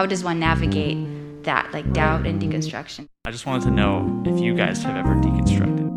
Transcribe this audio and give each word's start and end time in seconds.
how 0.00 0.06
does 0.06 0.24
one 0.24 0.40
navigate 0.40 0.96
that, 1.44 1.70
like 1.74 1.92
doubt 1.92 2.26
and 2.26 2.40
deconstruction? 2.40 3.04
I 3.26 3.30
just 3.30 3.44
wanted 3.44 3.64
to 3.64 3.70
know 3.70 4.22
if 4.24 4.40
you 4.40 4.54
guys 4.54 4.82
have 4.82 4.96
ever 4.96 5.14
deconstructed. 5.16 5.90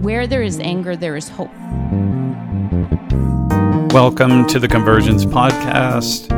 Where 0.00 0.28
there 0.28 0.44
is 0.44 0.60
anger, 0.60 0.94
there 0.94 1.16
is 1.16 1.28
hope. 1.28 1.50
Welcome 3.92 4.46
to 4.46 4.60
the 4.60 4.68
Convergence 4.68 5.24
Podcast. 5.24 6.28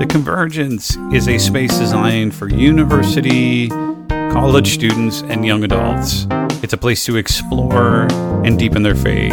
The 0.00 0.06
Convergence 0.06 0.96
is 1.12 1.28
a 1.28 1.38
space 1.38 1.78
designed 1.78 2.34
for 2.34 2.48
university, 2.48 3.68
college 4.08 4.74
students, 4.74 5.22
and 5.28 5.46
young 5.46 5.62
adults. 5.62 6.26
It's 6.64 6.72
a 6.72 6.76
place 6.76 7.04
to 7.04 7.14
explore 7.14 8.08
and 8.44 8.58
deepen 8.58 8.82
their 8.82 8.96
faith. 8.96 9.32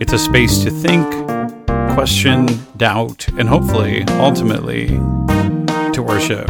It's 0.00 0.14
a 0.14 0.18
space 0.18 0.64
to 0.64 0.70
think, 0.70 1.12
question, 1.94 2.48
doubt, 2.76 3.28
and 3.38 3.48
hopefully, 3.48 4.02
ultimately, 4.14 4.88
to 4.88 6.02
worship. 6.04 6.48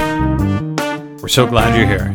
We're 1.20 1.28
so 1.28 1.46
glad 1.46 1.76
you're 1.76 1.86
here. 1.86 2.14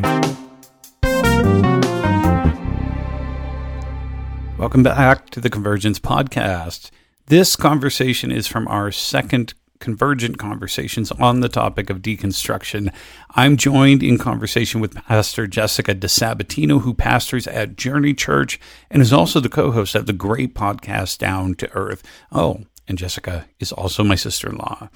Welcome 4.58 4.82
back 4.82 5.30
to 5.30 5.40
the 5.40 5.52
Convergence 5.52 6.00
Podcast. 6.00 6.90
This 7.28 7.56
conversation 7.56 8.32
is 8.32 8.48
from 8.48 8.68
our 8.68 8.92
second 8.92 9.54
Convergent 9.80 10.38
Conversations 10.38 11.12
on 11.14 11.40
the 11.40 11.50
topic 11.50 11.90
of 11.90 12.02
deconstruction. 12.02 12.94
I'm 13.36 13.58
joined 13.58 14.04
in 14.04 14.18
conversation 14.18 14.82
with 14.82 14.96
Pastor 14.96 15.48
Jessica 15.48 15.96
Disabatino, 15.96 16.82
who 16.82 16.94
pastors 16.94 17.48
at 17.48 17.78
Journey 17.78 18.14
Church 18.14 18.60
and 18.92 19.02
is 19.02 19.14
also 19.14 19.40
the 19.40 19.50
co 19.50 19.72
host 19.72 19.96
of 19.96 20.06
the 20.06 20.14
great 20.14 20.54
podcast 20.54 21.20
Down 21.20 21.56
to 21.56 21.72
Earth. 21.72 22.04
Oh, 22.32 22.66
and 22.90 22.98
Jessica 22.98 23.46
is 23.60 23.72
also 23.72 24.04
my 24.04 24.16
sister 24.16 24.50
in 24.50 24.58
law. 24.58 24.90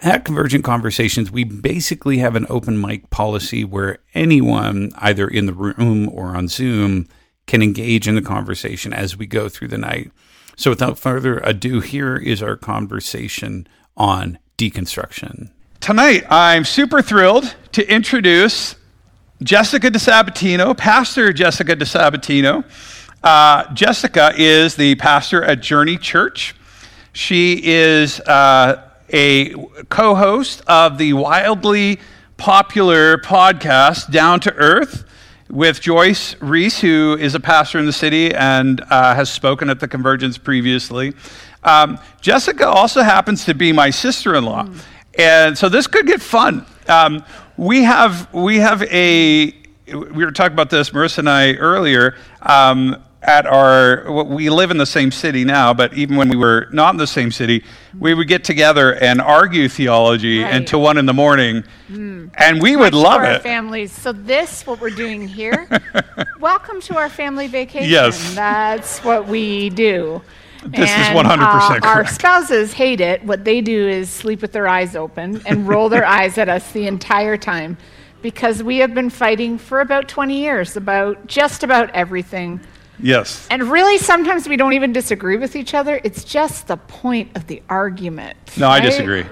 At 0.00 0.24
Convergent 0.24 0.64
Conversations, 0.64 1.30
we 1.30 1.44
basically 1.44 2.18
have 2.18 2.36
an 2.36 2.46
open 2.48 2.80
mic 2.80 3.10
policy 3.10 3.64
where 3.64 3.98
anyone, 4.14 4.92
either 4.96 5.26
in 5.26 5.46
the 5.46 5.52
room 5.52 6.08
or 6.08 6.36
on 6.36 6.48
Zoom, 6.48 7.08
can 7.46 7.62
engage 7.62 8.06
in 8.06 8.14
the 8.14 8.22
conversation 8.22 8.92
as 8.92 9.16
we 9.16 9.26
go 9.26 9.48
through 9.48 9.68
the 9.68 9.78
night. 9.78 10.12
So, 10.56 10.70
without 10.70 10.98
further 10.98 11.38
ado, 11.38 11.80
here 11.80 12.16
is 12.16 12.42
our 12.42 12.56
conversation 12.56 13.66
on 13.96 14.38
deconstruction. 14.56 15.50
Tonight, 15.80 16.24
I'm 16.30 16.64
super 16.64 17.02
thrilled 17.02 17.56
to 17.72 17.92
introduce 17.92 18.76
Jessica 19.42 19.90
Disabatino, 19.90 20.76
Pastor 20.76 21.32
Jessica 21.32 21.74
Disabatino. 21.74 22.64
Uh, 23.24 23.72
Jessica 23.72 24.32
is 24.36 24.76
the 24.76 24.94
pastor 24.96 25.42
at 25.42 25.60
Journey 25.60 25.96
Church. 25.96 26.54
She 27.12 27.60
is 27.64 28.20
uh, 28.20 28.88
a 29.12 29.54
co 29.88 30.14
host 30.14 30.62
of 30.66 30.98
the 30.98 31.12
wildly 31.14 31.98
popular 32.36 33.18
podcast 33.18 34.10
Down 34.12 34.40
to 34.40 34.54
Earth 34.54 35.04
with 35.48 35.80
Joyce 35.80 36.40
Reese, 36.40 36.80
who 36.80 37.16
is 37.18 37.34
a 37.34 37.40
pastor 37.40 37.78
in 37.78 37.86
the 37.86 37.92
city 37.92 38.32
and 38.32 38.80
uh, 38.90 39.14
has 39.14 39.30
spoken 39.30 39.68
at 39.68 39.80
the 39.80 39.88
Convergence 39.88 40.38
previously. 40.38 41.12
Um, 41.64 41.98
Jessica 42.20 42.68
also 42.68 43.02
happens 43.02 43.44
to 43.46 43.54
be 43.54 43.72
my 43.72 43.90
sister 43.90 44.36
in 44.36 44.44
law. 44.44 44.64
Mm. 44.64 44.80
And 45.18 45.58
so 45.58 45.68
this 45.68 45.86
could 45.88 46.06
get 46.06 46.22
fun. 46.22 46.64
Um, 46.88 47.24
we, 47.56 47.82
have, 47.82 48.32
we 48.32 48.58
have 48.58 48.82
a, 48.84 49.52
we 49.86 50.24
were 50.24 50.30
talking 50.30 50.52
about 50.52 50.70
this, 50.70 50.90
Marissa 50.90 51.18
and 51.18 51.28
I, 51.28 51.54
earlier. 51.54 52.16
Um, 52.40 53.02
at 53.22 53.46
our 53.46 54.10
we 54.24 54.48
live 54.48 54.70
in 54.70 54.78
the 54.78 54.86
same 54.86 55.10
city 55.10 55.44
now 55.44 55.74
but 55.74 55.92
even 55.92 56.16
when 56.16 56.28
we 56.28 56.36
were 56.36 56.66
not 56.72 56.94
in 56.94 56.96
the 56.96 57.06
same 57.06 57.30
city 57.30 57.62
we 57.98 58.14
would 58.14 58.28
get 58.28 58.44
together 58.44 58.94
and 58.94 59.20
argue 59.20 59.68
theology 59.68 60.42
right. 60.42 60.54
until 60.54 60.80
one 60.80 60.96
in 60.96 61.04
the 61.04 61.12
morning 61.12 61.62
mm. 61.90 62.30
and 62.34 62.62
we 62.62 62.76
would 62.76 62.94
love 62.94 63.22
it 63.22 63.42
families 63.42 63.92
so 63.92 64.10
this 64.10 64.66
what 64.66 64.80
we're 64.80 64.88
doing 64.88 65.28
here 65.28 65.68
welcome 66.40 66.80
to 66.80 66.96
our 66.96 67.10
family 67.10 67.46
vacation 67.46 67.90
yes 67.90 68.34
that's 68.34 69.04
what 69.04 69.26
we 69.26 69.68
do 69.68 70.22
this 70.64 70.90
and, 70.90 71.16
is 71.16 71.24
100% 71.24 71.38
uh, 71.38 71.68
correct. 71.68 71.86
Our 71.86 72.06
spouses 72.06 72.74
hate 72.74 73.00
it. 73.00 73.24
What 73.24 73.46
they 73.46 73.62
do 73.62 73.88
is 73.88 74.10
sleep 74.10 74.42
with 74.42 74.52
their 74.52 74.68
eyes 74.68 74.94
open 74.94 75.40
and 75.46 75.66
roll 75.66 75.88
their 75.88 76.04
eyes 76.18 76.36
at 76.36 76.50
us 76.50 76.70
the 76.72 76.86
entire 76.86 77.38
time 77.38 77.78
because 78.20 78.62
we 78.62 78.78
have 78.78 78.94
been 78.94 79.10
fighting 79.10 79.56
for 79.56 79.80
about 79.80 80.08
20 80.08 80.38
years 80.38 80.76
about 80.76 81.26
just 81.26 81.62
about 81.62 81.90
everything 81.90 82.60
Yes. 83.02 83.46
And 83.50 83.62
really, 83.64 83.98
sometimes 83.98 84.48
we 84.48 84.56
don't 84.56 84.72
even 84.72 84.92
disagree 84.92 85.36
with 85.36 85.56
each 85.56 85.74
other. 85.74 86.00
It's 86.04 86.24
just 86.24 86.66
the 86.66 86.76
point 86.76 87.36
of 87.36 87.46
the 87.46 87.62
argument. 87.68 88.36
No, 88.56 88.66
right? 88.66 88.82
I 88.82 88.84
disagree. 88.84 89.24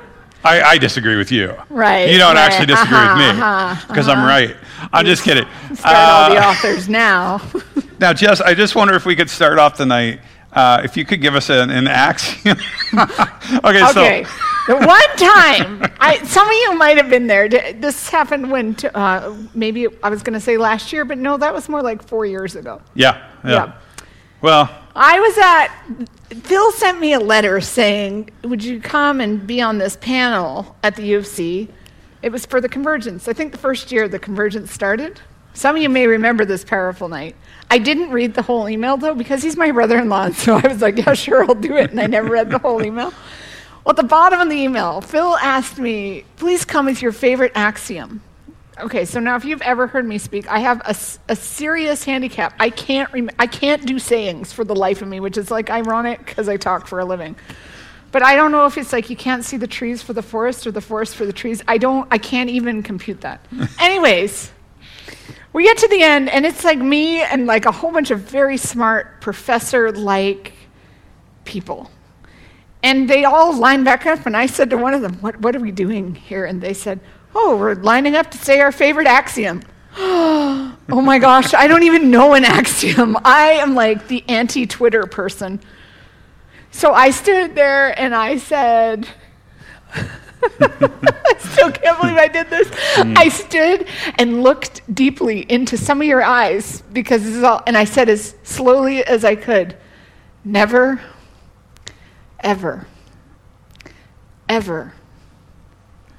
I, 0.45 0.63
I, 0.63 0.79
disagree 0.79 1.17
with 1.17 1.33
you. 1.33 1.55
Right. 1.69 2.11
You 2.11 2.19
don't 2.19 2.37
right. 2.37 2.51
actually 2.51 2.67
disagree 2.67 2.97
uh-huh, 2.97 3.17
with 3.17 3.35
me 3.35 3.89
because 3.89 4.09
uh-huh, 4.09 4.13
uh-huh. 4.13 4.21
I'm 4.21 4.27
right. 4.27 4.57
I'm 4.93 5.05
just 5.05 5.25
kidding. 5.25 5.47
Start 5.75 5.97
uh, 5.97 5.99
all 5.99 6.31
the 6.31 6.37
uh, 6.37 6.51
authors 6.51 6.89
now. 6.89 7.43
now, 7.99 8.13
Jess, 8.13 8.41
I 8.41 8.55
just 8.55 8.77
wonder 8.77 8.95
if 8.95 9.05
we 9.05 9.17
could 9.17 9.29
start 9.29 9.59
off 9.59 9.77
tonight. 9.77 10.21
Uh, 10.53 10.81
if 10.85 10.97
you 10.97 11.05
could 11.05 11.21
give 11.21 11.35
us 11.35 11.51
an, 11.51 11.71
an 11.71 11.87
axiom. 11.87 12.57
okay, 12.95 13.85
okay. 13.85 14.25
so 14.25 14.48
one 14.87 15.17
time, 15.17 15.83
I, 15.99 16.21
some 16.25 16.47
of 16.47 16.53
you 16.53 16.75
might 16.77 16.99
have 16.99 17.09
been 17.09 17.27
there. 17.27 17.49
This 17.49 18.11
happened 18.11 18.51
when, 18.51 18.75
t- 18.75 18.89
uh, 18.89 19.35
maybe 19.55 19.87
I 20.03 20.11
was 20.11 20.23
going 20.23 20.35
to 20.35 20.41
say 20.41 20.59
last 20.59 20.93
year, 20.93 21.07
but 21.07 21.17
no, 21.17 21.39
that 21.39 21.55
was 21.55 21.71
more 21.71 21.81
like 21.81 22.03
four 22.03 22.27
years 22.27 22.55
ago. 22.55 22.83
Yeah, 22.95 23.31
yeah. 23.45 23.51
yeah. 23.51 23.73
Well, 24.43 24.71
I 24.95 25.19
was 25.21 25.39
at, 25.39 26.39
Phil 26.43 26.71
sent 26.73 27.01
me 27.01 27.15
a 27.15 27.19
letter 27.19 27.63
saying, 27.63 28.31
Would 28.45 28.63
you 28.63 28.79
come 28.79 29.23
and 29.23 29.47
be 29.47 29.63
on 29.63 29.79
this 29.79 29.97
panel 29.97 30.77
at 30.83 30.97
the 30.97 31.03
U 31.05 31.19
of 31.19 31.27
C? 31.27 31.69
It 32.21 32.31
was 32.31 32.45
for 32.45 32.61
the 32.61 32.69
Convergence. 32.69 33.27
I 33.27 33.33
think 33.33 33.53
the 33.53 33.59
first 33.59 33.91
year 33.91 34.07
the 34.07 34.19
Convergence 34.19 34.71
started. 34.71 35.21
Some 35.55 35.77
of 35.77 35.83
you 35.83 35.89
may 35.89 36.07
remember 36.07 36.45
this 36.45 36.63
powerful 36.63 37.09
night. 37.09 37.37
I 37.71 37.79
didn't 37.79 38.11
read 38.11 38.35
the 38.35 38.43
whole 38.43 38.69
email 38.69 38.99
though 38.99 39.15
because 39.15 39.43
he's 39.43 39.57
my 39.57 39.71
brother 39.71 39.99
in 39.99 40.11
law, 40.11 40.31
so 40.33 40.57
I 40.57 40.69
was 40.69 40.83
like, 40.83 40.99
Yeah, 40.99 41.15
sure, 41.15 41.43
I'll 41.43 41.55
do 41.55 41.77
it. 41.77 41.91
And 41.91 42.01
I 42.01 42.07
never 42.07 42.29
read 42.29 42.51
the 42.51 42.59
whole 42.59 42.85
email. 42.85 43.15
Well, 43.85 43.91
at 43.91 43.97
the 43.97 44.03
bottom 44.03 44.41
of 44.41 44.49
the 44.49 44.57
email, 44.57 45.01
Phil 45.01 45.37
asked 45.37 45.79
me, 45.79 46.25
please 46.37 46.65
come 46.65 46.87
with 46.87 47.01
your 47.01 47.13
favorite 47.13 47.53
axiom. 47.55 48.23
Okay, 48.81 49.05
so 49.05 49.19
now 49.19 49.35
if 49.35 49.45
you've 49.45 49.63
ever 49.63 49.87
heard 49.87 50.07
me 50.07 50.19
speak, 50.19 50.49
I 50.49 50.61
have 50.61 50.81
a, 50.85 50.95
a 51.33 51.37
serious 51.37 52.05
handicap. 52.05 52.55
I 52.61 52.71
can't, 52.71 53.13
rem- 53.13 53.31
I 53.39 53.47
can't 53.47 53.85
do 53.85 53.99
sayings 53.99 54.53
for 54.53 54.63
the 54.63 54.77
life 54.77 55.03
of 55.03 55.09
me, 55.09 55.19
which 55.21 55.37
is 55.37 55.51
like 55.51 55.69
ironic 55.69 56.25
because 56.25 56.49
I 56.49 56.57
talk 56.59 56.87
for 56.87 57.01
a 57.01 57.05
living. 57.05 57.35
But 58.13 58.23
I 58.23 58.37
don't 58.37 58.53
know 58.53 58.67
if 58.67 58.79
it's 58.79 58.93
like 58.93 59.11
you 59.11 59.17
can't 59.17 59.45
see 59.45 59.57
the 59.57 59.67
trees 59.67 60.03
for 60.03 60.13
the 60.13 60.23
forest 60.23 60.67
or 60.67 60.71
the 60.71 60.81
forest 60.81 61.17
for 61.17 61.27
the 61.27 61.33
trees. 61.33 61.63
I 61.67 61.79
don't, 61.79 62.07
I 62.11 62.19
can't 62.19 62.51
even 62.51 62.83
compute 62.83 63.23
that. 63.23 63.45
Anyways, 63.81 64.53
we 65.53 65.65
get 65.65 65.79
to 65.79 65.89
the 65.89 66.03
end, 66.03 66.29
and 66.29 66.47
it's 66.47 66.65
like 66.65 66.79
me 66.79 67.21
and 67.21 67.47
like 67.47 67.67
a 67.67 67.73
whole 67.73 67.91
bunch 67.91 68.11
of 68.11 68.21
very 68.21 68.57
smart 68.57 69.21
professor 69.21 69.91
like 69.93 70.53
people. 71.45 71.91
And 72.83 73.11
they 73.11 73.25
all 73.25 73.57
lined 73.57 73.85
back 73.85 74.07
up, 74.07 74.27
and 74.27 74.37
I 74.37 74.47
said 74.47 74.71
to 74.71 74.77
one 74.77 74.95
of 74.95 75.03
them, 75.03 75.15
What, 75.15 75.41
what 75.41 75.57
are 75.57 75.61
we 75.61 75.73
doing 75.73 76.15
here? 76.15 76.45
And 76.45 76.61
they 76.61 76.75
said, 76.75 77.01
Oh, 77.35 77.57
we're 77.57 77.75
lining 77.75 78.17
up 78.17 78.31
to 78.31 78.39
say 78.39 78.61
our 78.61 78.73
favorite 78.73 79.07
axiom. 79.07 79.63
oh 79.97 80.77
my 80.89 81.19
gosh, 81.19 81.55
I 81.55 81.67
don't 81.67 81.83
even 81.83 82.11
know 82.11 82.35
an 82.35 82.45
axiom. 82.45 83.17
I 83.25 83.53
am 83.53 83.75
like 83.75 84.09
the 84.09 84.25
anti 84.29 84.67
Twitter 84.67 85.07
person. 85.07 85.61
So 86.71 86.93
I 86.93 87.11
stood 87.11 87.55
there 87.55 87.99
and 87.99 88.15
I 88.15 88.37
said, 88.37 89.09
I 89.93 91.35
still 91.39 91.73
can't 91.73 92.01
believe 92.01 92.17
I 92.17 92.29
did 92.29 92.49
this. 92.51 92.69
Mm. 92.69 93.19
I 93.19 93.29
stood 93.29 93.89
and 94.19 94.43
looked 94.43 94.83
deeply 94.95 95.41
into 95.51 95.77
some 95.77 96.01
of 96.01 96.07
your 96.07 96.23
eyes 96.23 96.83
because 96.93 97.25
this 97.25 97.35
is 97.35 97.43
all, 97.43 97.63
and 97.67 97.77
I 97.77 97.85
said 97.85 98.09
as 98.09 98.35
slowly 98.45 99.05
as 99.05 99.25
I 99.25 99.35
could, 99.35 99.77
never 100.45 101.01
ever, 102.41 102.87
ever 104.49 104.95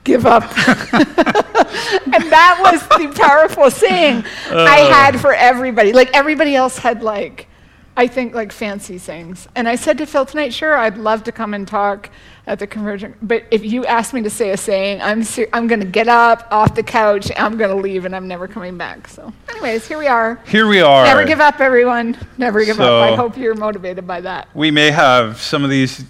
give 0.03 0.25
up. 0.25 0.43
and 0.93 2.31
that 2.31 2.59
was 2.61 2.81
the 2.97 3.13
powerful 3.19 3.69
saying 3.69 4.23
uh. 4.49 4.63
I 4.63 4.77
had 4.77 5.19
for 5.19 5.33
everybody. 5.33 5.93
Like 5.93 6.09
everybody 6.13 6.55
else 6.55 6.77
had 6.77 7.03
like, 7.03 7.47
I 7.95 8.07
think 8.07 8.33
like 8.33 8.51
fancy 8.51 8.97
things. 8.97 9.47
And 9.55 9.67
I 9.67 9.75
said 9.75 9.97
to 9.97 10.05
Phil 10.05 10.25
tonight, 10.25 10.53
sure, 10.53 10.75
I'd 10.77 10.97
love 10.97 11.23
to 11.25 11.31
come 11.31 11.53
and 11.53 11.67
talk 11.67 12.09
at 12.47 12.57
the 12.57 12.65
convergent. 12.65 13.17
But 13.21 13.43
if 13.51 13.63
you 13.63 13.85
ask 13.85 14.13
me 14.13 14.21
to 14.23 14.29
say 14.29 14.51
a 14.51 14.57
saying, 14.57 15.01
I'm 15.01 15.21
ser- 15.23 15.49
I'm 15.51 15.67
going 15.67 15.81
to 15.81 15.85
get 15.85 16.07
up 16.07 16.47
off 16.49 16.75
the 16.75 16.83
couch, 16.83 17.29
I'm 17.35 17.57
going 17.57 17.69
to 17.69 17.75
leave, 17.75 18.05
and 18.05 18.15
I'm 18.15 18.27
never 18.27 18.47
coming 18.47 18.77
back. 18.77 19.07
So, 19.09 19.33
anyways, 19.49 19.87
here 19.87 19.99
we 19.99 20.07
are. 20.07 20.41
Here 20.47 20.65
we 20.65 20.79
are. 20.79 21.03
Never 21.03 21.25
give 21.25 21.41
up, 21.41 21.59
everyone. 21.59 22.17
Never 22.37 22.63
give 22.63 22.77
so 22.77 22.83
up. 22.83 23.11
I 23.11 23.15
hope 23.15 23.37
you're 23.37 23.53
motivated 23.53 24.07
by 24.07 24.21
that. 24.21 24.47
We 24.55 24.71
may 24.71 24.91
have 24.91 25.41
some 25.41 25.65
of 25.65 25.69
these 25.69 26.05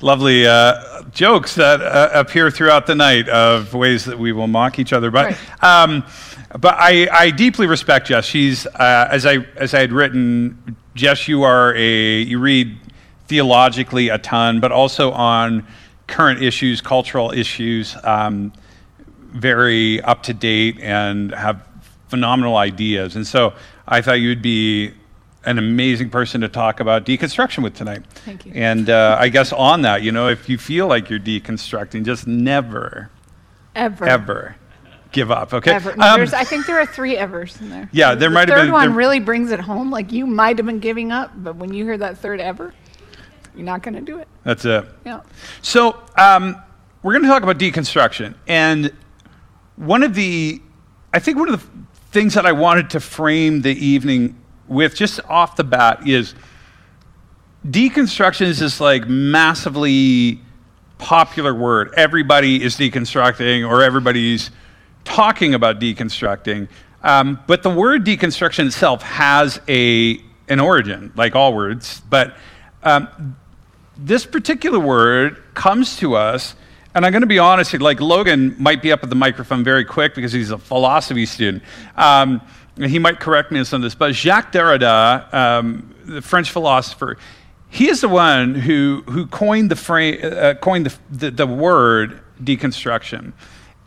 lovely 0.00 0.46
uh, 0.46 1.02
jokes 1.12 1.54
that 1.54 1.80
uh, 1.80 2.10
appear 2.12 2.50
throughout 2.50 2.86
the 2.86 2.94
night 2.94 3.28
of 3.28 3.74
ways 3.74 4.04
that 4.04 4.18
we 4.18 4.32
will 4.32 4.46
mock 4.46 4.78
each 4.78 4.92
other. 4.92 5.10
But, 5.10 5.36
right. 5.62 5.64
um, 5.64 6.04
but 6.58 6.74
I, 6.78 7.08
I, 7.10 7.30
deeply 7.30 7.66
respect 7.66 8.08
Jess. 8.08 8.24
She's 8.24 8.66
uh, 8.66 9.08
as 9.10 9.26
I 9.26 9.38
as 9.56 9.74
I 9.74 9.80
had 9.80 9.92
written, 9.92 10.76
Jess, 10.94 11.28
you 11.28 11.42
are 11.42 11.74
a 11.74 12.22
you 12.22 12.38
read 12.38 12.76
theologically 13.26 14.08
a 14.08 14.18
ton, 14.18 14.60
but 14.60 14.72
also 14.72 15.10
on 15.12 15.66
current 16.06 16.42
issues, 16.42 16.80
cultural 16.80 17.32
issues, 17.32 17.96
um, 18.04 18.52
very 19.32 20.00
up 20.02 20.22
to 20.24 20.34
date, 20.34 20.78
and 20.80 21.32
have 21.34 21.66
phenomenal 22.08 22.56
ideas. 22.56 23.16
And 23.16 23.26
so 23.26 23.54
I 23.88 24.00
thought 24.00 24.20
you'd 24.20 24.42
be 24.42 24.92
an 25.46 25.58
amazing 25.58 26.10
person 26.10 26.40
to 26.42 26.48
talk 26.48 26.80
about 26.80 27.06
deconstruction 27.06 27.62
with 27.62 27.74
tonight. 27.74 28.02
Thank 28.10 28.44
you. 28.46 28.52
And 28.54 28.90
uh, 28.90 29.16
I 29.18 29.28
guess 29.28 29.52
on 29.52 29.82
that, 29.82 30.02
you 30.02 30.12
know, 30.12 30.28
if 30.28 30.48
you 30.48 30.58
feel 30.58 30.86
like 30.88 31.08
you're 31.08 31.20
deconstructing, 31.20 32.04
just 32.04 32.26
never, 32.26 33.10
Ever. 33.74 34.04
ever 34.06 34.56
give 35.12 35.30
up. 35.30 35.54
Okay. 35.54 35.72
Ever. 35.72 35.94
No, 35.96 36.14
Um, 36.14 36.20
I 36.34 36.44
think 36.44 36.66
there 36.66 36.78
are 36.80 36.84
three 36.86 37.16
evers 37.16 37.58
in 37.60 37.70
there. 37.70 37.88
Yeah, 37.92 38.14
there 38.14 38.28
the 38.28 38.34
might 38.34 38.48
have 38.48 38.56
been. 38.58 38.66
third 38.66 38.72
one 38.72 38.94
really 38.94 39.20
brings 39.20 39.50
it 39.52 39.60
home. 39.60 39.90
Like 39.90 40.12
you 40.12 40.26
might 40.26 40.58
have 40.58 40.66
been 40.66 40.80
giving 40.80 41.12
up, 41.12 41.32
but 41.36 41.56
when 41.56 41.72
you 41.72 41.84
hear 41.84 41.96
that 41.98 42.18
third 42.18 42.40
ever, 42.40 42.74
you're 43.54 43.64
not 43.64 43.82
going 43.82 43.94
to 43.94 44.00
do 44.02 44.18
it. 44.18 44.28
that's 44.44 44.64
it. 44.64 44.84
Yeah. 45.06 45.20
So 45.62 46.02
um, 46.18 46.60
we're 47.02 47.12
going 47.12 47.22
to 47.22 47.28
talk 47.28 47.42
about 47.44 47.58
deconstruction, 47.58 48.34
and 48.48 48.92
one 49.76 50.02
of 50.02 50.14
the, 50.14 50.60
I 51.14 51.18
think 51.20 51.38
one 51.38 51.48
of 51.50 51.60
the 51.60 51.66
things 52.10 52.34
that 52.34 52.44
I 52.46 52.52
wanted 52.52 52.90
to 52.90 53.00
frame 53.00 53.62
the 53.62 53.72
evening 53.72 54.36
with, 54.68 54.94
just 54.94 55.20
off 55.28 55.56
the 55.56 55.64
bat, 55.64 56.08
is 56.08 56.34
deconstruction 57.66 58.46
is 58.46 58.58
this 58.60 58.80
like 58.80 59.08
massively 59.08 60.40
popular 60.98 61.54
word. 61.54 61.92
Everybody 61.96 62.62
is 62.62 62.76
deconstructing, 62.76 63.68
or 63.68 63.82
everybody's 63.82 64.50
talking 65.04 65.54
about 65.54 65.80
deconstructing. 65.80 66.68
Um, 67.02 67.40
but 67.46 67.62
the 67.62 67.70
word 67.70 68.04
deconstruction 68.04 68.66
itself 68.66 69.02
has 69.02 69.60
a 69.68 70.20
an 70.48 70.60
origin, 70.60 71.12
like 71.16 71.34
all 71.34 71.54
words. 71.54 72.00
But 72.08 72.36
um, 72.82 73.36
this 73.96 74.26
particular 74.26 74.78
word 74.78 75.42
comes 75.54 75.96
to 75.98 76.14
us, 76.14 76.54
and 76.94 77.04
I'm 77.04 77.12
going 77.12 77.22
to 77.22 77.26
be 77.26 77.38
honest, 77.38 77.74
like 77.80 78.00
Logan 78.00 78.54
might 78.58 78.80
be 78.82 78.92
up 78.92 79.02
at 79.02 79.10
the 79.10 79.16
microphone 79.16 79.64
very 79.64 79.84
quick 79.84 80.14
because 80.14 80.32
he's 80.32 80.50
a 80.50 80.58
philosophy 80.58 81.26
student. 81.26 81.62
Um, 81.96 82.40
he 82.78 82.98
might 82.98 83.20
correct 83.20 83.50
me 83.50 83.58
on 83.58 83.64
some 83.64 83.78
of 83.78 83.82
this, 83.82 83.94
but 83.94 84.14
Jacques 84.14 84.52
Derrida, 84.52 85.32
um, 85.32 85.94
the 86.04 86.22
French 86.22 86.50
philosopher, 86.50 87.16
he 87.68 87.88
is 87.88 88.00
the 88.00 88.08
one 88.08 88.54
who, 88.54 89.02
who 89.08 89.26
coined, 89.26 89.70
the, 89.70 89.76
frame, 89.76 90.20
uh, 90.22 90.54
coined 90.54 90.86
the, 90.86 90.98
the, 91.10 91.30
the 91.30 91.46
word 91.46 92.20
deconstruction. 92.42 93.32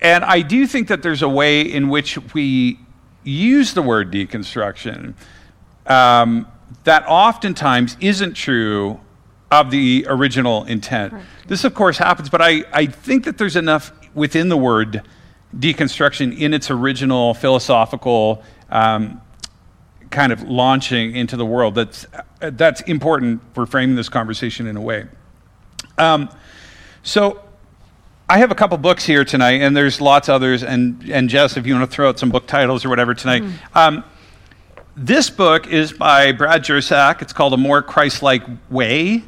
And 0.01 0.23
I 0.23 0.41
do 0.41 0.65
think 0.65 0.87
that 0.87 1.03
there's 1.03 1.21
a 1.21 1.29
way 1.29 1.61
in 1.61 1.89
which 1.89 2.17
we 2.33 2.79
use 3.23 3.73
the 3.73 3.81
word 3.81 4.11
deconstruction 4.11 5.13
um, 5.85 6.47
that 6.83 7.03
oftentimes 7.07 7.97
isn't 7.99 8.33
true 8.33 8.99
of 9.51 9.71
the 9.71 10.05
original 10.07 10.63
intent. 10.65 11.13
This, 11.47 11.63
of 11.63 11.73
course, 11.73 11.97
happens, 11.97 12.29
but 12.29 12.41
I, 12.41 12.63
I 12.71 12.85
think 12.85 13.25
that 13.25 13.37
there's 13.37 13.55
enough 13.55 13.91
within 14.13 14.49
the 14.49 14.57
word 14.57 15.01
deconstruction 15.57 16.37
in 16.37 16.53
its 16.53 16.69
original 16.69 17.33
philosophical 17.33 18.43
um, 18.69 19.21
kind 20.09 20.31
of 20.31 20.43
launching 20.43 21.15
into 21.15 21.37
the 21.37 21.45
world 21.45 21.75
that's, 21.75 22.05
that's 22.39 22.81
important 22.81 23.41
for 23.53 23.65
framing 23.65 23.95
this 23.95 24.09
conversation 24.09 24.67
in 24.67 24.77
a 24.77 24.81
way. 24.81 25.07
Um, 25.97 26.29
so, 27.03 27.43
I 28.31 28.37
have 28.37 28.51
a 28.51 28.55
couple 28.55 28.77
books 28.77 29.03
here 29.03 29.25
tonight, 29.25 29.61
and 29.63 29.75
there's 29.75 29.99
lots 29.99 30.29
others. 30.29 30.63
And, 30.63 31.03
and 31.09 31.29
Jess, 31.29 31.57
if 31.57 31.65
you 31.65 31.73
want 31.73 31.89
to 31.89 31.95
throw 31.95 32.09
out 32.09 32.19
some 32.19 32.29
book 32.29 32.45
titles 32.45 32.85
or 32.85 32.89
whatever 32.89 33.15
tonight. 33.15 33.41
Um, 33.73 34.03
this 34.95 35.31
book 35.31 35.65
is 35.65 35.93
by 35.93 36.31
Brad 36.33 36.63
Jersak. 36.63 37.23
It's 37.23 37.33
called 37.33 37.53
A 37.53 37.57
More 37.57 37.81
Christ 37.81 38.21
Like 38.21 38.43
Way, 38.69 39.23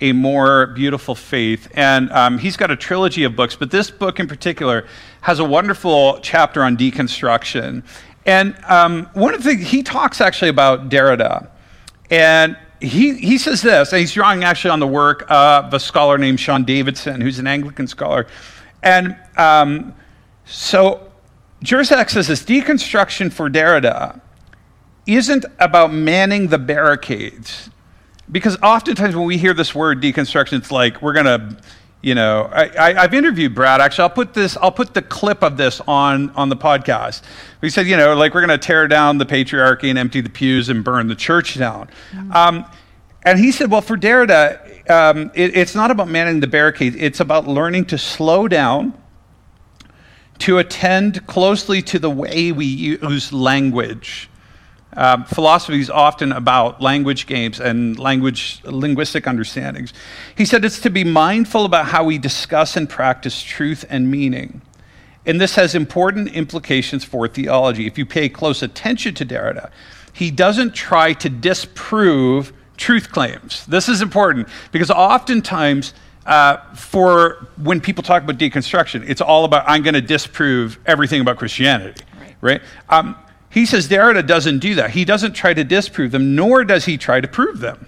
A 0.00 0.12
More 0.12 0.68
Beautiful 0.68 1.16
Faith. 1.16 1.66
And 1.74 2.12
um, 2.12 2.38
he's 2.38 2.56
got 2.56 2.70
a 2.70 2.76
trilogy 2.76 3.24
of 3.24 3.34
books, 3.34 3.56
but 3.56 3.72
this 3.72 3.90
book 3.90 4.20
in 4.20 4.28
particular 4.28 4.86
has 5.22 5.40
a 5.40 5.44
wonderful 5.44 6.20
chapter 6.22 6.62
on 6.62 6.76
deconstruction. 6.76 7.82
And 8.26 8.56
um, 8.64 9.06
one 9.14 9.34
of 9.34 9.42
the 9.42 9.50
things, 9.50 9.68
he 9.68 9.82
talks 9.82 10.20
actually 10.20 10.48
about 10.48 10.88
Derrida. 10.88 11.48
And 12.10 12.56
he, 12.80 13.14
he 13.14 13.38
says 13.38 13.62
this, 13.62 13.92
and 13.92 14.00
he's 14.00 14.12
drawing 14.12 14.44
actually 14.44 14.70
on 14.70 14.80
the 14.80 14.86
work 14.86 15.24
of 15.30 15.72
a 15.72 15.80
scholar 15.80 16.18
named 16.18 16.40
Sean 16.40 16.64
Davidson, 16.64 17.20
who's 17.20 17.38
an 17.38 17.46
Anglican 17.46 17.86
scholar. 17.86 18.26
And 18.82 19.16
um, 19.36 19.94
so 20.44 21.10
Jersak 21.62 22.10
says 22.10 22.28
this 22.28 22.42
deconstruction 22.42 23.32
for 23.32 23.48
Derrida 23.48 24.20
isn't 25.06 25.44
about 25.58 25.92
manning 25.92 26.48
the 26.48 26.58
barricades. 26.58 27.70
Because 28.30 28.56
oftentimes 28.62 29.14
when 29.14 29.26
we 29.26 29.36
hear 29.36 29.52
this 29.54 29.74
word 29.74 30.02
deconstruction, 30.02 30.58
it's 30.58 30.70
like 30.70 31.02
we're 31.02 31.12
going 31.12 31.26
to, 31.26 31.56
you 32.04 32.14
know, 32.14 32.50
I, 32.52 32.92
have 32.92 33.14
interviewed 33.14 33.54
Brad. 33.54 33.80
Actually, 33.80 34.02
I'll 34.02 34.10
put 34.10 34.34
this, 34.34 34.58
I'll 34.58 34.70
put 34.70 34.92
the 34.92 35.00
clip 35.00 35.42
of 35.42 35.56
this 35.56 35.80
on, 35.88 36.28
on 36.30 36.50
the 36.50 36.56
podcast. 36.56 37.22
We 37.62 37.70
said, 37.70 37.86
you 37.86 37.96
know, 37.96 38.14
like 38.14 38.34
we're 38.34 38.44
going 38.44 38.58
to 38.58 38.64
tear 38.64 38.86
down 38.86 39.16
the 39.16 39.24
patriarchy 39.24 39.88
and 39.88 39.98
empty 39.98 40.20
the 40.20 40.28
pews 40.28 40.68
and 40.68 40.84
burn 40.84 41.08
the 41.08 41.14
church 41.14 41.58
down. 41.58 41.88
Um, 42.32 42.66
and 43.22 43.38
he 43.38 43.50
said, 43.50 43.70
well, 43.70 43.80
for 43.80 43.96
Derrida, 43.96 44.90
um, 44.90 45.30
it, 45.34 45.56
it's 45.56 45.74
not 45.74 45.90
about 45.90 46.08
manning 46.08 46.40
the 46.40 46.46
barricades, 46.46 46.94
it's 46.96 47.20
about 47.20 47.48
learning 47.48 47.86
to 47.86 47.96
slow 47.96 48.48
down, 48.48 48.92
to 50.40 50.58
attend 50.58 51.26
closely 51.26 51.80
to 51.80 51.98
the 51.98 52.10
way 52.10 52.52
we 52.52 52.66
use 52.66 53.32
language. 53.32 54.28
Um, 54.96 55.24
philosophy 55.24 55.80
is 55.80 55.90
often 55.90 56.32
about 56.32 56.80
language 56.80 57.26
games 57.26 57.60
and 57.60 57.98
language 57.98 58.60
linguistic 58.64 59.26
understandings. 59.26 59.92
He 60.36 60.44
said 60.44 60.64
it's 60.64 60.80
to 60.80 60.90
be 60.90 61.04
mindful 61.04 61.64
about 61.64 61.86
how 61.86 62.04
we 62.04 62.18
discuss 62.18 62.76
and 62.76 62.88
practice 62.88 63.42
truth 63.42 63.84
and 63.88 64.10
meaning. 64.10 64.62
And 65.26 65.40
this 65.40 65.54
has 65.56 65.74
important 65.74 66.28
implications 66.28 67.04
for 67.04 67.26
theology. 67.26 67.86
If 67.86 67.98
you 67.98 68.06
pay 68.06 68.28
close 68.28 68.62
attention 68.62 69.14
to 69.14 69.26
Derrida, 69.26 69.70
he 70.12 70.30
doesn't 70.30 70.74
try 70.74 71.12
to 71.14 71.28
disprove 71.28 72.52
truth 72.76 73.10
claims. 73.10 73.66
This 73.66 73.88
is 73.88 74.02
important 74.02 74.48
because 74.70 74.90
oftentimes, 74.90 75.94
uh, 76.26 76.58
for 76.74 77.48
when 77.56 77.80
people 77.80 78.02
talk 78.02 78.22
about 78.22 78.38
deconstruction, 78.38 79.08
it's 79.08 79.20
all 79.20 79.44
about 79.44 79.64
I'm 79.66 79.82
going 79.82 79.94
to 79.94 80.00
disprove 80.00 80.78
everything 80.86 81.20
about 81.20 81.38
Christianity, 81.38 82.02
right? 82.20 82.36
right? 82.40 82.62
Um, 82.88 83.16
he 83.54 83.66
says 83.66 83.86
Derrida 83.88 84.26
doesn't 84.26 84.58
do 84.58 84.74
that. 84.74 84.90
He 84.90 85.04
doesn't 85.04 85.34
try 85.34 85.54
to 85.54 85.62
disprove 85.62 86.10
them, 86.10 86.34
nor 86.34 86.64
does 86.64 86.86
he 86.86 86.98
try 86.98 87.20
to 87.20 87.28
prove 87.28 87.60
them. 87.60 87.86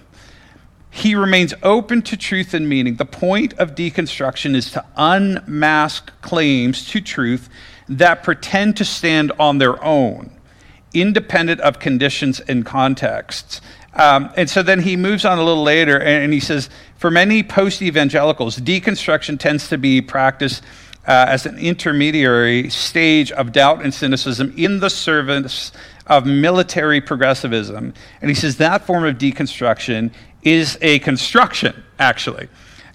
He 0.89 1.13
remains 1.13 1.53
open 1.61 2.03
to 2.03 2.15
truth 2.15 2.53
and 2.53 2.69
meaning. 2.69 2.95
The 2.95 3.03
point 3.03 3.53
of 3.55 3.75
deconstruction 3.75 4.55
is 4.55 4.71
to 4.71 4.85
unmask 4.95 6.13
claims 6.21 6.87
to 6.91 7.01
truth 7.01 7.49
that 7.89 8.23
pretend 8.23 8.77
to 8.77 8.85
stand 8.85 9.33
on 9.37 9.57
their 9.57 9.83
own, 9.83 10.31
independent 10.93 11.59
of 11.59 11.79
conditions 11.79 12.39
and 12.39 12.65
contexts. 12.65 13.59
Um, 13.93 14.31
and 14.37 14.49
so 14.49 14.63
then 14.63 14.79
he 14.79 14.95
moves 14.95 15.25
on 15.25 15.37
a 15.37 15.43
little 15.43 15.63
later 15.63 15.97
and, 15.99 16.23
and 16.23 16.33
he 16.33 16.39
says, 16.39 16.69
for 16.95 17.11
many 17.11 17.43
post 17.43 17.81
evangelicals, 17.81 18.57
deconstruction 18.57 19.37
tends 19.37 19.67
to 19.67 19.77
be 19.77 20.01
practiced 20.01 20.63
uh, 21.07 21.25
as 21.29 21.45
an 21.45 21.57
intermediary 21.57 22.69
stage 22.69 23.31
of 23.31 23.51
doubt 23.51 23.81
and 23.81 23.93
cynicism 23.93 24.53
in 24.57 24.79
the 24.79 24.89
service 24.89 25.71
of 26.05 26.25
military 26.25 26.99
progressivism. 26.99 27.93
And 28.21 28.29
he 28.29 28.35
says 28.35 28.57
that 28.57 28.85
form 28.85 29.05
of 29.05 29.17
deconstruction 29.17 30.11
is 30.43 30.77
a 30.81 30.99
construction, 30.99 31.83
actually, 31.97 32.49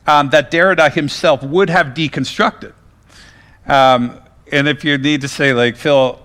um, 0.07 0.31
that 0.31 0.50
Derrida 0.50 0.92
himself 0.92 1.42
would 1.42 1.71
have 1.71 1.88
deconstructed. 1.88 2.73
Um, 3.66 4.21
and 4.50 4.69
if 4.69 4.85
you 4.85 4.99
need 4.99 5.23
to 5.23 5.28
say, 5.28 5.54
like, 5.54 5.76
Phil, 5.76 6.19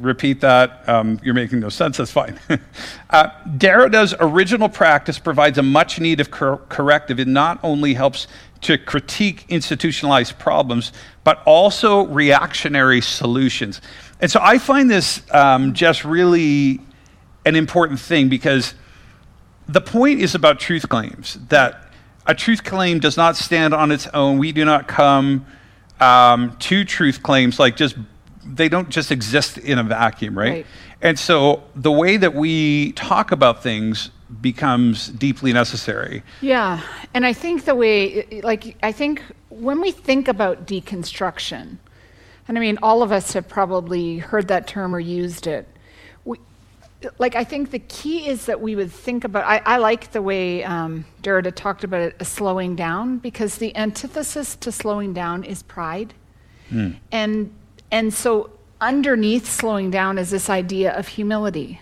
repeat 0.00 0.40
that, 0.40 0.88
um, 0.88 1.20
you're 1.22 1.34
making 1.34 1.60
no 1.60 1.68
sense, 1.68 1.96
that's 1.96 2.10
fine. 2.10 2.38
uh, 3.10 3.28
Derrida's 3.56 4.14
original 4.20 4.68
practice 4.68 5.18
provides 5.18 5.58
a 5.58 5.62
much 5.62 6.00
needed 6.00 6.30
cor- 6.30 6.58
corrective. 6.68 7.20
It 7.20 7.28
not 7.28 7.58
only 7.62 7.94
helps 7.94 8.26
to 8.62 8.78
critique 8.78 9.44
institutionalized 9.48 10.38
problems, 10.38 10.92
but 11.24 11.42
also 11.44 12.06
reactionary 12.06 13.00
solutions. 13.00 13.80
And 14.20 14.30
so 14.30 14.40
I 14.42 14.58
find 14.58 14.90
this 14.90 15.22
um, 15.32 15.74
just 15.74 16.04
really 16.04 16.80
an 17.46 17.54
important 17.54 18.00
thing 18.00 18.28
because 18.28 18.74
the 19.68 19.80
point 19.80 20.20
is 20.20 20.34
about 20.34 20.58
truth 20.58 20.88
claims, 20.88 21.38
that 21.48 21.92
a 22.26 22.34
truth 22.34 22.64
claim 22.64 22.98
does 22.98 23.16
not 23.16 23.36
stand 23.36 23.74
on 23.74 23.92
its 23.92 24.06
own. 24.08 24.38
We 24.38 24.52
do 24.52 24.64
not 24.64 24.88
come 24.88 25.46
um, 26.00 26.56
to 26.58 26.84
truth 26.84 27.22
claims 27.22 27.58
like 27.58 27.76
just, 27.76 27.96
they 28.44 28.68
don't 28.68 28.88
just 28.88 29.12
exist 29.12 29.58
in 29.58 29.78
a 29.78 29.82
vacuum, 29.84 30.36
right? 30.36 30.50
Right. 30.50 30.66
And 31.00 31.18
so 31.18 31.62
the 31.76 31.92
way 31.92 32.16
that 32.16 32.34
we 32.34 32.92
talk 32.92 33.30
about 33.30 33.62
things 33.62 34.10
becomes 34.40 35.08
deeply 35.08 35.52
necessary. 35.52 36.22
Yeah, 36.40 36.80
and 37.14 37.24
I 37.26 37.32
think 37.32 37.64
the 37.64 37.74
way, 37.74 38.40
like, 38.42 38.76
I 38.82 38.92
think 38.92 39.22
when 39.48 39.80
we 39.80 39.90
think 39.90 40.28
about 40.28 40.66
deconstruction, 40.66 41.78
and 42.46 42.58
I 42.58 42.60
mean, 42.60 42.78
all 42.82 43.02
of 43.02 43.12
us 43.12 43.32
have 43.34 43.48
probably 43.48 44.18
heard 44.18 44.48
that 44.48 44.66
term 44.66 44.94
or 44.94 45.00
used 45.00 45.46
it. 45.46 45.68
We, 46.24 46.38
like 47.18 47.36
I 47.36 47.44
think 47.44 47.70
the 47.70 47.78
key 47.78 48.26
is 48.26 48.46
that 48.46 48.60
we 48.60 48.74
would 48.74 48.90
think 48.90 49.24
about. 49.24 49.44
I, 49.44 49.58
I 49.64 49.76
like 49.76 50.12
the 50.12 50.22
way 50.22 50.64
um, 50.64 51.04
Derrida 51.22 51.54
talked 51.54 51.84
about 51.84 52.00
it, 52.00 52.26
slowing 52.26 52.74
down, 52.74 53.18
because 53.18 53.58
the 53.58 53.76
antithesis 53.76 54.56
to 54.56 54.72
slowing 54.72 55.12
down 55.12 55.44
is 55.44 55.62
pride, 55.62 56.14
and 57.12 57.52
and 57.90 58.12
so 58.12 58.50
underneath 58.80 59.46
slowing 59.46 59.90
down 59.90 60.18
is 60.18 60.30
this 60.30 60.48
idea 60.50 60.96
of 60.96 61.08
humility. 61.08 61.80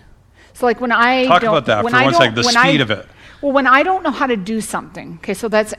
So 0.56 0.64
like 0.64 0.80
when 0.80 0.90
I 0.90 1.26
Talk 1.26 1.42
don't- 1.42 1.50
about 1.50 1.66
that 1.66 1.84
when 1.84 1.92
for 1.92 1.98
I 1.98 2.04
one 2.04 2.12
don't- 2.14 2.34
the 2.34 2.42
when 2.42 2.56
I- 2.56 2.68
speed 2.68 2.80
of 2.80 2.90
it. 2.90 3.06
Well, 3.42 3.52
when 3.52 3.66
I 3.66 3.82
don't 3.82 4.02
know 4.02 4.10
how 4.10 4.26
to 4.26 4.38
do 4.38 4.62
something, 4.62 5.18
okay, 5.22 5.34
so 5.34 5.48
that's 5.48 5.74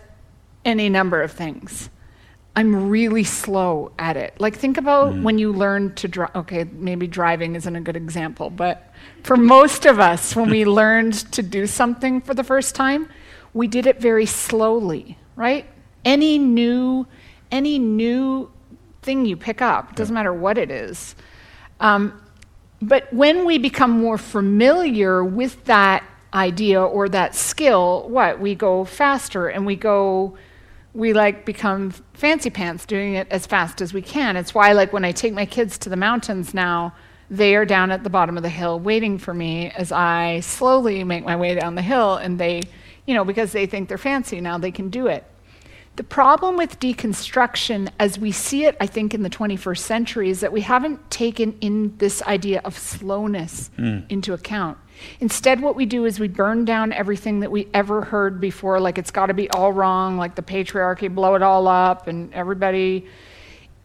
any 0.64 0.88
number 0.88 1.24
of 1.24 1.32
things. 1.32 1.90
I'm 2.56 2.88
really 2.90 3.24
slow 3.24 3.92
at 3.98 4.18
it. 4.18 4.36
Like, 4.40 4.56
think 4.56 4.78
about 4.78 5.16
when 5.16 5.40
you 5.40 5.52
learn 5.52 5.94
to 5.96 6.08
drive. 6.08 6.30
Okay, 6.36 6.66
maybe 6.72 7.08
driving 7.08 7.56
isn't 7.56 7.76
a 7.76 7.82
good 7.82 7.96
example, 7.96 8.52
but 8.52 8.94
for 9.24 9.36
most 9.36 9.88
of 9.88 10.00
us, 10.00 10.36
when 10.36 10.50
we 10.52 10.64
learned 10.82 11.14
to 11.32 11.42
do 11.42 11.66
something 11.66 12.22
for 12.22 12.36
the 12.36 12.44
first 12.44 12.76
time, 12.76 13.10
we 13.56 13.68
did 13.68 13.88
it 13.88 14.00
very 14.00 14.28
slowly, 14.28 15.18
right? 15.36 15.66
Any 16.06 16.38
new, 16.38 17.08
any 17.52 17.80
new 17.80 18.52
thing 19.02 19.26
you 19.26 19.38
pick 19.38 19.60
up, 19.60 19.96
doesn't 19.96 20.14
matter 20.14 20.34
what 20.34 20.60
it 20.60 20.70
is. 20.70 21.16
Um, 21.80 22.14
but 22.82 23.12
when 23.14 23.46
we 23.46 23.58
become 23.58 23.92
more 23.92 24.18
familiar 24.18 25.24
with 25.24 25.64
that 25.66 26.04
idea 26.34 26.82
or 26.82 27.10
that 27.10 27.36
skill, 27.36 28.08
what? 28.10 28.40
We 28.40 28.56
go 28.56 28.86
faster 28.86 29.48
and 29.48 29.66
we 29.66 29.76
go, 29.76 30.38
we 30.94 31.14
like 31.14 31.46
become 31.46 31.92
fancy 32.14 32.50
pants 32.50 32.86
doing 32.86 33.14
it 33.14 33.28
as 33.32 33.46
fast 33.46 33.82
as 33.82 33.94
we 33.94 34.02
can. 34.02 34.36
It's 34.36 34.54
why, 34.54 34.74
like, 34.74 34.94
when 34.94 35.06
I 35.06 35.12
take 35.12 35.34
my 35.34 35.46
kids 35.46 35.78
to 35.80 35.90
the 35.90 35.96
mountains 35.96 36.54
now, 36.54 36.94
they 37.30 37.56
are 37.56 37.66
down 37.66 37.92
at 37.92 38.04
the 38.04 38.10
bottom 38.10 38.38
of 38.38 38.44
the 38.44 38.50
hill 38.50 38.80
waiting 38.80 39.18
for 39.18 39.34
me 39.34 39.70
as 39.72 39.92
I 39.92 40.40
slowly 40.40 41.04
make 41.04 41.26
my 41.26 41.36
way 41.36 41.56
down 41.56 41.76
the 41.76 41.82
hill, 41.82 42.16
and 42.16 42.40
they, 42.40 42.64
you 43.06 43.14
know, 43.14 43.26
because 43.26 43.52
they 43.52 43.66
think 43.66 43.90
they're 43.90 43.98
fancy 43.98 44.40
now, 44.40 44.58
they 44.58 44.72
can 44.72 44.90
do 44.90 45.08
it. 45.08 45.26
The 45.98 46.04
problem 46.04 46.58
with 46.58 46.80
deconstruction, 46.80 47.90
as 47.98 48.20
we 48.20 48.32
see 48.32 48.66
it, 48.66 48.78
I 48.80 48.86
think, 48.86 49.16
in 49.16 49.24
the 49.24 49.32
21st 49.32 49.80
century, 49.80 50.30
is 50.30 50.42
that 50.42 50.54
we 50.54 50.62
haven't 50.62 51.10
taken 51.10 51.58
in 51.60 51.98
this 51.98 52.22
idea 52.22 52.62
of 52.64 52.78
slowness 52.78 53.72
mm. 53.80 54.06
into 54.08 54.34
account. 54.34 54.78
Instead, 55.20 55.60
what 55.60 55.76
we 55.76 55.88
do 55.88 56.06
is 56.06 56.20
we 56.20 56.28
burn 56.28 56.66
down 56.66 56.94
everything 56.94 57.40
that 57.40 57.52
we 57.52 57.68
ever 57.74 58.04
heard 58.04 58.40
before, 58.40 58.80
like 58.80 59.00
it's 59.00 59.10
got 59.10 59.26
to 59.26 59.34
be 59.34 59.50
all 59.50 59.74
wrong, 59.74 60.18
like 60.18 60.36
the 60.36 60.44
patriarchy, 60.44 61.14
blow 61.14 61.34
it 61.34 61.42
all 61.42 61.68
up, 61.68 62.08
and 62.08 62.32
everybody. 62.32 63.08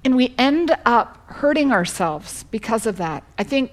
And 0.05 0.15
we 0.15 0.35
end 0.37 0.77
up 0.85 1.19
hurting 1.31 1.73
ourselves 1.73 2.45
because 2.51 2.85
of 2.85 2.99
that. 2.99 3.25
I 3.39 3.45
think 3.45 3.73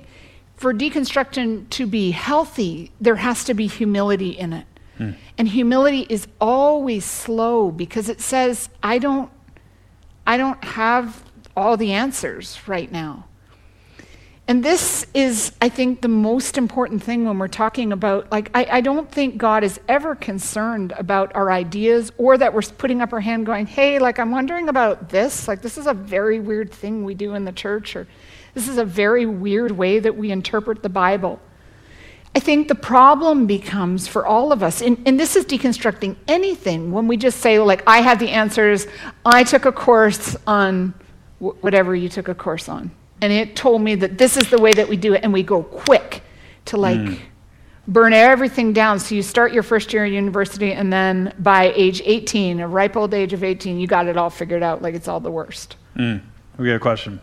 for 0.56 0.74
deconstruction 0.74 1.70
to 1.72 1.86
be 1.86 2.12
healthy, 2.12 2.94
there 3.02 3.18
has 3.18 3.44
to 3.46 3.54
be 3.54 3.68
humility 3.68 4.30
in 4.30 4.54
it. 4.54 4.66
And 5.38 5.48
humility 5.48 6.06
is 6.10 6.28
always 6.42 7.06
slow 7.06 7.72
because 7.72 8.10
it 8.10 8.22
says, 8.22 8.70
I 8.84 9.00
don't, 9.00 9.32
I 10.28 10.38
don't 10.38 10.64
have 10.64 11.24
all 11.56 11.78
the 11.78 11.94
answers 11.94 12.60
right 12.68 12.92
now. 12.92 13.26
And 14.50 14.66
this 14.66 15.06
is, 15.14 15.52
I 15.62 15.70
think, 15.70 16.02
the 16.02 16.08
most 16.08 16.58
important 16.58 17.04
thing 17.04 17.24
when 17.24 17.38
we're 17.38 17.48
talking 17.48 17.92
about, 17.92 18.32
like, 18.32 18.50
I, 18.56 18.66
I 18.72 18.82
don't 18.82 19.10
think 19.12 19.38
God 19.38 19.64
is 19.64 19.80
ever 19.88 20.16
concerned 20.16 20.92
about 20.98 21.36
our 21.36 21.52
ideas 21.52 22.12
or 22.18 22.36
that 22.36 22.52
we're 22.52 22.64
putting 22.64 23.00
up 23.00 23.14
our 23.14 23.20
hand 23.20 23.46
going, 23.46 23.68
hey, 23.68 24.00
like, 24.00 24.18
I'm 24.18 24.32
wondering 24.32 24.68
about 24.68 25.10
this. 25.10 25.48
Like, 25.48 25.62
this 25.62 25.78
is 25.78 25.86
a 25.86 25.94
very 25.94 26.40
weird 26.40 26.72
thing 26.72 27.04
we 27.04 27.14
do 27.14 27.36
in 27.36 27.46
the 27.46 27.52
church, 27.52 27.96
or 27.96 28.08
this 28.56 28.68
is 28.68 28.80
a 28.80 28.86
very 28.86 29.28
weird 29.28 29.70
way 29.70 30.00
that 30.00 30.18
we 30.18 30.32
interpret 30.32 30.82
the 30.82 30.90
Bible. 30.90 31.40
I 32.36 32.40
think 32.40 32.68
the 32.68 32.76
problem 32.76 33.48
becomes 33.48 34.08
for 34.08 34.26
all 34.26 34.52
of 34.52 34.62
us, 34.62 34.82
and, 34.82 35.02
and 35.06 35.20
this 35.20 35.36
is 35.36 35.46
deconstructing 35.46 36.16
anything, 36.28 36.92
when 36.92 37.08
we 37.08 37.18
just 37.18 37.40
say, 37.40 37.58
like, 37.60 37.84
I 37.88 38.02
have 38.02 38.20
the 38.20 38.30
answers, 38.30 38.88
I 39.26 39.44
took 39.44 39.66
a 39.66 39.72
course 39.72 40.38
on 40.46 40.94
wh- 41.40 41.62
whatever 41.64 41.96
you 41.96 42.08
took 42.08 42.28
a 42.28 42.36
course 42.36 42.70
on, 42.70 42.92
and 43.22 43.34
it 43.34 43.56
told 43.56 43.82
me 43.82 43.96
that 43.96 44.20
this 44.20 44.38
is 44.38 44.50
the 44.50 44.60
way 44.60 44.72
that 44.74 44.88
we 44.88 44.96
do 44.96 45.14
it, 45.16 45.24
and 45.24 45.34
we 45.34 45.42
go 45.42 45.64
quick 45.64 46.22
to, 46.66 46.78
like, 46.78 47.00
hmm. 47.00 47.16
burn 47.88 48.14
everything 48.14 48.74
down. 48.74 49.00
So 49.00 49.16
you 49.16 49.24
start 49.24 49.52
your 49.52 49.64
first 49.64 49.92
year 49.92 50.06
in 50.06 50.14
university, 50.14 50.72
and 50.74 50.94
then 50.94 51.34
by 51.40 51.74
age 51.76 52.00
18, 52.06 52.60
a 52.60 52.68
ripe 52.68 52.96
old 52.96 53.16
age 53.16 53.34
of 53.34 53.44
18, 53.44 53.80
you 53.80 53.88
got 53.88 54.06
it 54.06 54.18
all 54.18 54.30
figured 54.30 54.62
out, 54.62 54.84
like 54.84 54.94
it's 54.94 55.08
all 55.08 55.20
the 55.20 55.32
worst. 55.32 55.78
Hmm. 55.96 56.18
We 56.60 56.68
got 56.68 56.76
a 56.76 56.80
question. 56.80 57.22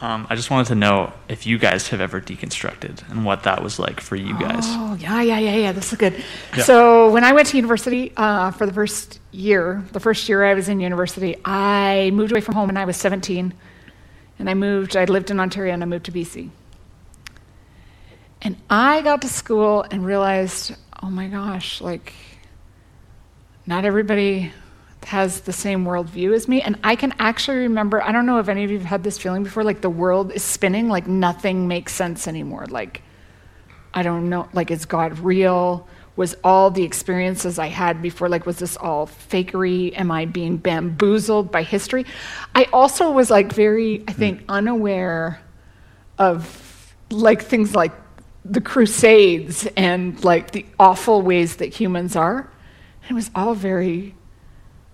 Um, 0.00 0.28
I 0.30 0.36
just 0.36 0.48
wanted 0.50 0.68
to 0.68 0.76
know 0.76 1.12
if 1.28 1.44
you 1.44 1.58
guys 1.58 1.88
have 1.88 2.00
ever 2.00 2.20
deconstructed 2.20 3.08
and 3.10 3.24
what 3.24 3.42
that 3.42 3.62
was 3.64 3.80
like 3.80 4.00
for 4.00 4.14
you 4.14 4.38
guys. 4.38 4.62
Oh, 4.64 4.96
yeah, 5.00 5.20
yeah, 5.22 5.38
yeah, 5.38 5.56
yeah. 5.56 5.72
This 5.72 5.92
is 5.92 5.98
good. 5.98 6.24
So 6.62 7.10
when 7.10 7.24
I 7.24 7.32
went 7.32 7.48
to 7.48 7.56
university 7.56 8.12
uh, 8.16 8.52
for 8.52 8.64
the 8.64 8.72
first 8.72 9.18
year, 9.32 9.84
the 9.90 9.98
first 9.98 10.28
year 10.28 10.44
I 10.44 10.54
was 10.54 10.68
in 10.68 10.78
university, 10.78 11.36
I 11.44 12.10
moved 12.12 12.30
away 12.30 12.40
from 12.40 12.54
home 12.54 12.68
when 12.68 12.76
I 12.76 12.84
was 12.84 12.96
17. 12.96 13.52
And 14.38 14.48
I 14.48 14.54
moved, 14.54 14.96
I 14.96 15.04
lived 15.04 15.32
in 15.32 15.40
Ontario 15.40 15.74
and 15.74 15.82
I 15.82 15.86
moved 15.86 16.04
to 16.06 16.12
BC. 16.12 16.50
And 18.40 18.56
I 18.70 19.00
got 19.02 19.22
to 19.22 19.28
school 19.28 19.84
and 19.90 20.06
realized, 20.06 20.76
oh 21.02 21.10
my 21.10 21.26
gosh, 21.26 21.80
like, 21.80 22.12
not 23.66 23.84
everybody 23.84 24.52
has 25.04 25.42
the 25.42 25.52
same 25.52 25.84
worldview 25.84 26.34
as 26.34 26.48
me. 26.48 26.60
And 26.60 26.78
I 26.84 26.96
can 26.96 27.14
actually 27.18 27.58
remember, 27.58 28.02
I 28.02 28.12
don't 28.12 28.26
know 28.26 28.38
if 28.38 28.48
any 28.48 28.64
of 28.64 28.70
you 28.70 28.78
have 28.78 28.86
had 28.86 29.04
this 29.04 29.18
feeling 29.18 29.42
before, 29.44 29.64
like 29.64 29.80
the 29.80 29.90
world 29.90 30.32
is 30.32 30.42
spinning, 30.42 30.88
like 30.88 31.06
nothing 31.06 31.68
makes 31.68 31.94
sense 31.94 32.28
anymore. 32.28 32.66
Like, 32.66 33.02
I 33.94 34.02
don't 34.02 34.28
know, 34.28 34.48
like, 34.52 34.70
is 34.70 34.84
God 34.84 35.18
real? 35.18 35.88
Was 36.16 36.36
all 36.44 36.70
the 36.70 36.82
experiences 36.82 37.58
I 37.58 37.68
had 37.68 38.02
before, 38.02 38.28
like, 38.28 38.44
was 38.44 38.58
this 38.58 38.76
all 38.76 39.06
fakery? 39.06 39.96
Am 39.98 40.10
I 40.10 40.26
being 40.26 40.56
bamboozled 40.56 41.50
by 41.50 41.62
history? 41.62 42.04
I 42.54 42.64
also 42.72 43.12
was, 43.12 43.30
like, 43.30 43.52
very, 43.52 44.04
I 44.06 44.12
think, 44.12 44.40
hmm. 44.40 44.50
unaware 44.50 45.40
of, 46.18 46.94
like, 47.10 47.42
things 47.42 47.74
like 47.74 47.92
the 48.44 48.60
Crusades 48.60 49.66
and, 49.76 50.22
like, 50.24 50.50
the 50.50 50.66
awful 50.78 51.22
ways 51.22 51.56
that 51.56 51.72
humans 51.72 52.16
are. 52.16 52.50
It 53.08 53.14
was 53.14 53.30
all 53.34 53.54
very, 53.54 54.14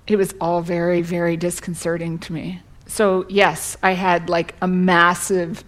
it 0.06 0.16
was 0.16 0.34
all 0.40 0.61
very, 0.61 1.02
very 1.02 1.37
disconcerting 1.37 2.18
to 2.20 2.32
me. 2.32 2.61
So, 2.87 3.25
yes, 3.28 3.76
I 3.82 3.92
had, 3.92 4.28
like, 4.28 4.54
a 4.61 4.68
massive, 4.68 5.64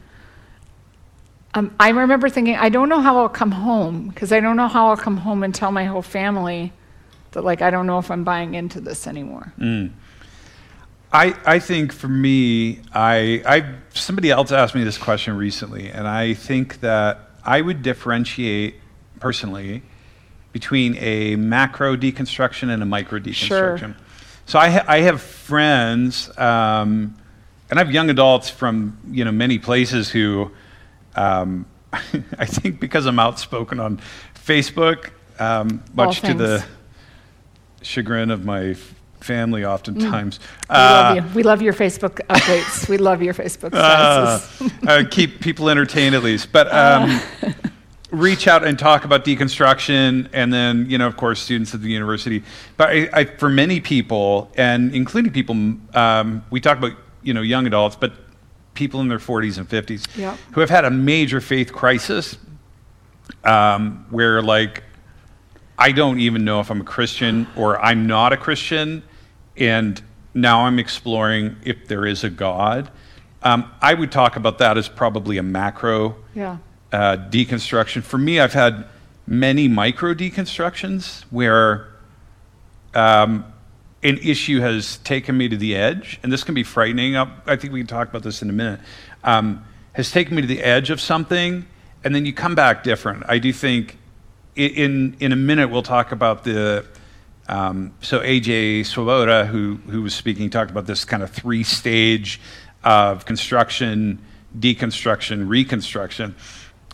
um, 1.55 1.75
I 1.81 1.88
remember 1.90 2.28
thinking, 2.28 2.57
I 2.57 2.69
don't 2.69 2.88
know 2.88 3.00
how 3.00 3.16
I'll 3.19 3.28
come 3.31 3.52
home 3.52 4.09
because 4.09 4.33
I 4.33 4.40
don't 4.40 4.57
know 4.57 4.69
how 4.69 4.88
I'll 4.88 4.97
come 4.97 5.16
home 5.16 5.43
and 5.43 5.55
tell 5.55 5.73
my 5.73 5.85
whole 5.85 6.02
family 6.02 6.73
that, 7.33 7.43
like, 7.43 7.62
I 7.62 7.71
don't 7.71 7.87
know 7.87 7.99
if 7.99 8.11
I'm 8.11 8.25
buying 8.25 8.55
into 8.55 8.81
this 8.81 9.07
anymore. 9.07 9.52
I, 11.12 11.35
I 11.47 11.59
think 11.59 11.93
for 11.93 12.09
me, 12.09 12.81
I, 12.93 13.43
I 13.47 13.75
somebody 13.95 14.31
else 14.31 14.52
asked 14.52 14.75
me 14.75 14.85
this 14.85 14.99
question 14.99 15.37
recently, 15.37 15.88
and 15.88 16.07
I 16.07 16.35
think 16.35 16.81
that 16.81 17.31
I 17.43 17.62
would 17.62 17.81
differentiate 17.83 18.75
personally 19.19 19.83
between 20.52 20.97
a 20.99 21.37
macro 21.37 21.97
deconstruction 21.97 22.69
and 22.69 22.83
a 22.83 22.87
micro 22.87 23.19
deconstruction. 23.19 23.95
So 24.47 24.59
I, 24.59 24.69
ha- 24.71 24.85
I 24.87 25.00
have 25.00 25.21
friends, 25.21 26.31
um, 26.38 27.17
and 27.69 27.79
I 27.79 27.83
have 27.83 27.91
young 27.93 28.11
adults 28.11 28.49
from 28.49 28.97
you 29.11 29.25
know 29.25 29.33
many 29.33 29.59
places 29.59 30.09
who, 30.09 30.50
um, 31.17 31.67
I 31.93 32.47
think 32.47 32.79
because 32.81 33.07
I'm 33.07 33.19
outspoken 33.19 33.81
on 33.81 34.00
Facebook, 34.35 35.11
um, 35.41 35.83
much 35.95 36.21
to 36.23 36.35
the 36.35 36.65
chagrin 37.83 38.31
of 38.31 38.45
my 38.45 38.67
f- 38.71 38.95
family, 39.21 39.65
oftentimes. 39.65 40.38
We 40.71 40.76
love 40.76 41.17
you. 41.17 41.23
We 41.35 41.43
love 41.43 41.62
your 41.62 41.73
Facebook 41.75 42.21
updates. 42.29 42.88
we 42.88 42.99
love 42.99 43.23
your 43.23 43.35
Facebook 43.35 43.71
uh, 43.75 44.38
statuses. 44.38 44.88
uh, 44.88 45.09
keep 45.11 45.41
people 45.41 45.69
entertained 45.69 46.15
at 46.15 46.23
least. 46.23 46.53
But 46.53 46.73
um, 46.73 47.21
reach 48.16 48.49
out 48.49 48.64
and 48.64 48.78
talk 48.78 49.04
about 49.04 49.25
deconstruction, 49.25 50.28
and 50.32 50.52
then 50.52 50.88
you 50.88 50.99
know, 50.99 51.06
of 51.06 51.16
course, 51.16 51.40
students 51.40 51.75
at 51.75 51.82
the 51.82 51.90
university. 51.90 52.42
But 52.76 52.88
I, 52.90 53.08
I, 53.12 53.25
for 53.25 53.49
many 53.49 53.80
people, 53.80 54.50
and 54.56 54.94
including 54.94 55.32
people, 55.32 55.54
um, 55.94 56.44
we 56.50 56.61
talk 56.61 56.78
about 56.78 56.92
you 57.23 57.35
know 57.35 57.42
young 57.42 57.66
adults, 57.66 57.96
but 57.96 58.12
people 58.75 59.00
in 59.00 59.08
their 59.08 59.18
40s 59.18 59.56
and 59.56 59.66
50s 59.68 60.06
Yep. 60.18 60.38
who 60.52 60.61
have 60.61 60.68
had 60.68 60.85
a 60.85 60.90
major 60.90 61.40
faith 61.40 61.73
crisis, 61.73 62.37
um, 63.44 64.06
where 64.11 64.42
like 64.42 64.82
I 65.78 65.92
don't 65.92 66.20
even 66.20 66.44
know 66.44 66.61
if 66.61 66.70
I'm 66.70 66.80
a 66.80 66.85
Christian 66.85 67.46
or 67.56 67.78
I'm 67.80 68.06
not 68.06 68.32
a 68.32 68.37
Christian, 68.37 69.02
and 69.56 70.02
now 70.35 70.66
I'm 70.66 70.78
exploring 70.78 71.56
if 71.64 71.87
there 71.88 72.06
is 72.06 72.25
a 72.25 72.30
God. 72.30 72.90
Um, 73.42 73.70
I 73.80 73.94
would 73.94 74.11
talk 74.11 74.37
about 74.37 74.58
that 74.58 74.76
as 74.76 74.88
probably 74.88 75.38
a 75.38 75.42
macro 75.42 76.16
yeah. 76.35 76.56
Uh, 76.93 77.16
deconstruction. 77.31 78.02
For 78.02 78.19
me, 78.19 78.40
I've 78.40 78.52
had 78.52 78.87
many 79.26 79.69
micro 79.69 80.14
deconstructions 80.14 81.23
where 81.31 81.88
um, 82.95 83.45
an 84.02 84.19
issue 84.19 84.61
has 84.61 84.99
taken 84.99 85.37
me 85.37 85.49
to 85.49 85.57
the 85.57 85.75
edge, 85.75 86.21
and 86.23 86.33
this 86.33 86.45
can 86.45 86.55
be 86.55 86.62
frightening. 86.62 87.16
I, 87.16 87.31
I 87.47 87.57
think 87.57 87.73
we 87.73 87.81
can 87.81 87.87
talk 87.87 88.09
about 88.09 88.23
this 88.23 88.43
in 88.43 88.50
a 88.50 88.52
minute. 88.52 88.81
Um, 89.25 89.64
has 89.93 90.11
taken 90.11 90.37
me 90.37 90.43
to 90.43 90.49
the 90.49 90.62
edge 90.62 90.90
of 90.90 91.00
something, 91.00 91.66
and 92.05 92.14
then 92.14 92.26
you 92.26 92.33
come 92.33 92.55
back 92.55 92.85
different. 92.85 93.25
I 93.28 93.38
do 93.38 93.52
think 93.52 93.99
in 94.55 95.16
in 95.21 95.33
a 95.33 95.37
minute 95.37 95.71
we'll 95.71 95.83
talk 95.83 96.12
about 96.12 96.45
the 96.45 96.85
um, 97.49 97.95
so 98.00 98.21
AJ 98.21 98.87
Swoboda, 98.87 99.47
who 99.47 99.76
who 99.88 100.02
was 100.02 100.14
speaking, 100.14 100.50
talked 100.50 100.71
about 100.71 100.87
this 100.87 101.05
kind 101.05 101.23
of 101.23 101.31
three 101.31 101.62
stage 101.62 102.40
of 102.85 103.25
construction, 103.25 104.21
deconstruction, 104.59 105.49
reconstruction, 105.49 106.35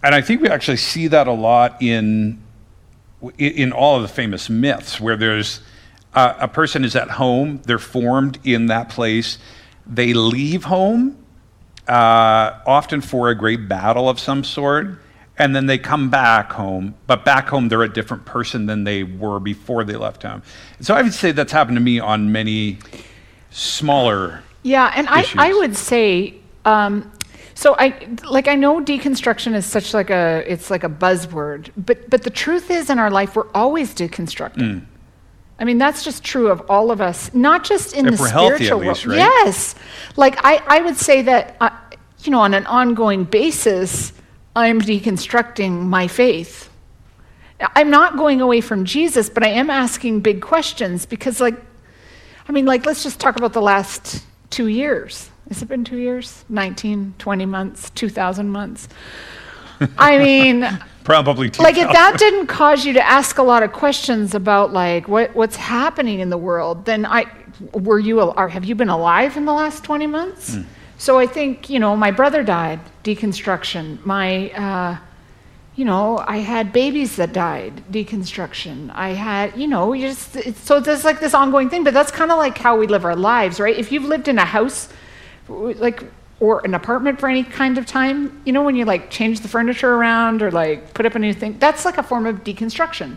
and 0.03 0.15
I 0.15 0.21
think 0.21 0.41
we 0.41 0.49
actually 0.49 0.79
see 0.79 1.09
that 1.09 1.27
a 1.27 1.33
lot 1.33 1.81
in 1.81 2.43
in- 3.39 3.73
all 3.73 3.97
of 3.97 4.03
the 4.03 4.09
famous 4.09 4.51
myths 4.51 5.01
where 5.01 5.17
there's 5.17 5.61
uh, 6.15 6.35
a 6.41 6.49
person 6.49 6.85
is 6.85 6.97
at 6.97 7.09
home, 7.09 7.63
they're 7.65 7.79
formed 7.79 8.39
in 8.45 8.67
that 8.67 8.89
place, 8.89 9.39
they 9.87 10.13
leave 10.13 10.65
home, 10.65 11.17
uh, 11.89 12.59
often 12.67 13.01
for 13.01 13.31
a 13.31 13.35
great 13.35 13.69
battle 13.69 14.09
of 14.09 14.19
some 14.21 14.45
sort, 14.45 14.99
and 15.39 15.57
then 15.57 15.67
they 15.67 15.79
come 15.79 16.11
back 16.11 16.53
home, 16.53 16.95
but 17.07 17.25
back 17.25 17.49
home 17.49 17.69
they're 17.69 17.83
a 17.83 17.93
different 17.93 18.25
person 18.25 18.67
than 18.67 18.85
they 18.85 19.03
were 19.03 19.41
before 19.41 19.85
they 19.85 19.95
left 19.95 20.23
home. 20.23 20.43
So 20.81 20.95
I 20.95 21.03
would 21.03 21.15
say 21.15 21.33
that's 21.33 21.53
happened 21.53 21.77
to 21.77 21.83
me 21.83 21.99
on 21.99 22.31
many 22.31 22.79
smaller. 23.51 24.43
Yeah, 24.63 24.93
and 24.95 25.09
I, 25.09 25.25
I 25.37 25.53
would 25.55 25.77
say, 25.77 26.35
um, 26.65 27.11
so 27.55 27.75
I 27.79 28.09
like 28.29 28.49
I 28.49 28.55
know 28.55 28.81
deconstruction 28.81 29.55
is 29.55 29.67
such 29.67 29.95
like 29.95 30.11
a 30.11 30.45
it's 30.47 30.71
like 30.71 30.85
a 30.85 30.89
buzzword, 30.89 31.71
but 31.77 32.09
but 32.09 32.23
the 32.23 32.31
truth 32.31 32.71
is 32.71 32.91
in 32.91 32.99
our 32.99 33.11
life 33.11 33.37
we're 33.37 33.51
always 33.55 33.95
deconstructing. 33.95 34.85
I 35.59 35.65
mean 35.65 35.79
that's 35.79 36.03
just 36.05 36.25
true 36.25 36.49
of 36.49 36.63
all 36.71 36.91
of 36.91 37.01
us, 37.01 37.33
not 37.35 37.65
just 37.65 37.95
in 37.95 38.07
If 38.09 38.17
the 38.17 38.23
we're 38.23 38.29
healthy, 38.31 38.55
at 38.55 38.57
spiritual 38.57 38.79
least, 38.79 39.07
world. 39.07 39.19
right? 39.19 39.31
Yes, 39.45 39.75
like 40.17 40.37
I 40.45 40.63
I 40.67 40.81
would 40.81 40.97
say 40.97 41.23
that 41.23 41.57
uh, 41.61 41.71
you 42.25 42.31
know 42.33 42.41
on 42.41 42.55
an 42.55 42.67
ongoing 42.67 43.25
basis 43.25 44.13
I'm 44.57 44.81
deconstructing 44.81 45.83
my 45.83 46.09
faith. 46.09 46.69
I'm 47.77 47.91
not 47.91 48.17
going 48.17 48.41
away 48.41 48.61
from 48.61 48.85
Jesus, 48.85 49.31
but 49.31 49.45
I 49.45 49.49
am 49.51 49.71
asking 49.71 50.21
big 50.21 50.41
questions 50.43 51.07
because 51.07 51.41
like 51.41 51.55
I 52.49 52.53
mean, 52.53 52.65
like, 52.67 52.87
let's 52.87 53.03
just 53.03 53.21
talk 53.21 53.37
about 53.37 53.53
the 53.53 53.63
last 53.63 54.25
two 54.51 54.67
years. 54.67 55.31
Has 55.53 55.61
it 55.61 55.69
been 55.69 55.85
two 55.85 55.99
years? 55.99 56.47
19, 56.49 57.13
20 57.19 57.45
months, 57.45 57.91
2,000 57.91 58.49
months? 58.49 58.89
I 59.99 60.17
mean, 60.17 60.67
Probably 61.05 61.51
two. 61.51 61.63
like, 61.63 61.77
if 61.77 61.93
that 61.93 62.19
didn't 62.19 62.47
cause 62.47 62.87
you 62.87 62.95
to 62.95 63.07
ask 63.07 63.37
a 63.37 63.43
lot 63.43 63.63
of 63.63 63.71
questions 63.71 64.35
about, 64.35 64.73
like, 64.73 65.09
what, 65.09 65.35
what's 65.37 65.57
happening 65.57 66.21
in 66.21 66.31
the 66.31 66.39
world, 66.39 66.87
then 66.87 67.05
I, 67.05 67.27
were 67.75 67.99
you, 67.99 68.23
or 68.23 68.49
have 68.49 68.65
you 68.65 68.75
been 68.75 68.89
alive 68.89 69.37
in 69.37 69.45
the 69.45 69.53
last 69.53 69.85
20 69.85 70.07
months? 70.07 70.57
So 70.97 71.19
I 71.19 71.27
think, 71.27 71.69
you 71.69 71.79
know, 71.79 71.95
my 71.97 72.13
brother 72.13 72.43
died, 72.43 72.81
deconstruction. 73.05 74.03
My, 74.07 74.53
uh, 74.53 74.97
you 75.77 75.85
know, 75.85 76.25
I 76.27 76.39
had 76.39 76.73
babies 76.73 77.17
that 77.17 77.35
died, 77.35 77.83
deconstruction. 77.93 78.91
I 78.95 79.11
had, 79.11 79.55
you 79.55 79.67
know, 79.67 79.93
you 79.93 80.09
just, 80.09 80.35
it's, 80.35 80.61
so 80.63 80.81
there's 80.81 81.05
like 81.05 81.21
this 81.21 81.35
ongoing 81.35 81.69
thing, 81.69 81.85
but 81.85 81.93
that's 81.93 82.11
kind 82.11 82.31
of 82.31 82.39
like 82.39 82.57
how 82.57 82.79
we 82.79 82.87
live 82.87 83.05
our 83.05 83.17
lives, 83.17 83.61
right? 83.61 83.77
If 83.77 83.93
you've 83.93 84.05
lived 84.05 84.29
in 84.29 84.39
a 84.39 84.47
house, 84.47 84.89
like, 85.49 86.05
or 86.41 86.61
an 86.65 86.75
apartment 86.75 87.21
for 87.21 87.29
any 87.29 87.45
kind 87.45 87.79
of 87.79 87.87
time, 87.87 88.43
you 88.45 88.53
know, 88.53 88.65
when 88.65 88.75
you 88.75 88.85
like 88.85 89.11
change 89.11 89.41
the 89.41 89.49
furniture 89.49 89.95
around 89.95 90.43
or 90.43 90.51
like 90.51 90.93
put 90.93 91.07
up 91.07 91.15
a 91.15 91.19
new 91.19 91.33
thing, 91.33 91.57
that's 91.59 91.85
like 91.85 91.99
a 91.99 92.03
form 92.03 92.27
of 92.27 92.43
deconstruction. 92.43 93.17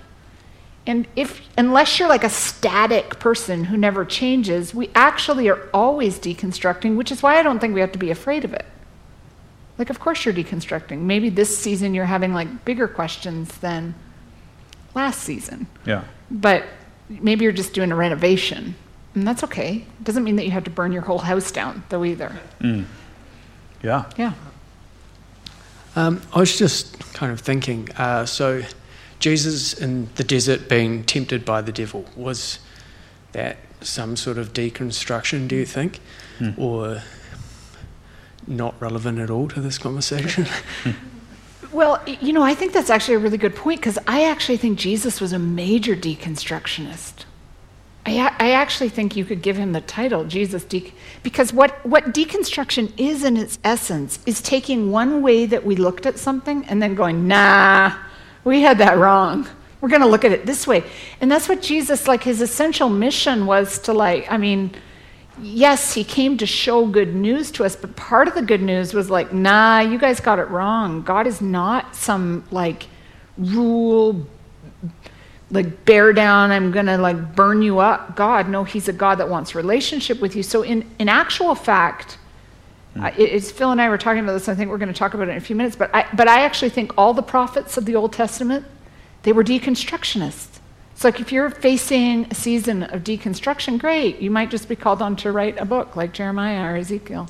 And 0.88 1.08
if, 1.16 1.42
unless 1.58 1.98
you're 1.98 2.08
like 2.08 2.24
a 2.24 2.30
static 2.30 3.20
person 3.20 3.64
who 3.64 3.78
never 3.78 4.06
changes, 4.06 4.76
we 4.76 4.92
actually 4.94 5.50
are 5.50 5.68
always 5.74 6.20
deconstructing, 6.20 6.96
which 6.96 7.12
is 7.12 7.24
why 7.24 7.40
I 7.40 7.44
don't 7.44 7.60
think 7.60 7.74
we 7.74 7.82
have 7.82 7.92
to 7.94 7.98
be 7.98 8.12
afraid 8.12 8.46
of 8.46 8.54
it. 8.54 8.66
Like, 9.78 9.90
of 9.90 10.00
course 10.00 10.24
you're 10.24 10.34
deconstructing. 10.34 11.00
Maybe 11.00 11.30
this 11.30 11.58
season 11.58 11.96
you're 11.96 12.06
having 12.06 12.34
like 12.34 12.64
bigger 12.64 12.88
questions 12.88 13.58
than 13.58 13.96
last 14.94 15.22
season. 15.22 15.68
yeah. 15.86 16.04
But 16.30 16.64
maybe 17.10 17.44
you're 17.44 17.52
just 17.52 17.74
doing 17.74 17.92
a 17.92 17.96
renovation. 17.96 18.76
And 19.16 19.26
that's 19.26 19.44
okay. 19.46 19.78
It 19.78 20.04
doesn't 20.04 20.24
mean 20.24 20.36
that 20.36 20.46
you 20.46 20.52
have 20.52 20.66
to 20.66 20.70
burn 20.70 20.92
your 20.92 21.02
whole 21.02 21.20
house 21.20 21.52
down, 21.52 21.84
though, 21.90 22.04
either. 22.04 22.38
Yeah. 23.82 24.06
Yeah. 24.18 24.34
Um, 25.96 26.22
I 26.34 26.40
was 26.40 26.58
just 26.58 27.00
kind 27.14 27.32
of 27.32 27.40
thinking 27.40 27.90
uh, 27.98 28.26
so, 28.26 28.64
Jesus 29.20 29.74
in 29.74 30.10
the 30.16 30.24
desert 30.24 30.68
being 30.68 31.06
tempted 31.06 31.46
by 31.46 31.62
the 31.62 31.72
devil, 31.72 32.06
was 32.18 32.60
that 33.32 33.58
some 33.80 34.18
sort 34.18 34.38
of 34.38 34.52
deconstruction, 34.52 35.48
do 35.48 35.56
you 35.56 35.66
think? 35.66 36.00
Or 36.58 37.02
not 38.46 38.76
relevant 38.82 39.20
at 39.20 39.30
all 39.30 39.48
to 39.48 39.62
this 39.62 39.78
conversation? 39.78 40.46
Well, 41.72 42.02
you 42.08 42.32
know, 42.32 42.42
I 42.42 42.56
think 42.56 42.72
that's 42.72 42.90
actually 42.90 43.16
a 43.16 43.20
really 43.20 43.38
good 43.38 43.54
point 43.54 43.82
because 43.82 44.00
I 44.08 44.24
actually 44.24 44.56
think 44.56 44.80
Jesus 44.80 45.20
was 45.20 45.34
a 45.34 45.40
major 45.40 45.94
deconstructionist. 45.94 47.15
I, 48.06 48.36
I 48.40 48.52
actually 48.52 48.90
think 48.90 49.16
you 49.16 49.26
could 49.26 49.42
give 49.42 49.58
him 49.58 49.72
the 49.72 49.82
title, 49.82 50.26
Jesus 50.26 50.64
de- 50.64 50.94
because 51.24 51.52
what, 51.52 51.84
what 51.86 52.14
deconstruction 52.14 52.92
is 52.98 53.24
in 53.24 53.36
its 53.36 53.58
essence 53.64 54.20
is 54.26 54.42
taking 54.42 54.92
one 54.92 55.22
way 55.24 55.46
that 55.48 55.66
we 55.66 55.76
looked 55.76 56.06
at 56.06 56.20
something 56.20 56.66
and 56.66 56.82
then 56.82 56.94
going, 56.94 57.28
nah, 57.28 57.96
we 58.44 58.62
had 58.62 58.78
that 58.78 58.98
wrong. 58.98 59.48
We're 59.82 59.90
going 59.90 60.02
to 60.02 60.08
look 60.08 60.24
at 60.24 60.32
it 60.32 60.46
this 60.46 60.68
way. 60.68 60.84
And 61.20 61.32
that's 61.32 61.50
what 61.50 61.62
Jesus, 61.62 62.08
like 62.08 62.24
his 62.24 62.42
essential 62.42 62.90
mission 62.90 63.48
was 63.48 63.80
to, 63.80 63.94
like, 63.94 64.32
I 64.32 64.38
mean, 64.38 64.72
yes, 65.42 65.94
he 65.94 66.04
came 66.04 66.38
to 66.38 66.46
show 66.46 66.86
good 66.86 67.16
news 67.16 67.52
to 67.52 67.66
us, 67.66 67.76
but 67.76 67.96
part 67.96 68.28
of 68.28 68.36
the 68.36 68.42
good 68.42 68.62
news 68.62 68.94
was 68.94 69.10
like, 69.10 69.34
nah, 69.34 69.80
you 69.80 69.98
guys 69.98 70.20
got 70.20 70.40
it 70.40 70.50
wrong. 70.50 71.02
God 71.02 71.28
is 71.28 71.42
not 71.42 71.96
some 71.96 72.46
like 72.52 72.88
rule, 73.38 74.28
like 75.52 75.86
bear 75.86 76.12
down, 76.14 76.52
I'm 76.52 76.72
gonna 76.72 76.98
like 76.98 77.36
burn 77.36 77.62
you 77.62 77.80
up. 77.80 78.16
God, 78.16 78.50
no, 78.50 78.64
he's 78.64 78.88
a 78.88 78.94
God 78.94 79.16
that 79.20 79.30
wants 79.30 79.54
relationship 79.56 80.20
with 80.20 80.36
you. 80.36 80.44
So 80.44 80.64
in, 80.64 80.90
in 81.00 81.08
actual 81.10 81.54
fact, 81.56 82.18
uh, 83.00 83.12
it- 83.18 83.24
it's 83.32 83.52
Phil 83.52 83.72
and 83.72 83.80
I 83.82 83.90
were 83.90 83.98
talking 83.98 84.24
about 84.24 84.34
this. 84.34 84.50
I 84.50 84.56
think 84.56 84.70
we're 84.72 84.78
going 84.78 84.92
to 84.94 84.98
talk 84.98 85.14
about 85.14 85.28
it 85.28 85.32
in 85.32 85.38
a 85.38 85.42
few 85.42 85.56
minutes. 85.56 85.76
But 85.76 85.94
I, 85.94 86.06
but 86.14 86.28
I 86.28 86.42
actually 86.46 86.70
think 86.70 86.94
all 86.98 87.14
the 87.14 87.22
prophets 87.24 87.78
of 87.78 87.86
the 87.86 87.96
Old 87.96 88.14
Testament, 88.14 88.66
they 89.24 89.34
were 89.34 89.44
deconstructionists. 89.44 90.48
It's 90.94 91.04
like 91.04 91.20
if 91.20 91.32
you're 91.32 91.50
facing 91.50 92.26
a 92.32 92.36
season 92.36 92.84
of 92.84 93.04
deconstruction, 93.04 93.78
great. 93.80 94.20
You 94.20 94.32
might 94.32 94.50
just 94.50 94.70
be 94.70 94.78
called 94.78 95.02
on 95.02 95.16
to 95.18 95.32
write 95.34 95.60
a 95.60 95.66
book 95.66 95.96
like 95.98 96.14
Jeremiah 96.14 96.72
or 96.74 96.78
Ezekiel. 96.78 97.28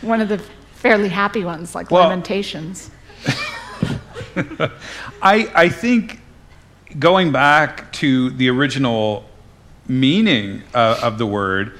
One 0.00 0.22
of 0.22 0.28
the 0.30 0.38
fairly 0.72 1.10
happy 1.10 1.44
ones, 1.44 1.74
like 1.74 1.90
Well- 1.90 2.08
Lamentations. 2.08 2.90
I, 5.22 5.50
I 5.54 5.68
think 5.68 6.19
going 6.98 7.32
back 7.32 7.92
to 7.94 8.30
the 8.30 8.48
original 8.48 9.28
meaning 9.86 10.62
uh, 10.74 11.00
of 11.02 11.18
the 11.18 11.26
word, 11.26 11.78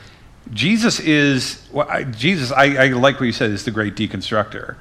Jesus 0.52 1.00
is, 1.00 1.66
well, 1.72 1.88
I, 1.88 2.04
Jesus, 2.04 2.50
I, 2.50 2.76
I 2.76 2.88
like 2.88 3.20
what 3.20 3.26
you 3.26 3.32
said, 3.32 3.50
is 3.50 3.64
the 3.64 3.70
great 3.70 3.94
deconstructor. 3.94 4.76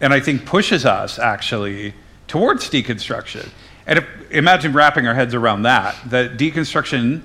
And 0.00 0.12
I 0.12 0.20
think 0.20 0.44
pushes 0.44 0.84
us 0.84 1.18
actually 1.18 1.94
towards 2.26 2.68
deconstruction. 2.68 3.48
And 3.86 4.00
if, 4.00 4.06
imagine 4.30 4.72
wrapping 4.72 5.06
our 5.06 5.14
heads 5.14 5.34
around 5.34 5.62
that, 5.62 5.96
that 6.06 6.36
deconstruction, 6.36 7.22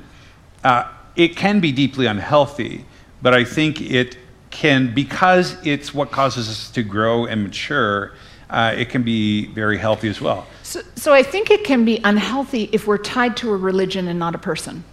uh, 0.64 0.92
it 1.16 1.36
can 1.36 1.60
be 1.60 1.72
deeply 1.72 2.06
unhealthy, 2.06 2.86
but 3.22 3.34
I 3.34 3.44
think 3.44 3.82
it 3.82 4.18
can, 4.52 4.94
because 4.94 5.58
it's 5.66 5.94
what 5.94 6.12
causes 6.12 6.50
us 6.50 6.72
to 6.72 6.84
grow 6.84 7.26
and 7.26 7.44
mature, 7.44 8.14
uh, 8.50 8.74
it 8.78 8.90
can 8.90 9.04
be 9.04 9.48
very 9.48 9.78
healthy 9.78 10.08
as 10.08 10.22
well. 10.22 10.48
So, 10.64 10.82
so 10.96 11.14
I 11.14 11.24
think 11.24 11.52
it 11.52 11.64
can 11.64 11.86
be 11.86 12.00
unhealthy 12.04 12.70
if 12.72 12.88
we're 12.88 12.98
tied 12.98 13.38
to 13.38 13.52
a 13.52 13.58
religion 13.58 14.08
and 14.08 14.18
not 14.18 14.36
a 14.36 14.38
person. 14.38 14.84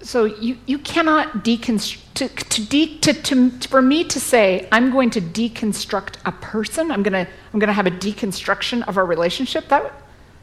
So, 0.00 0.24
you, 0.24 0.58
you 0.66 0.78
cannot 0.78 1.44
deconstruct, 1.44 2.00
to, 2.14 2.28
to, 2.28 2.66
de, 2.66 2.98
to, 2.98 3.12
to, 3.12 3.50
for 3.68 3.80
me 3.80 4.02
to 4.04 4.18
say, 4.18 4.68
I'm 4.72 4.90
going 4.90 5.10
to 5.10 5.20
deconstruct 5.20 6.16
a 6.24 6.32
person, 6.32 6.90
I'm 6.90 7.04
going 7.04 7.24
to, 7.24 7.30
I'm 7.54 7.60
to 7.60 7.72
have 7.72 7.86
a 7.86 7.90
deconstruction 7.92 8.86
of 8.88 8.98
our 8.98 9.06
relationship, 9.06 9.68
that, 9.68 9.92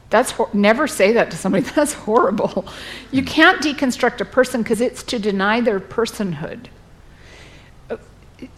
that's, 0.08 0.30
hor- 0.30 0.48
never 0.54 0.88
say 0.88 1.12
that 1.12 1.30
to 1.30 1.36
somebody, 1.36 1.64
that's 1.74 1.92
horrible. 1.92 2.66
You 3.12 3.22
can't 3.22 3.60
deconstruct 3.60 4.22
a 4.22 4.24
person 4.24 4.62
because 4.62 4.80
it's 4.80 5.02
to 5.04 5.18
deny 5.18 5.60
their 5.60 5.78
personhood 5.78 6.68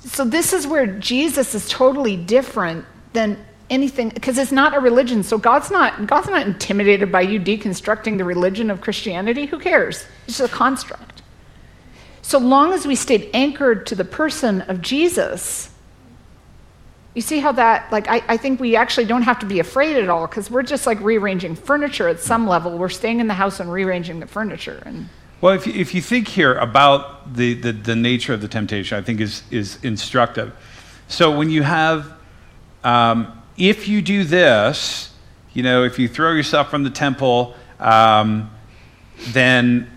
so 0.00 0.24
this 0.24 0.52
is 0.52 0.66
where 0.66 0.86
Jesus 0.86 1.54
is 1.54 1.68
totally 1.68 2.16
different 2.16 2.84
than 3.12 3.44
anything 3.70 4.10
because 4.10 4.38
it's 4.38 4.52
not 4.52 4.76
a 4.76 4.80
religion. 4.80 5.22
So 5.22 5.38
God's 5.38 5.70
not 5.70 6.06
God's 6.06 6.28
not 6.28 6.46
intimidated 6.46 7.10
by 7.10 7.22
you 7.22 7.40
deconstructing 7.40 8.18
the 8.18 8.24
religion 8.24 8.70
of 8.70 8.80
Christianity. 8.80 9.46
Who 9.46 9.58
cares? 9.58 10.06
It's 10.26 10.38
just 10.38 10.52
a 10.52 10.54
construct. 10.54 11.22
So 12.20 12.38
long 12.38 12.72
as 12.72 12.86
we 12.86 12.94
stayed 12.94 13.30
anchored 13.34 13.86
to 13.86 13.94
the 13.94 14.04
person 14.04 14.60
of 14.62 14.80
Jesus, 14.80 15.70
you 17.14 17.22
see 17.22 17.40
how 17.40 17.52
that 17.52 17.90
like 17.90 18.08
I, 18.08 18.22
I 18.28 18.36
think 18.36 18.60
we 18.60 18.76
actually 18.76 19.06
don't 19.06 19.22
have 19.22 19.38
to 19.40 19.46
be 19.46 19.58
afraid 19.58 19.96
at 19.96 20.08
all 20.08 20.26
because 20.26 20.50
we're 20.50 20.62
just 20.62 20.86
like 20.86 21.00
rearranging 21.00 21.56
furniture 21.56 22.08
at 22.08 22.20
some 22.20 22.46
level. 22.46 22.78
We're 22.78 22.88
staying 22.88 23.20
in 23.20 23.26
the 23.26 23.34
house 23.34 23.58
and 23.58 23.72
rearranging 23.72 24.20
the 24.20 24.26
furniture 24.26 24.82
and 24.84 25.08
Well, 25.42 25.54
if 25.54 25.66
you, 25.66 25.74
if 25.74 25.94
you 25.94 26.00
think 26.00 26.28
here 26.28 26.54
about 26.54 27.34
the, 27.34 27.52
the, 27.52 27.72
the 27.72 27.96
nature 27.96 28.32
of 28.32 28.40
the 28.40 28.48
temptation, 28.48 28.96
I 28.96 29.02
think 29.02 29.20
is, 29.20 29.42
is 29.50 29.78
instructive. 29.82 30.54
So 31.08 31.36
when 31.36 31.50
you 31.50 31.62
have 31.62 32.14
um, 32.84 33.42
if 33.56 33.86
you 33.86 34.02
do 34.02 34.24
this, 34.24 35.12
you 35.52 35.62
know, 35.62 35.84
if 35.84 35.98
you 35.98 36.08
throw 36.08 36.32
yourself 36.32 36.70
from 36.70 36.84
the 36.84 36.90
temple, 36.90 37.54
um, 37.78 38.50
then 39.28 39.90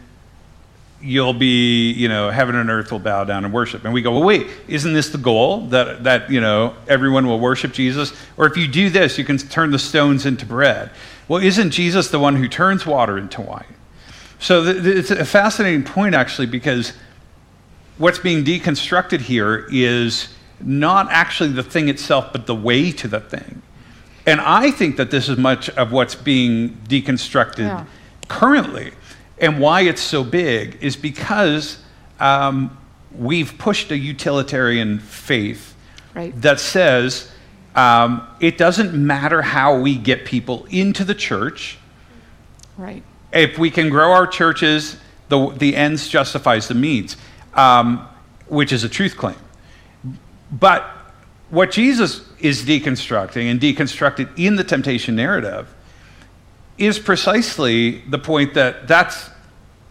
you'll 1.01 1.33
be, 1.33 1.91
you 1.91 2.07
know, 2.07 2.29
heaven 2.29 2.55
and 2.55 2.69
earth 2.69 2.91
will 2.91 2.99
bow 2.99 3.23
down 3.23 3.45
and 3.45 3.53
worship. 3.53 3.85
And 3.85 3.93
we 3.93 4.01
go, 4.01 4.11
well, 4.11 4.23
wait, 4.23 4.47
isn't 4.67 4.93
this 4.93 5.09
the 5.09 5.17
goal 5.17 5.67
that, 5.67 6.03
that, 6.03 6.29
you 6.29 6.41
know, 6.41 6.75
everyone 6.87 7.27
will 7.27 7.39
worship 7.39 7.73
Jesus? 7.73 8.13
Or 8.37 8.45
if 8.45 8.57
you 8.57 8.67
do 8.67 8.89
this, 8.89 9.17
you 9.17 9.23
can 9.23 9.37
turn 9.37 9.71
the 9.71 9.79
stones 9.79 10.25
into 10.25 10.45
bread. 10.45 10.91
Well, 11.27 11.41
isn't 11.41 11.71
Jesus 11.71 12.09
the 12.09 12.19
one 12.19 12.35
who 12.35 12.47
turns 12.47 12.85
water 12.85 13.17
into 13.17 13.41
wine? 13.41 13.75
So 14.45 14.63
it's 14.63 15.09
a 15.09 15.25
fascinating 15.25 15.81
point, 15.81 16.13
actually, 16.13 16.45
because 16.45 16.93
what's 17.97 18.19
being 18.19 18.43
deconstructed 18.43 19.21
here 19.21 19.67
is 19.71 20.27
not 20.61 21.07
actually 21.09 21.49
the 21.53 21.63
thing 21.63 21.89
itself, 21.89 22.31
but 22.31 22.45
the 22.45 22.53
way 22.53 22.91
to 22.91 23.07
the 23.07 23.19
thing. 23.21 23.63
And 24.27 24.39
I 24.39 24.69
think 24.69 24.97
that 24.97 25.09
this 25.09 25.29
is 25.29 25.39
much 25.39 25.71
of 25.71 25.91
what's 25.91 26.13
being 26.13 26.77
deconstructed 26.87 27.57
Yeah. 27.69 27.85
currently. 28.27 28.91
And 29.39 29.59
why 29.59 29.81
it's 29.81 29.99
so 30.03 30.23
big 30.23 30.77
is 30.79 30.95
because 30.95 31.79
um, 32.19 32.77
we've 33.17 33.57
pushed 33.57 33.89
a 33.89 33.97
utilitarian 33.97 34.99
faith 34.99 35.73
Right. 36.13 36.39
that 36.39 36.59
says 36.59 37.31
um, 37.75 38.21
it 38.39 38.59
doesn't 38.59 38.93
matter 38.93 39.41
how 39.41 39.79
we 39.79 39.95
get 39.97 40.23
people 40.23 40.67
into 40.69 41.03
the 41.03 41.15
church. 41.15 41.79
Right. 42.77 43.01
If 43.33 43.57
we 43.57 43.69
can 43.69 43.89
grow 43.89 44.11
our 44.11 44.27
churches, 44.27 44.97
the, 45.29 45.49
the 45.51 45.75
ends 45.75 46.07
justifies 46.07 46.67
the 46.67 46.75
means, 46.75 47.17
um, 47.53 48.07
which 48.47 48.71
is 48.71 48.83
a 48.83 48.89
truth 48.89 49.17
claim. 49.17 49.35
But 50.51 50.83
what 51.49 51.71
Jesus 51.71 52.27
is 52.39 52.63
deconstructing 52.63 53.49
and 53.49 53.59
deconstructed 53.59 54.29
in 54.37 54.55
the 54.55 54.63
temptation 54.63 55.15
narrative 55.15 55.73
is 56.77 56.99
precisely 56.99 57.99
the 58.09 58.19
point 58.19 58.53
that 58.53 58.87
that's 58.87 59.29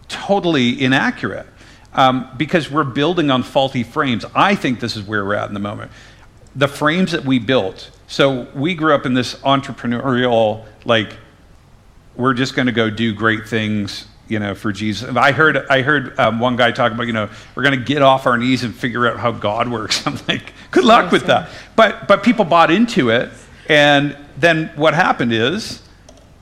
totally 0.07 0.81
inaccurate 0.81 1.47
um, 1.93 2.29
because 2.37 2.69
we're 2.69 2.83
building 2.83 3.31
on 3.31 3.41
faulty 3.41 3.83
frames. 3.83 4.25
I 4.35 4.55
think 4.55 4.79
this 4.79 4.95
is 4.95 5.03
where 5.03 5.25
we're 5.25 5.35
at 5.35 5.47
in 5.47 5.53
the 5.53 5.59
moment. 5.59 5.91
The 6.55 6.67
frames 6.67 7.11
that 7.13 7.25
we 7.25 7.39
built. 7.39 7.89
So 8.07 8.47
we 8.53 8.75
grew 8.75 8.93
up 8.93 9.05
in 9.05 9.13
this 9.13 9.35
entrepreneurial, 9.35 10.65
like, 10.83 11.15
we're 12.15 12.33
just 12.33 12.55
going 12.55 12.67
to 12.67 12.71
go 12.71 12.89
do 12.89 13.13
great 13.13 13.47
things, 13.47 14.07
you 14.27 14.39
know, 14.39 14.55
for 14.55 14.71
Jesus. 14.71 15.15
I 15.15 15.31
heard, 15.31 15.57
I 15.69 15.81
heard 15.81 16.17
um, 16.19 16.39
one 16.39 16.55
guy 16.55 16.71
talk 16.71 16.91
about, 16.91 17.07
you 17.07 17.13
know, 17.13 17.29
we're 17.55 17.63
going 17.63 17.77
to 17.77 17.85
get 17.85 18.01
off 18.01 18.25
our 18.25 18.37
knees 18.37 18.63
and 18.63 18.73
figure 18.73 19.07
out 19.07 19.17
how 19.17 19.31
God 19.31 19.69
works. 19.69 20.05
I'm 20.07 20.17
like, 20.27 20.53
good 20.71 20.85
luck 20.85 21.11
with 21.11 21.27
that. 21.27 21.49
But, 21.75 22.07
but 22.07 22.23
people 22.23 22.45
bought 22.45 22.71
into 22.71 23.09
it, 23.09 23.29
and 23.67 24.17
then 24.37 24.71
what 24.75 24.93
happened 24.93 25.33
is, 25.33 25.81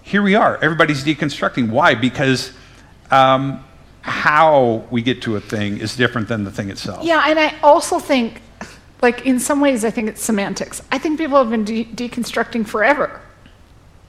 here 0.01 0.21
we 0.21 0.35
are. 0.35 0.57
Everybody's 0.61 1.03
deconstructing. 1.03 1.69
Why? 1.69 1.95
Because 1.95 2.51
um, 3.09 3.63
how 4.01 4.85
we 4.91 5.01
get 5.01 5.21
to 5.23 5.37
a 5.37 5.41
thing 5.41 5.77
is 5.77 5.95
different 5.95 6.27
than 6.27 6.43
the 6.43 6.51
thing 6.51 6.69
itself. 6.69 7.05
Yeah, 7.05 7.23
and 7.25 7.39
I 7.39 7.57
also 7.61 7.99
think, 7.99 8.41
like, 9.01 9.25
in 9.25 9.39
some 9.39 9.61
ways, 9.61 9.85
I 9.85 9.91
think 9.91 10.09
it's 10.09 10.21
semantics. 10.21 10.81
I 10.91 10.97
think 10.97 11.17
people 11.17 11.37
have 11.37 11.49
been 11.49 11.63
de- 11.63 11.85
deconstructing 11.85 12.67
forever. 12.67 13.21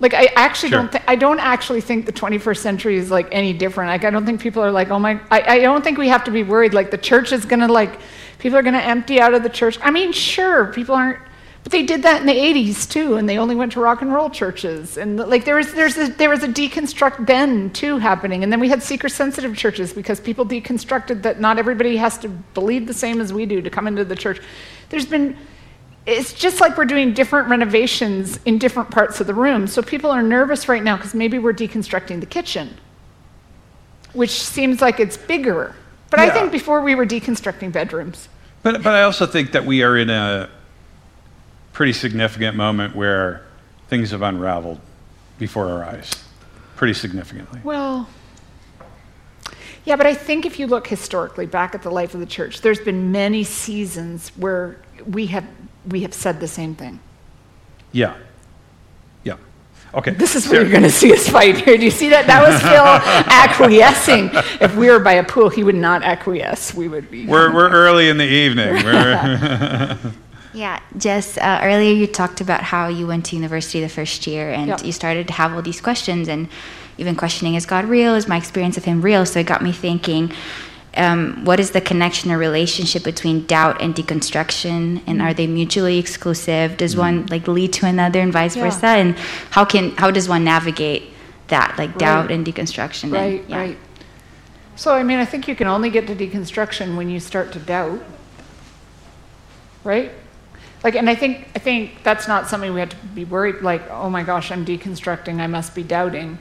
Like, 0.00 0.12
I 0.12 0.28
actually 0.34 0.70
Sure. 0.70 0.80
don't 0.80 0.92
think, 0.92 1.04
I 1.06 1.14
don't 1.14 1.38
actually 1.38 1.80
think 1.80 2.04
the 2.04 2.12
21st 2.12 2.58
century 2.58 2.96
is, 2.96 3.10
like, 3.10 3.28
any 3.30 3.52
different. 3.52 3.90
Like, 3.90 4.04
I 4.04 4.10
don't 4.10 4.26
think 4.26 4.40
people 4.40 4.62
are 4.62 4.72
like, 4.72 4.90
oh 4.90 4.98
my, 4.98 5.20
I, 5.30 5.40
I 5.42 5.58
don't 5.60 5.84
think 5.84 5.98
we 5.98 6.08
have 6.08 6.24
to 6.24 6.30
be 6.30 6.42
worried. 6.42 6.74
Like, 6.74 6.90
the 6.90 6.98
church 6.98 7.32
is 7.32 7.44
going 7.44 7.60
to, 7.60 7.68
like, 7.72 8.00
people 8.38 8.58
are 8.58 8.62
going 8.62 8.74
to 8.74 8.82
empty 8.84 9.20
out 9.20 9.34
of 9.34 9.42
the 9.42 9.48
church. 9.48 9.78
I 9.82 9.90
mean, 9.90 10.12
sure, 10.12 10.66
people 10.66 10.96
aren't, 10.96 11.18
but 11.62 11.70
they 11.72 11.84
did 11.84 12.02
that 12.02 12.20
in 12.20 12.26
the 12.26 12.34
80s, 12.34 12.90
too, 12.90 13.14
and 13.16 13.26
they 13.28 13.38
only 13.38 13.54
went 13.54 13.72
to 13.72 13.80
rock 13.80 14.02
and 14.02 14.12
roll 14.12 14.28
churches. 14.28 14.98
And, 14.98 15.16
like, 15.16 15.44
there 15.44 15.54
was, 15.54 15.72
there's 15.72 15.96
a, 15.96 16.08
there 16.08 16.28
was 16.28 16.42
a 16.42 16.48
deconstruct 16.48 17.26
then, 17.26 17.70
too, 17.70 17.96
happening. 17.98 18.42
And 18.42 18.52
then 18.52 18.60
we 18.60 18.68
had 18.68 18.82
seeker 18.82 19.08
sensitive 19.08 19.56
churches 19.56 19.92
because 19.92 20.18
people 20.20 20.44
deconstructed 20.44 21.22
that 21.22 21.40
not 21.40 21.56
everybody 21.58 21.96
has 21.96 22.18
to 22.18 22.28
believe 22.28 22.86
the 22.88 22.92
same 22.92 23.20
as 23.20 23.32
we 23.32 23.46
do 23.46 23.62
to 23.62 23.70
come 23.70 23.86
into 23.86 24.04
the 24.04 24.16
church. 24.16 24.42
There's 24.90 25.06
been, 25.06 25.36
it's 26.06 26.32
just 26.32 26.60
like 26.60 26.76
we're 26.76 26.84
doing 26.84 27.14
different 27.14 27.48
renovations 27.48 28.38
in 28.44 28.58
different 28.58 28.90
parts 28.90 29.20
of 29.20 29.26
the 29.26 29.34
room. 29.34 29.66
So 29.66 29.82
people 29.82 30.10
are 30.10 30.22
nervous 30.22 30.68
right 30.68 30.82
now 30.82 30.96
because 30.96 31.14
maybe 31.14 31.38
we're 31.38 31.54
deconstructing 31.54 32.20
the 32.20 32.26
kitchen, 32.26 32.76
which 34.12 34.42
seems 34.42 34.80
like 34.82 35.00
it's 35.00 35.16
bigger. 35.16 35.74
But 36.10 36.20
I 36.20 36.30
think 36.30 36.52
before 36.52 36.82
we 36.82 36.94
were 36.94 37.06
deconstructing 37.06 37.72
bedrooms. 37.72 38.28
But, 38.62 38.82
but 38.82 38.94
I 38.94 39.02
also 39.02 39.26
think 39.26 39.52
that 39.52 39.64
we 39.64 39.82
are 39.82 39.96
in 39.96 40.10
a 40.10 40.48
pretty 41.72 41.92
significant 41.92 42.56
moment 42.56 42.94
where 42.94 43.44
things 43.88 44.12
have 44.12 44.22
unraveled 44.22 44.80
before 45.38 45.68
our 45.68 45.84
eyes, 45.84 46.10
pretty 46.76 46.94
significantly. 46.94 47.60
Well, 47.64 48.08
yeah, 49.84 49.96
but 49.96 50.06
I 50.06 50.14
think 50.14 50.46
if 50.46 50.58
you 50.58 50.66
look 50.66 50.86
historically 50.86 51.46
back 51.46 51.74
at 51.74 51.82
the 51.82 51.90
life 51.90 52.14
of 52.14 52.20
the 52.20 52.26
church, 52.26 52.60
there's 52.60 52.80
been 52.80 53.10
many 53.10 53.44
seasons 53.44 54.30
where 54.36 54.80
we 55.06 55.26
have 55.26 55.44
we 55.88 56.02
have 56.02 56.14
said 56.14 56.40
the 56.40 56.48
same 56.48 56.74
thing. 56.74 57.00
Yeah. 57.92 58.16
Yeah. 59.22 59.36
Okay. 59.94 60.10
This 60.12 60.34
is 60.34 60.48
where 60.48 60.62
you're 60.62 60.70
going 60.70 60.82
to 60.82 60.90
see 60.90 61.12
us 61.12 61.28
fight 61.28 61.56
here. 61.58 61.76
Do 61.76 61.84
you 61.84 61.90
see 61.90 62.08
that? 62.10 62.26
That 62.26 62.42
was 62.46 62.60
Phil 62.60 62.84
acquiescing. 63.30 64.30
If 64.60 64.74
we 64.76 64.88
were 64.90 64.98
by 64.98 65.14
a 65.14 65.24
pool, 65.24 65.48
he 65.48 65.62
would 65.62 65.74
not 65.74 66.02
acquiesce. 66.02 66.74
We 66.74 66.88
would 66.88 67.10
be. 67.10 67.26
We're, 67.26 67.52
we're 67.54 67.70
early 67.70 68.08
in 68.08 68.16
the 68.18 68.24
evening. 68.24 68.74
Yeah, 70.54 70.78
Jess, 70.96 71.36
uh, 71.36 71.58
earlier 71.64 71.92
you 71.92 72.06
talked 72.06 72.40
about 72.40 72.62
how 72.62 72.86
you 72.86 73.08
went 73.08 73.26
to 73.26 73.34
university 73.34 73.80
the 73.80 73.88
first 73.88 74.24
year 74.24 74.52
and 74.52 74.68
Yep. 74.68 74.84
you 74.84 74.92
started 74.92 75.26
to 75.26 75.32
have 75.32 75.52
all 75.52 75.62
these 75.62 75.80
questions 75.80 76.28
and 76.28 76.48
even 76.96 77.16
questioning 77.16 77.56
is 77.56 77.66
God 77.66 77.86
real? 77.86 78.14
Is 78.14 78.28
my 78.28 78.36
experience 78.36 78.76
of 78.76 78.84
Him 78.84 79.02
real? 79.02 79.26
So 79.26 79.40
it 79.40 79.46
got 79.46 79.62
me 79.62 79.72
thinking 79.72 80.32
um, 80.96 81.44
what 81.44 81.58
is 81.60 81.70
the 81.72 81.80
connection 81.80 82.30
or 82.30 82.38
relationship 82.38 83.02
between 83.02 83.46
doubt 83.46 83.80
and 83.82 83.94
deconstruction? 83.94 85.02
And 85.06 85.20
are 85.20 85.34
they 85.34 85.46
mutually 85.46 85.98
exclusive? 85.98 86.76
Does 86.76 86.96
one 86.96 87.26
like 87.26 87.48
lead 87.48 87.72
to 87.74 87.86
another 87.86 88.20
and 88.20 88.32
vice 88.32 88.56
Yeah. 88.56 88.64
versa? 88.64 88.86
And 88.86 89.16
how, 89.50 89.64
can, 89.64 89.90
how 89.96 90.10
does 90.10 90.28
one 90.28 90.44
navigate 90.44 91.04
that, 91.48 91.76
like 91.78 91.98
doubt 91.98 92.30
and 92.30 92.46
deconstruction? 92.46 93.04
and- 93.04 93.12
Right, 93.12 93.44
yeah. 93.48 93.56
right. 93.56 93.78
So, 94.76 94.92
I 94.92 95.02
mean, 95.04 95.18
I 95.18 95.24
think 95.24 95.46
you 95.46 95.54
can 95.54 95.68
only 95.68 95.88
get 95.90 96.06
to 96.08 96.16
deconstruction 96.16 96.96
when 96.96 97.08
you 97.08 97.20
start 97.20 97.52
to 97.52 97.58
doubt. 97.60 98.00
Right? 99.84 100.10
Like, 100.82 100.96
and 100.96 101.08
I 101.08 101.14
think, 101.14 101.48
I 101.54 101.58
think 101.60 102.02
that's 102.02 102.26
not 102.28 102.48
something 102.48 102.72
we 102.74 102.80
have 102.80 102.90
to 102.90 102.96
be 103.14 103.24
worried, 103.24 103.62
like, 103.62 103.88
oh 103.90 104.10
my 104.10 104.22
gosh, 104.22 104.50
I'm 104.50 104.64
deconstructing, 104.66 105.40
I 105.40 105.46
must 105.46 105.74
be 105.74 105.82
doubting. 105.82 106.38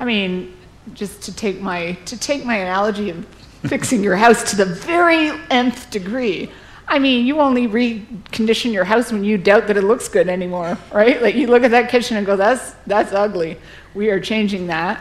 I 0.00 0.04
mean, 0.04 0.56
just 0.94 1.22
to 1.22 1.34
take 1.34 1.60
my, 1.60 1.92
to 2.06 2.18
take 2.18 2.44
my 2.44 2.56
analogy 2.56 3.10
of 3.10 3.26
fixing 3.62 4.02
your 4.02 4.16
house 4.16 4.50
to 4.50 4.56
the 4.56 4.64
very 4.64 5.30
nth 5.50 5.90
degree, 5.90 6.50
I 6.88 6.98
mean, 6.98 7.24
you 7.26 7.40
only 7.40 7.68
recondition 7.68 8.72
your 8.72 8.84
house 8.84 9.12
when 9.12 9.24
you 9.24 9.38
doubt 9.38 9.66
that 9.68 9.76
it 9.76 9.82
looks 9.82 10.08
good 10.08 10.28
anymore, 10.28 10.76
right? 10.92 11.22
Like, 11.22 11.34
you 11.34 11.46
look 11.46 11.62
at 11.62 11.70
that 11.70 11.88
kitchen 11.88 12.16
and 12.16 12.26
go, 12.26 12.36
that's, 12.36 12.72
that's 12.86 13.12
ugly. 13.12 13.56
We 13.94 14.10
are 14.10 14.20
changing 14.20 14.66
that. 14.66 15.00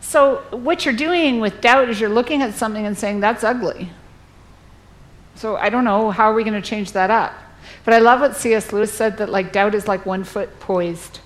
So, 0.00 0.42
what 0.50 0.84
you're 0.84 0.94
doing 0.94 1.40
with 1.40 1.60
doubt 1.60 1.88
is 1.88 2.00
you're 2.00 2.10
looking 2.10 2.42
at 2.42 2.54
something 2.54 2.84
and 2.84 2.96
saying, 2.96 3.20
that's 3.20 3.44
ugly. 3.44 3.90
So, 5.34 5.56
I 5.56 5.70
don't 5.70 5.84
know, 5.84 6.10
how 6.10 6.30
are 6.30 6.34
we 6.34 6.42
going 6.44 6.60
to 6.60 6.68
change 6.68 6.92
that 6.92 7.10
up? 7.10 7.32
But 7.84 7.94
I 7.94 7.98
love 7.98 8.20
what 8.20 8.36
C.S. 8.36 8.72
Lewis 8.72 8.92
said 8.92 9.18
that, 9.18 9.28
like, 9.28 9.52
doubt 9.52 9.74
is 9.74 9.86
like 9.86 10.04
one 10.04 10.24
foot 10.24 10.60
poised. 10.60 11.20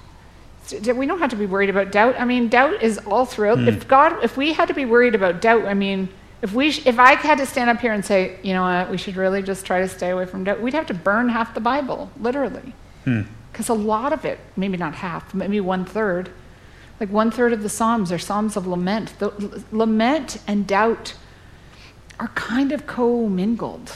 We 0.71 1.07
don't 1.07 1.19
have 1.19 1.31
to 1.31 1.37
be 1.37 1.47
worried 1.47 1.71
about 1.71 1.91
doubt. 1.91 2.15
I 2.19 2.25
mean, 2.25 2.49
doubt 2.49 2.83
is 2.83 2.99
all 2.99 3.25
throughout. 3.25 3.59
Hmm. 3.59 3.69
If 3.69 3.88
God, 3.88 4.23
if 4.23 4.37
we 4.37 4.53
had 4.53 4.69
to 4.69 4.75
be 4.75 4.85
worried 4.85 5.15
about 5.15 5.41
doubt, 5.41 5.65
I 5.65 5.75
mean, 5.75 6.09
if 6.42 6.52
we, 6.52 6.72
sh- 6.72 6.87
if 6.87 6.98
I 6.98 7.14
had 7.14 7.38
to 7.38 7.46
stand 7.46 7.70
up 7.70 7.81
here 7.81 7.92
and 7.92 8.05
say, 8.05 8.38
you 8.42 8.52
know 8.52 8.62
what, 8.62 8.90
we 8.90 8.98
should 8.98 9.16
really 9.16 9.42
just 9.42 9.64
try 9.64 9.81
to 9.81 9.88
stay 9.88 10.11
away 10.11 10.26
from 10.26 10.44
doubt, 10.44 10.61
we'd 10.61 10.74
have 10.74 10.87
to 10.87 10.94
burn 10.94 11.28
half 11.28 11.55
the 11.55 11.61
Bible, 11.61 12.11
literally. 12.20 12.74
Hmm. 13.05 13.22
Because 13.52 13.68
a 13.68 13.74
lot 13.74 14.12
of 14.12 14.24
it, 14.24 14.40
maybe 14.57 14.76
not 14.76 14.96
half, 14.96 15.35
maybe 15.35 15.61
one 15.61 15.85
third, 15.85 16.31
like 16.98 17.11
one 17.11 17.31
third 17.31 17.52
of 17.52 17.62
the 17.62 17.68
Psalms 17.68 18.11
are 18.11 18.18
Psalms 18.18 18.57
of 18.57 18.66
lament. 18.66 19.18
The, 19.20 19.31
l- 19.31 19.64
lament 19.70 20.38
and 20.46 20.66
doubt 20.66 21.14
are 22.18 22.28
kind 22.28 22.72
of 22.72 22.87
commingled. 22.87 23.92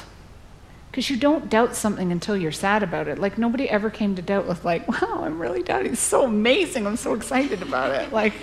Because 0.91 1.11
you 1.11 1.17
don't 1.17 1.51
doubt 1.51 1.75
something 1.75 2.11
until 2.13 2.37
you're 2.37 2.53
sad 2.53 2.83
about 2.83 3.09
it. 3.09 3.19
Like 3.19 3.39
nobody 3.39 3.69
ever 3.69 3.91
came 3.91 4.15
to 4.15 4.23
doubt 4.23 4.47
with 4.47 4.65
like, 4.65 4.87
wow, 5.03 5.23
I'm 5.25 5.41
really 5.41 5.63
doubting. 5.63 5.93
It's 5.93 6.01
so 6.01 6.25
amazing. 6.25 6.87
I'm 6.87 6.97
so 6.97 7.13
excited 7.15 7.61
about 7.61 7.95
it. 7.95 8.13
Like 8.13 8.35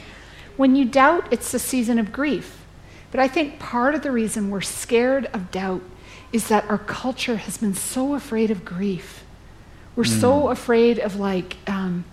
when 0.57 0.75
you 0.75 0.85
doubt, 0.85 1.27
it's 1.31 1.53
a 1.53 1.59
season 1.59 1.99
of 1.99 2.11
grief. 2.11 2.62
But 3.13 3.19
I 3.19 3.27
think 3.27 3.59
part 3.59 3.93
of 3.93 4.01
the 4.01 4.11
reason 4.11 4.49
we're 4.49 4.61
scared 4.61 5.27
of 5.33 5.51
doubt 5.51 5.83
is 6.31 6.47
that 6.47 6.67
our 6.67 6.79
culture 6.79 7.35
has 7.35 7.59
been 7.59 7.75
so 7.75 8.15
afraid 8.15 8.49
of 8.49 8.65
grief. 8.65 9.23
We're 9.95 10.03
so 10.03 10.49
afraid 10.49 10.97
of 10.97 11.17
like 11.17 11.57
um, 11.67 12.05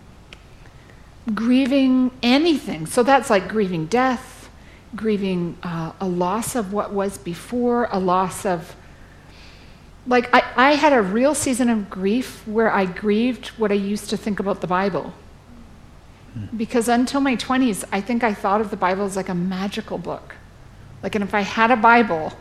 grieving 1.34 2.10
anything. 2.22 2.84
So 2.84 3.02
that's 3.02 3.30
like 3.30 3.48
grieving 3.48 3.86
death, 3.86 4.50
grieving 4.94 5.56
uh, 5.62 5.92
a 5.98 6.06
loss 6.06 6.54
of 6.54 6.74
what 6.74 6.92
was 6.92 7.16
before, 7.16 7.88
a 7.90 7.98
loss 7.98 8.44
of 8.44 8.76
like 10.06 10.28
I, 10.34 10.42
I 10.54 10.74
had 10.74 10.92
a 10.92 11.00
real 11.00 11.34
season 11.34 11.70
of 11.70 11.88
grief 11.88 12.46
where 12.46 12.70
I 12.70 12.84
grieved 12.84 13.48
what 13.56 13.72
I 13.72 13.76
used 13.76 14.10
to 14.10 14.18
think 14.18 14.38
about 14.38 14.60
the 14.60 14.66
Bible. 14.66 15.14
Because 16.54 16.88
until 16.88 17.22
my 17.22 17.36
20s, 17.36 17.84
I 17.90 18.02
think 18.02 18.22
I 18.22 18.34
thought 18.34 18.60
of 18.60 18.68
the 18.68 18.76
Bible 18.76 19.06
as 19.06 19.16
like 19.16 19.30
a 19.30 19.34
magical 19.34 19.96
book. 19.96 20.34
Like, 21.02 21.14
and 21.14 21.24
if 21.24 21.34
I 21.34 21.40
had 21.40 21.70
a 21.70 21.76
Bible, 21.76 22.32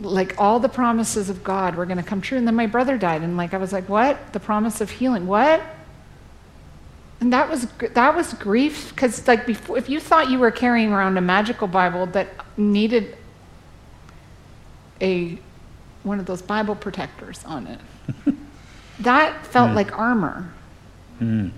like 0.00 0.34
all 0.38 0.58
the 0.58 0.68
promises 0.68 1.30
of 1.30 1.44
God 1.44 1.74
were 1.74 1.86
going 1.86 1.98
to 1.98 2.02
come 2.02 2.20
true. 2.20 2.38
And 2.38 2.46
then 2.46 2.54
my 2.54 2.66
brother 2.66 2.98
died, 2.98 3.22
and 3.22 3.36
like 3.36 3.54
I 3.54 3.58
was 3.58 3.72
like, 3.72 3.88
what? 3.88 4.32
The 4.32 4.40
promise 4.40 4.80
of 4.80 4.90
healing? 4.90 5.26
What? 5.26 5.62
And 7.20 7.32
that 7.32 7.48
was 7.48 7.68
that 7.94 8.16
was 8.16 8.34
grief 8.34 8.90
because 8.90 9.28
like 9.28 9.46
before, 9.46 9.78
if 9.78 9.88
you 9.88 10.00
thought 10.00 10.28
you 10.28 10.38
were 10.38 10.50
carrying 10.50 10.92
around 10.92 11.16
a 11.16 11.20
magical 11.20 11.68
Bible 11.68 12.06
that 12.06 12.28
needed 12.56 13.16
a 15.00 15.38
one 16.02 16.18
of 16.18 16.26
those 16.26 16.42
Bible 16.42 16.74
protectors 16.74 17.44
on 17.44 17.68
it, 17.68 17.80
that 19.00 19.46
felt 19.46 19.70
mm. 19.70 19.76
like 19.76 19.96
armor. 19.96 20.52
Mm. 21.20 21.52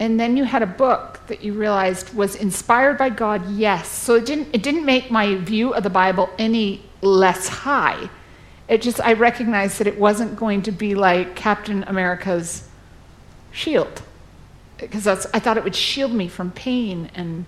And 0.00 0.18
then 0.18 0.38
you 0.38 0.44
had 0.44 0.62
a 0.62 0.66
book 0.66 1.20
that 1.26 1.44
you 1.44 1.52
realized 1.52 2.14
was 2.14 2.34
inspired 2.34 2.96
by 2.96 3.10
God, 3.10 3.48
yes. 3.50 3.86
So 3.86 4.14
it 4.14 4.24
didn't, 4.24 4.48
it 4.54 4.62
didn't 4.62 4.86
make 4.86 5.10
my 5.10 5.36
view 5.36 5.74
of 5.74 5.82
the 5.82 5.90
Bible 5.90 6.30
any 6.38 6.82
less 7.02 7.48
high. 7.48 8.08
It 8.66 8.80
just, 8.80 8.98
I 9.00 9.12
recognized 9.12 9.78
that 9.78 9.86
it 9.86 9.98
wasn't 9.98 10.36
going 10.36 10.62
to 10.62 10.72
be 10.72 10.94
like 10.94 11.36
Captain 11.36 11.84
America's 11.84 12.66
shield. 13.52 14.02
Because 14.78 15.04
that's, 15.04 15.26
I 15.34 15.38
thought 15.38 15.58
it 15.58 15.64
would 15.64 15.76
shield 15.76 16.12
me 16.12 16.28
from 16.28 16.50
pain 16.50 17.10
and 17.14 17.44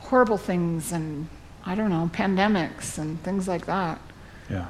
horrible 0.00 0.36
things 0.36 0.92
and, 0.92 1.28
I 1.64 1.74
don't 1.74 1.88
know, 1.88 2.10
pandemics 2.12 2.98
and 2.98 3.22
things 3.22 3.48
like 3.48 3.64
that. 3.64 3.98
Yeah. 4.50 4.66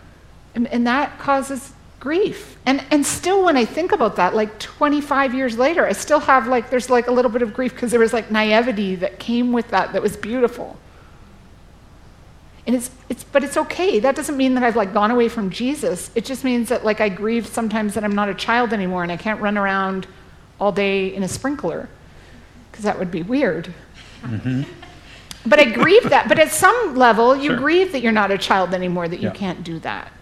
And, 0.55 0.68
and 0.68 0.87
that 0.87 1.18
causes 1.18 1.73
grief. 2.01 2.59
And, 2.67 2.83
and 2.91 3.05
still, 3.05 3.45
when 3.45 3.57
I 3.57 3.65
think 3.67 3.93
about 3.93 4.17
that, 4.17 4.35
like 4.35 4.59
25 4.59 5.35
years 5.35 5.59
later, 5.59 5.87
I 5.87 5.93
still 5.93 6.21
have 6.21 6.49
like, 6.49 6.71
there's 6.71 6.91
like 6.91 7.07
a 7.07 7.13
little 7.13 7.31
bit 7.31 7.43
of 7.43 7.53
grief 7.55 7.75
because 7.75 7.91
there 7.91 8.01
was 8.01 8.13
like 8.13 8.31
naivety 8.31 8.95
that 8.97 9.19
came 9.19 9.53
with 9.53 9.69
that 9.69 9.93
that 9.93 10.03
was 10.03 10.17
beautiful. 10.17 10.79
And 12.67 12.75
it's, 12.77 12.91
it's, 13.09 13.25
but 13.25 13.45
it's 13.45 13.57
okay. 13.57 14.01
That 14.01 14.17
doesn't 14.17 14.37
mean 14.37 14.55
that 14.55 14.63
I've 14.63 14.77
like 14.77 14.93
gone 14.95 15.11
away 15.11 15.29
from 15.29 15.51
Jesus. 15.51 16.11
It 16.15 16.25
just 16.25 16.43
means 16.45 16.69
that 16.71 16.85
like 16.85 17.01
I 17.01 17.09
grieve 17.09 17.47
sometimes 17.47 17.95
that 17.95 18.05
I'm 18.05 18.15
not 18.15 18.29
a 18.29 18.35
child 18.35 18.73
anymore 18.73 19.03
and 19.03 19.13
I 19.13 19.17
can't 19.17 19.41
run 19.41 19.59
around 19.59 20.07
all 20.59 20.73
day 20.73 21.15
in 21.15 21.23
a 21.23 21.29
sprinkler 21.29 21.89
because 22.71 22.85
that 22.85 22.99
would 22.99 23.11
be 23.11 23.23
weird. 23.23 23.73
Mm-hmm. 24.23 24.63
But 25.47 25.59
I 25.59 25.65
grieve 25.65 26.11
that. 26.11 26.29
But 26.29 26.39
at 26.39 26.51
some 26.51 26.97
level, 26.97 27.35
you 27.37 27.51
Sure. 27.51 27.57
grieve 27.57 27.93
that 27.93 28.01
you're 28.03 28.13
not 28.13 28.31
a 28.31 28.39
child 28.39 28.75
anymore, 28.75 29.09
that 29.09 29.21
you 29.21 29.29
Yeah. 29.29 29.35
can't 29.35 29.65
do 29.65 29.79
that. 29.81 30.13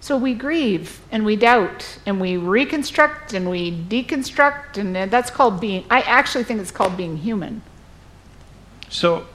So 0.00 0.16
we 0.16 0.34
grieve 0.34 1.00
and 1.10 1.24
we 1.24 1.36
doubt 1.36 1.98
and 2.06 2.20
we 2.20 2.36
reconstruct 2.36 3.32
and 3.32 3.50
we 3.50 3.72
deconstruct, 3.72 4.78
and 4.78 5.10
that's 5.10 5.30
called 5.30 5.60
being, 5.60 5.84
I 5.90 6.00
actually 6.02 6.44
think 6.44 6.60
it's 6.60 6.70
called 6.70 6.96
being 6.96 7.16
human. 7.16 7.62
So, 8.88 9.26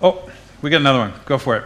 oh, 0.00 0.30
we 0.62 0.70
got 0.70 0.80
another 0.80 0.98
one. 0.98 1.12
Go 1.26 1.38
for 1.38 1.56
it. 1.56 1.64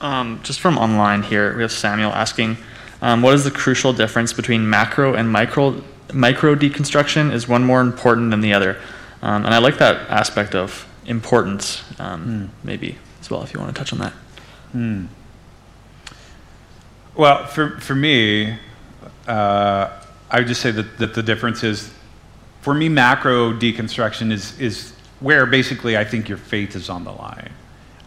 Um, 0.00 0.40
just 0.42 0.60
from 0.60 0.78
online 0.78 1.22
here, 1.22 1.56
we 1.56 1.62
have 1.62 1.72
Samuel 1.72 2.12
asking, 2.12 2.58
um, 3.02 3.22
what 3.22 3.34
is 3.34 3.44
the 3.44 3.50
crucial 3.50 3.92
difference 3.92 4.32
between 4.32 4.68
macro 4.68 5.14
and 5.14 5.30
micro 5.30 5.82
micro 6.12 6.54
deconstruction? 6.54 7.32
Is 7.32 7.48
one 7.48 7.64
more 7.64 7.80
important 7.80 8.30
than 8.30 8.40
the 8.40 8.52
other? 8.52 8.78
Um, 9.22 9.44
and 9.44 9.54
I 9.54 9.58
like 9.58 9.78
that 9.78 10.08
aspect 10.10 10.54
of 10.54 10.86
importance, 11.06 11.82
um, 11.98 12.50
maybe 12.62 12.98
as 13.20 13.30
well, 13.30 13.42
if 13.42 13.52
you 13.52 13.60
want 13.60 13.74
to 13.74 13.78
touch 13.78 13.92
on 13.92 13.98
that. 13.98 14.12
Well, 17.16 17.46
for, 17.46 17.78
for 17.78 17.94
me, 17.94 18.58
uh, 19.28 19.88
I 20.30 20.38
would 20.38 20.48
just 20.48 20.60
say 20.60 20.72
that, 20.72 20.98
that 20.98 21.14
the 21.14 21.22
difference 21.22 21.62
is, 21.62 21.92
for 22.60 22.74
me, 22.74 22.88
macro 22.88 23.52
deconstruction 23.52 24.32
is, 24.32 24.58
is 24.58 24.92
where 25.20 25.46
basically 25.46 25.96
I 25.96 26.04
think 26.04 26.28
your 26.28 26.38
faith 26.38 26.74
is 26.74 26.88
on 26.88 27.04
the 27.04 27.12
line. 27.12 27.52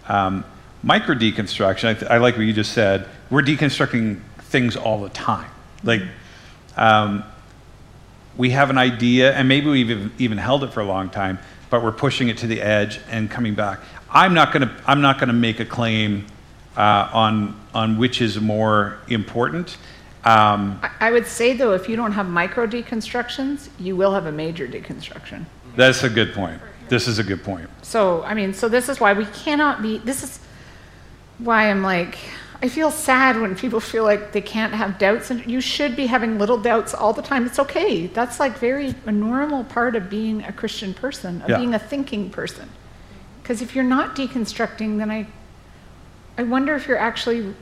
Um, 0.09 0.43
micro 0.83 1.15
deconstruction, 1.15 1.85
I, 1.85 1.93
th- 1.93 2.11
I 2.11 2.17
like 2.17 2.35
what 2.35 2.45
you 2.45 2.53
just 2.53 2.73
said, 2.73 3.07
we're 3.29 3.43
deconstructing 3.43 4.19
things 4.39 4.75
all 4.75 5.01
the 5.01 5.09
time. 5.09 5.49
Like, 5.83 6.01
um, 6.75 7.23
we 8.35 8.49
have 8.49 8.69
an 8.69 8.77
idea, 8.77 9.33
and 9.33 9.47
maybe 9.47 9.67
we've 9.67 10.21
even- 10.21 10.37
held 10.37 10.63
it 10.63 10.73
for 10.73 10.81
a 10.81 10.85
long 10.85 11.09
time, 11.09 11.39
but 11.69 11.81
we're 11.81 11.91
pushing 11.93 12.27
it 12.27 12.37
to 12.39 12.47
the 12.47 12.61
edge 12.61 12.99
and 13.09 13.31
coming 13.31 13.55
back. 13.55 13.79
I'm 14.09 14.33
not 14.33 14.53
going 14.53 14.67
to 14.67 14.73
I'm 14.85 15.01
not 15.01 15.17
going 15.19 15.27
to 15.27 15.33
make 15.33 15.59
a 15.59 15.65
claim 15.65 16.25
on 16.81 17.59
on 17.73 17.97
which 17.97 18.21
is 18.21 18.39
more 18.39 18.97
important. 19.07 19.77
Um, 20.23 20.79
I, 20.83 21.07
I 21.07 21.11
would 21.11 21.25
say, 21.27 21.53
though, 21.53 21.73
if 21.73 21.87
you 21.87 21.95
don't 21.95 22.11
have 22.11 22.27
micro 22.27 22.67
deconstructions, 22.67 23.69
you 23.79 23.95
will 23.95 24.13
have 24.13 24.25
a 24.25 24.31
major 24.31 24.67
deconstruction. 24.67 25.45
that's 25.75 26.03
a 26.03 26.09
good 26.09 26.33
point. 26.33 26.59
This 26.89 27.07
is 27.07 27.19
a 27.19 27.23
good 27.23 27.43
point. 27.43 27.69
So, 27.81 28.23
I 28.23 28.33
mean, 28.33 28.53
so 28.53 28.67
this 28.69 28.89
is 28.89 28.99
why 28.99 29.13
we 29.13 29.25
cannot 29.27 29.81
be, 29.81 29.97
this 29.99 30.23
is 30.23 30.39
why 31.37 31.69
I'm 31.69 31.83
like, 31.83 32.17
I 32.61 32.69
feel 32.69 32.89
sad 32.91 33.39
when 33.39 33.55
people 33.55 33.79
feel 33.79 34.03
like 34.03 34.31
they 34.31 34.41
can't 34.41 34.73
have 34.73 34.97
doubts, 34.97 35.29
and 35.29 35.45
you 35.45 35.61
should 35.61 35.95
be 35.95 36.07
having 36.07 36.39
little 36.39 36.57
doubts 36.57 36.93
all 36.93 37.13
the 37.13 37.21
time. 37.21 37.45
It's 37.45 37.59
okay. 37.59 38.07
That's 38.07 38.39
like 38.39 38.57
very 38.57 38.95
a 39.05 39.11
normal 39.11 39.63
part 39.65 39.95
of 39.95 40.09
being 40.09 40.43
a 40.43 40.51
Christian 40.51 40.93
person, 40.93 41.41
of 41.43 41.49
Yeah. 41.49 41.57
being 41.57 41.73
a 41.75 41.79
thinking 41.79 42.29
person. 42.31 42.69
Because 43.43 43.61
if 43.61 43.75
you're 43.75 43.83
not 43.83 44.15
deconstructing, 44.15 44.97
then 44.97 45.11
I, 45.11 45.27
I 46.37 46.43
wonder 46.43 46.75
if 46.75 46.87
you're 46.87 46.97
actually 46.97 47.53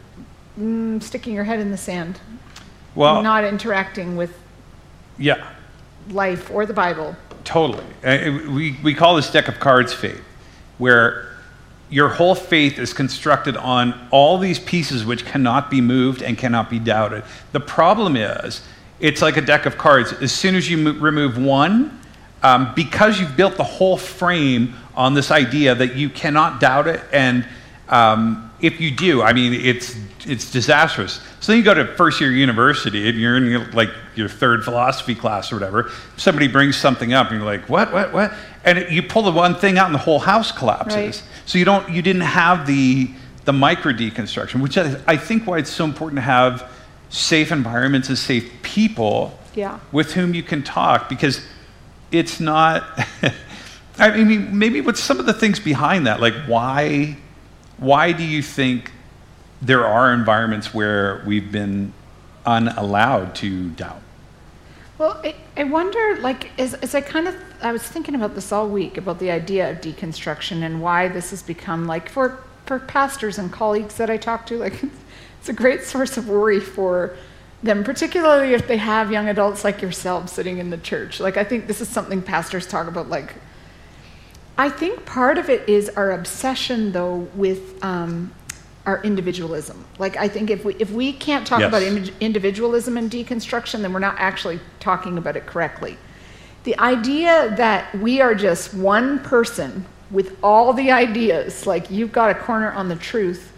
mm, 0.59 1.01
sticking 1.01 1.33
your 1.33 1.45
head 1.45 1.59
in 1.59 1.71
the 1.71 1.77
sand, 1.77 2.19
Well, 2.93 3.21
not 3.21 3.45
interacting 3.45 4.17
with 4.17 4.37
yeah, 5.17 5.49
life 6.09 6.51
or 6.51 6.65
the 6.65 6.73
Bible. 6.73 7.15
Totally. 7.45 7.85
Uh, 8.03 8.51
we, 8.51 8.77
we 8.83 8.93
call 8.93 9.15
this 9.15 9.31
deck 9.31 9.47
of 9.47 9.59
cards 9.59 9.93
faith, 9.93 10.21
where 10.77 11.29
your 11.89 12.09
whole 12.09 12.35
faith 12.35 12.79
is 12.79 12.91
constructed 12.91 13.55
on 13.55 14.07
all 14.11 14.37
these 14.37 14.59
pieces 14.59 15.05
which 15.05 15.25
cannot 15.25 15.69
be 15.69 15.79
moved 15.79 16.21
and 16.21 16.37
cannot 16.37 16.69
be 16.69 16.79
doubted. 16.79 17.23
The 17.53 17.59
problem 17.59 18.17
is, 18.17 18.61
it's 18.99 19.21
like 19.21 19.37
a 19.37 19.41
deck 19.41 19.65
of 19.65 19.77
cards. 19.77 20.11
As 20.13 20.31
soon 20.31 20.55
as 20.55 20.69
you 20.69 20.77
mo- 20.77 20.93
remove 20.93 21.37
one, 21.37 22.01
um, 22.43 22.73
because 22.75 23.19
you've 23.19 23.37
built 23.37 23.55
the 23.55 23.63
whole 23.63 23.97
frame 23.97 24.73
on 24.95 25.13
this 25.13 25.31
idea 25.31 25.75
that 25.75 25.95
you 25.95 26.09
cannot 26.09 26.59
doubt 26.59 26.87
it, 26.87 27.01
and 27.13 27.45
um, 27.89 28.51
if 28.65 28.81
you 28.81 28.91
do, 28.91 29.21
I 29.21 29.33
mean, 29.33 29.53
it's 29.53 29.95
it's 30.25 30.51
disastrous. 30.51 31.21
So 31.39 31.51
then 31.51 31.59
you 31.59 31.63
go 31.63 31.73
to 31.75 31.85
first 31.95 32.19
year 32.19 32.31
university, 32.31 33.07
and 33.07 33.19
you're 33.19 33.37
in 33.37 33.45
your, 33.45 33.65
like 33.71 33.89
your 34.15 34.27
third 34.27 34.63
philosophy 34.63 35.13
class 35.13 35.51
or 35.51 35.55
whatever. 35.57 35.91
Somebody 36.17 36.47
brings 36.47 36.75
something 36.75 37.13
up, 37.13 37.29
and 37.29 37.37
you're 37.39 37.45
like, 37.45 37.69
"What? 37.69 37.93
What? 37.93 38.11
What?" 38.13 38.33
And 38.63 38.79
it, 38.79 38.91
you 38.91 39.03
pull 39.03 39.23
the 39.23 39.31
one 39.31 39.55
thing 39.55 39.77
out, 39.77 39.85
and 39.85 39.93
the 39.93 39.99
whole 39.99 40.19
house 40.19 40.51
collapses. 40.51 40.95
Right. 40.95 41.23
So 41.45 41.57
you 41.59 41.65
don't 41.65 41.89
you 41.89 42.01
didn't 42.01 42.21
have 42.23 42.65
the 42.65 43.09
the 43.45 43.53
micro 43.53 43.93
deconstruction, 43.93 44.61
which 44.61 44.77
I, 44.77 44.99
I 45.05 45.17
think 45.17 45.45
why 45.45 45.59
it's 45.59 45.69
so 45.69 45.85
important 45.85 46.17
to 46.17 46.23
have 46.23 46.69
safe 47.09 47.51
environments 47.51 48.09
and 48.09 48.17
safe 48.17 48.51
people 48.63 49.37
Yeah. 49.53 49.79
with 49.91 50.13
whom 50.13 50.33
you 50.33 50.41
can 50.43 50.63
talk 50.63 51.07
because 51.07 51.45
it's 52.11 52.39
not 52.39 52.83
I 53.99 54.23
mean 54.23 54.57
maybe 54.57 54.81
what's 54.81 54.99
some 54.99 55.19
of 55.19 55.27
the 55.27 55.33
things 55.33 55.59
behind 55.59 56.07
that 56.07 56.19
like 56.19 56.33
why 56.47 57.17
why 57.77 58.11
do 58.11 58.23
you 58.23 58.41
think 58.41 58.91
there 59.61 59.85
are 59.85 60.13
environments 60.13 60.73
where 60.73 61.23
we've 61.25 61.51
been 61.51 61.93
unallowed 62.45 63.33
to 63.35 63.69
doubt 63.71 64.01
Well, 64.97 65.19
I, 65.23 65.35
I 65.57 65.63
wonder, 65.63 66.17
like, 66.21 66.57
as, 66.59 66.73
as 66.75 66.95
I 66.95 67.01
kind 67.01 67.27
of, 67.27 67.35
I 67.61 67.71
was 67.71 67.83
thinking 67.83 68.15
about 68.15 68.35
this 68.35 68.51
all 68.51 68.69
week 68.69 68.97
about 68.97 69.19
the 69.19 69.31
idea 69.31 69.69
of 69.71 69.81
deconstruction 69.81 70.63
and 70.63 70.81
why 70.81 71.07
this 71.07 71.31
has 71.31 71.43
become, 71.43 71.85
like, 71.85 72.07
for, 72.09 72.43
for 72.65 72.79
pastors 72.79 73.37
and 73.37 73.51
colleagues 73.51 73.95
that 73.95 74.09
I 74.09 74.17
talk 74.17 74.45
to, 74.47 74.57
like, 74.57 74.83
it's 75.39 75.49
a 75.49 75.53
great 75.53 75.83
source 75.83 76.17
of 76.17 76.29
worry 76.29 76.59
for 76.59 77.17
them, 77.61 77.83
particularly 77.83 78.53
if 78.53 78.67
they 78.67 78.77
have 78.77 79.11
young 79.11 79.27
adults 79.27 79.63
like 79.63 79.81
yourself 79.81 80.29
sitting 80.29 80.59
in 80.59 80.69
the 80.69 80.77
church. 80.77 81.19
Like, 81.19 81.35
I 81.35 81.43
think 81.43 81.67
this 81.67 81.81
is 81.81 81.89
something 81.89 82.21
pastors 82.21 82.67
talk 82.67 82.87
about, 82.87 83.09
like, 83.09 83.35
I 84.57 84.69
think 84.69 85.05
part 85.05 85.37
of 85.37 85.49
it 85.49 85.67
is 85.67 85.89
our 85.89 86.11
obsession, 86.11 86.91
though, 86.91 87.27
with 87.35 87.83
um, 87.83 88.33
our 88.85 89.03
individualism. 89.03 89.83
Like, 89.99 90.15
I 90.15 90.27
think 90.27 90.49
if 90.49 90.63
we 90.63 90.75
if 90.75 90.91
we 90.91 91.11
can't 91.11 91.45
talk 91.45 91.59
Yes. 91.59 91.67
about 91.69 91.81
individualism 92.21 92.97
and 92.97 93.11
deconstruction, 93.11 93.81
then 93.81 93.91
we're 93.91 93.99
not 93.99 94.15
actually 94.17 94.59
talking 94.79 95.17
about 95.17 95.35
it 95.35 95.45
correctly. 95.45 95.97
The 96.63 96.77
idea 96.79 97.53
that 97.57 97.93
we 97.99 98.21
are 98.21 98.33
just 98.33 98.73
one 98.73 99.19
person 99.19 99.85
with 100.09 100.37
all 100.41 100.71
the 100.73 100.91
ideas, 100.91 101.67
like 101.67 101.91
you've 101.91 102.11
got 102.11 102.29
a 102.31 102.35
corner 102.35 102.71
on 102.71 102.87
the 102.89 102.95
truth, 102.95 103.51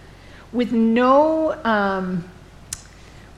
with 0.51 0.71
no 0.71 1.63
um, 1.63 2.23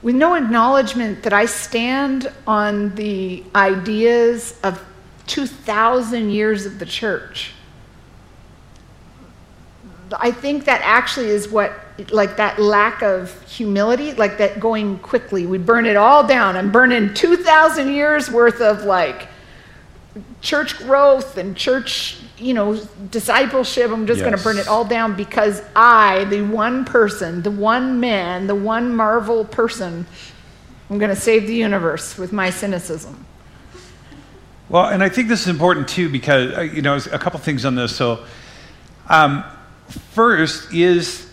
with 0.02 0.14
no 0.14 0.34
acknowledgement 0.34 1.22
that 1.24 1.34
I 1.34 1.44
stand 1.44 2.32
on 2.46 2.94
the 2.94 3.44
ideas 3.54 4.58
of 4.62 4.82
2,000 5.30 6.30
years 6.30 6.66
of 6.66 6.80
the 6.80 6.84
church. 6.84 7.52
I 10.18 10.32
think 10.32 10.64
that 10.64 10.80
actually 10.82 11.28
is 11.28 11.48
what 11.48 11.72
like 12.10 12.36
that 12.38 12.58
lack 12.58 13.00
of 13.02 13.40
humility, 13.48 14.12
like 14.14 14.38
that 14.38 14.58
going 14.58 14.98
quickly. 14.98 15.46
We 15.46 15.58
burn 15.58 15.86
it 15.86 15.96
all 15.96 16.26
down. 16.26 16.56
I'm 16.56 16.72
burning 16.72 17.14
2,000 17.14 17.92
years 17.92 18.28
worth 18.28 18.60
of 18.60 18.82
like 18.82 19.28
church 20.40 20.76
growth 20.78 21.36
and 21.36 21.56
church, 21.56 22.18
you 22.36 22.52
know, 22.52 22.74
discipleship. 23.12 23.92
I'm 23.92 24.08
just 24.08 24.22
going 24.22 24.36
to 24.36 24.42
burn 24.42 24.58
it 24.58 24.66
all 24.66 24.84
down 24.84 25.14
because 25.14 25.62
I, 25.76 26.24
the 26.24 26.42
one 26.42 26.84
person, 26.84 27.42
the 27.42 27.52
one 27.52 28.00
man, 28.00 28.48
the 28.48 28.56
one 28.56 28.96
marvel 28.96 29.44
person, 29.44 30.08
I'm 30.88 30.98
going 30.98 31.14
to 31.14 31.20
save 31.20 31.46
the 31.46 31.54
universe 31.54 32.18
with 32.18 32.32
my 32.32 32.50
cynicism. 32.50 33.26
Well, 34.70 34.86
and 34.86 35.02
I 35.02 35.08
think 35.08 35.26
this 35.26 35.40
is 35.40 35.48
important 35.48 35.88
too 35.88 36.08
because 36.08 36.56
uh, 36.56 36.60
you 36.60 36.80
know 36.80 36.94
a 36.94 37.18
couple 37.18 37.40
things 37.40 37.64
on 37.64 37.74
this. 37.74 37.94
So, 37.94 38.24
um, 39.08 39.42
first 40.12 40.72
is 40.72 41.28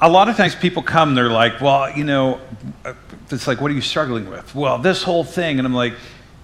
a 0.00 0.08
lot 0.08 0.28
of 0.28 0.36
times 0.36 0.54
people 0.54 0.84
come, 0.84 1.16
they're 1.16 1.28
like, 1.28 1.60
well, 1.60 1.90
you 1.90 2.04
know, 2.04 2.40
uh, 2.84 2.94
it's 3.32 3.48
like, 3.48 3.60
what 3.60 3.72
are 3.72 3.74
you 3.74 3.80
struggling 3.80 4.30
with? 4.30 4.54
Well, 4.54 4.78
this 4.78 5.02
whole 5.02 5.24
thing, 5.24 5.58
and 5.58 5.66
I'm 5.66 5.74
like, 5.74 5.94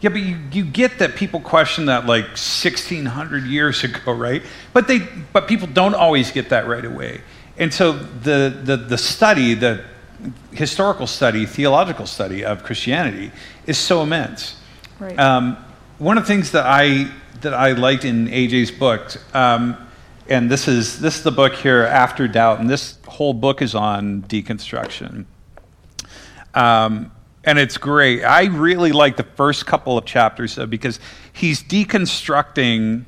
yeah, 0.00 0.10
but 0.10 0.20
you, 0.20 0.36
you 0.50 0.64
get 0.64 0.98
that 0.98 1.14
people 1.14 1.38
question 1.38 1.86
that 1.86 2.06
like 2.06 2.24
1600 2.24 3.44
years 3.44 3.84
ago, 3.84 4.10
right? 4.10 4.42
But 4.72 4.88
they, 4.88 4.98
but 5.32 5.46
people 5.46 5.68
don't 5.68 5.94
always 5.94 6.32
get 6.32 6.48
that 6.48 6.66
right 6.66 6.84
away, 6.84 7.20
and 7.56 7.72
so 7.72 7.92
the 7.92 8.60
the 8.64 8.76
the 8.76 8.98
study, 8.98 9.54
the 9.54 9.84
historical 10.50 11.06
study, 11.06 11.46
theological 11.46 12.06
study 12.06 12.44
of 12.44 12.64
Christianity 12.64 13.30
is 13.64 13.78
so 13.78 14.02
immense. 14.02 14.56
Right. 14.98 15.16
Um, 15.16 15.56
one 15.98 16.18
of 16.18 16.24
the 16.24 16.28
things 16.28 16.52
that 16.52 16.66
I 16.66 17.10
that 17.40 17.54
I 17.54 17.72
liked 17.72 18.04
in 18.04 18.28
AJ's 18.28 18.70
book, 18.70 19.16
um, 19.34 19.76
and 20.28 20.50
this 20.50 20.68
is 20.68 21.00
this 21.00 21.18
is 21.18 21.22
the 21.22 21.32
book 21.32 21.54
here, 21.54 21.82
After 21.82 22.28
Doubt, 22.28 22.60
and 22.60 22.68
this 22.68 22.98
whole 23.06 23.34
book 23.34 23.62
is 23.62 23.74
on 23.74 24.22
deconstruction. 24.22 25.26
Um, 26.54 27.10
and 27.44 27.58
it's 27.58 27.76
great. 27.76 28.22
I 28.22 28.44
really 28.44 28.92
like 28.92 29.16
the 29.16 29.24
first 29.24 29.66
couple 29.66 29.98
of 29.98 30.04
chapters 30.04 30.54
though, 30.54 30.66
because 30.66 31.00
he's 31.32 31.62
deconstructing, 31.62 33.04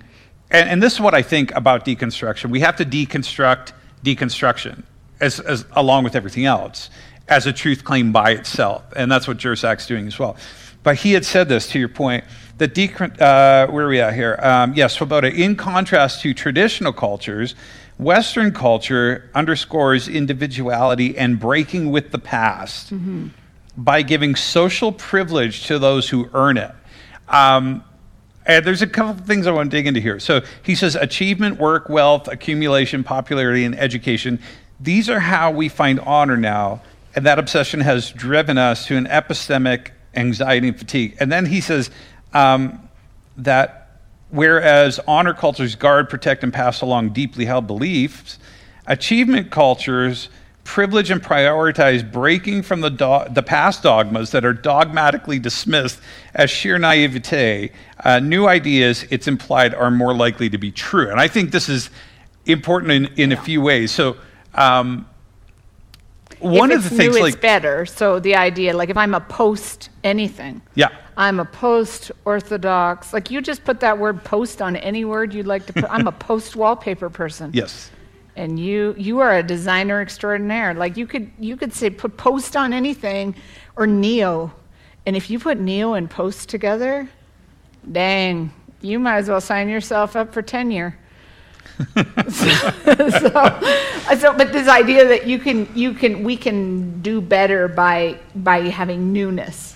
and, 0.51 0.71
and 0.71 0.83
this 0.83 0.95
is 0.95 1.01
what 1.01 1.15
I 1.15 1.23
think 1.23 1.55
about 1.55 1.85
deconstruction. 1.85 2.51
We 2.51 2.61
have 2.61 2.77
to 2.77 2.85
deconstruct 2.85 3.73
deconstruction 4.05 4.83
as, 5.21 5.41
as 5.41 5.65
along 5.73 6.05
with 6.05 6.17
everything 6.17 6.45
else 6.47 6.91
as 7.29 7.47
a 7.47 7.53
truth 7.53 7.85
claim 7.85 8.13
by 8.13 8.33
itself, 8.33 8.85
and 8.97 9.11
that's 9.11 9.29
what 9.29 9.37
Jersak's 9.37 9.87
doing 9.87 10.07
as 10.07 10.19
well. 10.19 10.37
But 10.83 10.97
he 10.97 11.13
had 11.13 11.25
said 11.25 11.49
this 11.49 11.69
to 11.69 11.79
your 11.79 11.89
point 11.89 12.25
that 12.59 12.75
decon- 12.75 13.21
uh, 13.21 13.71
where 13.71 13.87
are 13.87 13.89
we 13.89 14.01
at 14.01 14.15
here? 14.15 14.39
Um, 14.43 14.75
yes, 14.75 14.95
Swoboda. 14.95 15.33
In 15.33 15.57
contrast 15.57 16.23
to 16.23 16.35
traditional 16.35 16.93
cultures, 16.93 17.55
Western 17.99 18.53
culture 18.53 19.31
underscores 19.35 20.09
individuality 20.09 21.17
and 21.17 21.39
breaking 21.39 21.91
with 21.91 22.11
the 22.11 22.19
past 22.19 22.93
by 23.77 24.03
giving 24.03 24.35
social 24.35 24.93
privilege 24.93 25.67
to 25.67 25.79
those 25.79 26.09
who 26.09 26.29
earn 26.35 26.57
it. 26.57 26.73
Um, 27.29 27.85
and 28.47 28.65
there's 28.65 28.83
a 28.83 28.87
couple 28.87 29.13
of 29.13 29.27
things 29.27 29.47
I 29.47 29.53
want 29.53 29.71
to 29.71 29.77
dig 29.77 29.87
into 29.87 30.01
here. 30.01 30.21
So 30.21 30.43
he 30.63 30.75
says 30.75 30.97
achievement, 30.97 31.59
work, 31.59 31.89
wealth, 31.89 32.29
accumulation, 32.29 33.03
popularity, 33.03 33.65
and 33.65 33.79
education. 33.79 34.39
These 34.81 35.09
are 35.09 35.21
how 35.21 35.51
we 35.51 35.69
find 35.69 35.99
honor 36.01 36.37
now. 36.37 36.83
And 37.17 37.25
that 37.27 37.39
obsession 37.39 37.81
has 37.81 38.11
driven 38.11 38.59
us 38.59 38.87
to 38.87 38.97
an 38.97 39.07
epistemic 39.07 39.91
anxiety 40.15 40.69
and 40.69 40.79
fatigue. 40.79 41.17
And 41.21 41.31
then 41.31 41.47
he 41.47 41.61
says 41.61 41.91
um, 42.35 42.89
that 43.39 44.01
whereas 44.31 45.01
honor 45.07 45.33
cultures 45.33 45.75
guard, 45.75 46.11
protect, 46.11 46.43
and 46.43 46.53
pass 46.53 46.81
along 46.83 47.11
deeply 47.11 47.45
held 47.45 47.67
beliefs, 47.67 48.39
achievement 48.87 49.51
cultures 49.51 50.29
privilege 50.65 51.11
and 51.11 51.23
prioritize 51.23 52.11
breaking 52.11 52.63
from 52.63 52.81
the, 52.81 52.89
do- 52.89 53.33
the 53.33 53.43
past 53.43 53.83
dogmas 53.83 54.31
that 54.31 54.45
are 54.45 54.53
dogmatically 54.53 55.39
dismissed 55.39 56.01
as 56.35 56.51
sheer 56.51 56.79
naivete. 56.79 57.71
Uh, 58.03 58.19
new 58.19 58.49
ideas, 58.49 59.05
it's 59.11 59.29
implied, 59.29 59.75
are 59.75 59.91
more 59.91 60.15
likely 60.15 60.49
to 60.49 60.59
be 60.59 60.73
true. 60.73 61.11
And 61.11 61.21
I 61.21 61.29
think 61.29 61.51
this 61.53 61.69
is 61.69 61.91
important 62.47 62.93
in, 62.93 63.07
in 63.17 63.33
a 63.33 63.37
few 63.37 63.61
ways. 63.61 63.93
So, 63.93 64.17
um, 64.55 65.07
one 66.45 66.71
if 66.71 66.79
of 66.79 66.91
the 66.91 66.97
things 66.97 67.15
new, 67.15 67.23
like 67.23 67.35
it's 67.35 67.41
better. 67.41 67.87
So 67.87 68.21
the 68.21 68.37
idea, 68.37 68.77
like 68.77 68.91
if 68.91 68.97
I'm 68.97 69.15
a 69.15 69.21
post 69.21 69.91
anything, 70.03 70.63
yeah 70.75 70.91
I'm 71.17 71.41
a 71.41 71.45
post 71.45 72.11
orthodox. 72.25 73.13
Like 73.13 73.31
you 73.31 73.41
just 73.41 73.65
put 73.65 73.81
that 73.81 73.99
word 73.99 74.25
post 74.25 74.61
on 74.61 74.77
any 74.77 75.05
word 75.05 75.33
you'd 75.33 75.47
like 75.47 75.67
to 75.67 75.73
put. 75.73 75.85
I'm 75.85 76.07
a 76.07 76.13
post 76.29 76.57
wallpaper 76.57 77.11
person. 77.11 77.51
yes 77.55 77.91
And 78.37 78.59
you 78.59 78.95
you 78.99 79.21
are 79.21 79.37
a 79.39 79.43
designer 79.43 80.01
extraordinaire. 80.01 80.75
Like 80.75 80.97
you 80.97 81.07
could 81.07 81.31
you 81.39 81.57
could 81.57 81.73
say 81.73 81.91
put 81.91 82.17
post 82.17 82.57
on 82.57 82.73
anything 82.73 83.35
or 83.77 83.87
neo. 83.87 84.53
And 85.07 85.17
if 85.17 85.31
you 85.31 85.39
put 85.39 85.61
neo 85.61 85.95
and 85.95 86.11
post 86.11 86.49
together, 86.49 87.09
dang, 87.91 88.53
you 88.81 88.99
might 88.99 89.19
as 89.19 89.29
well 89.29 89.41
sign 89.41 89.69
yourself 89.69 90.17
up 90.17 90.33
for 90.33 90.43
tenure. 90.43 90.99
so, 92.29 93.29
so, 94.17 94.33
but 94.37 94.53
this 94.53 94.69
idea 94.69 95.09
that 95.09 95.27
you 95.27 95.39
can 95.39 95.69
you 95.75 95.93
can 95.93 96.23
we 96.25 96.37
can 96.37 97.01
do 97.03 97.21
better 97.21 97.69
by 97.69 98.19
by 98.37 98.61
having 98.61 99.13
newness, 99.13 99.75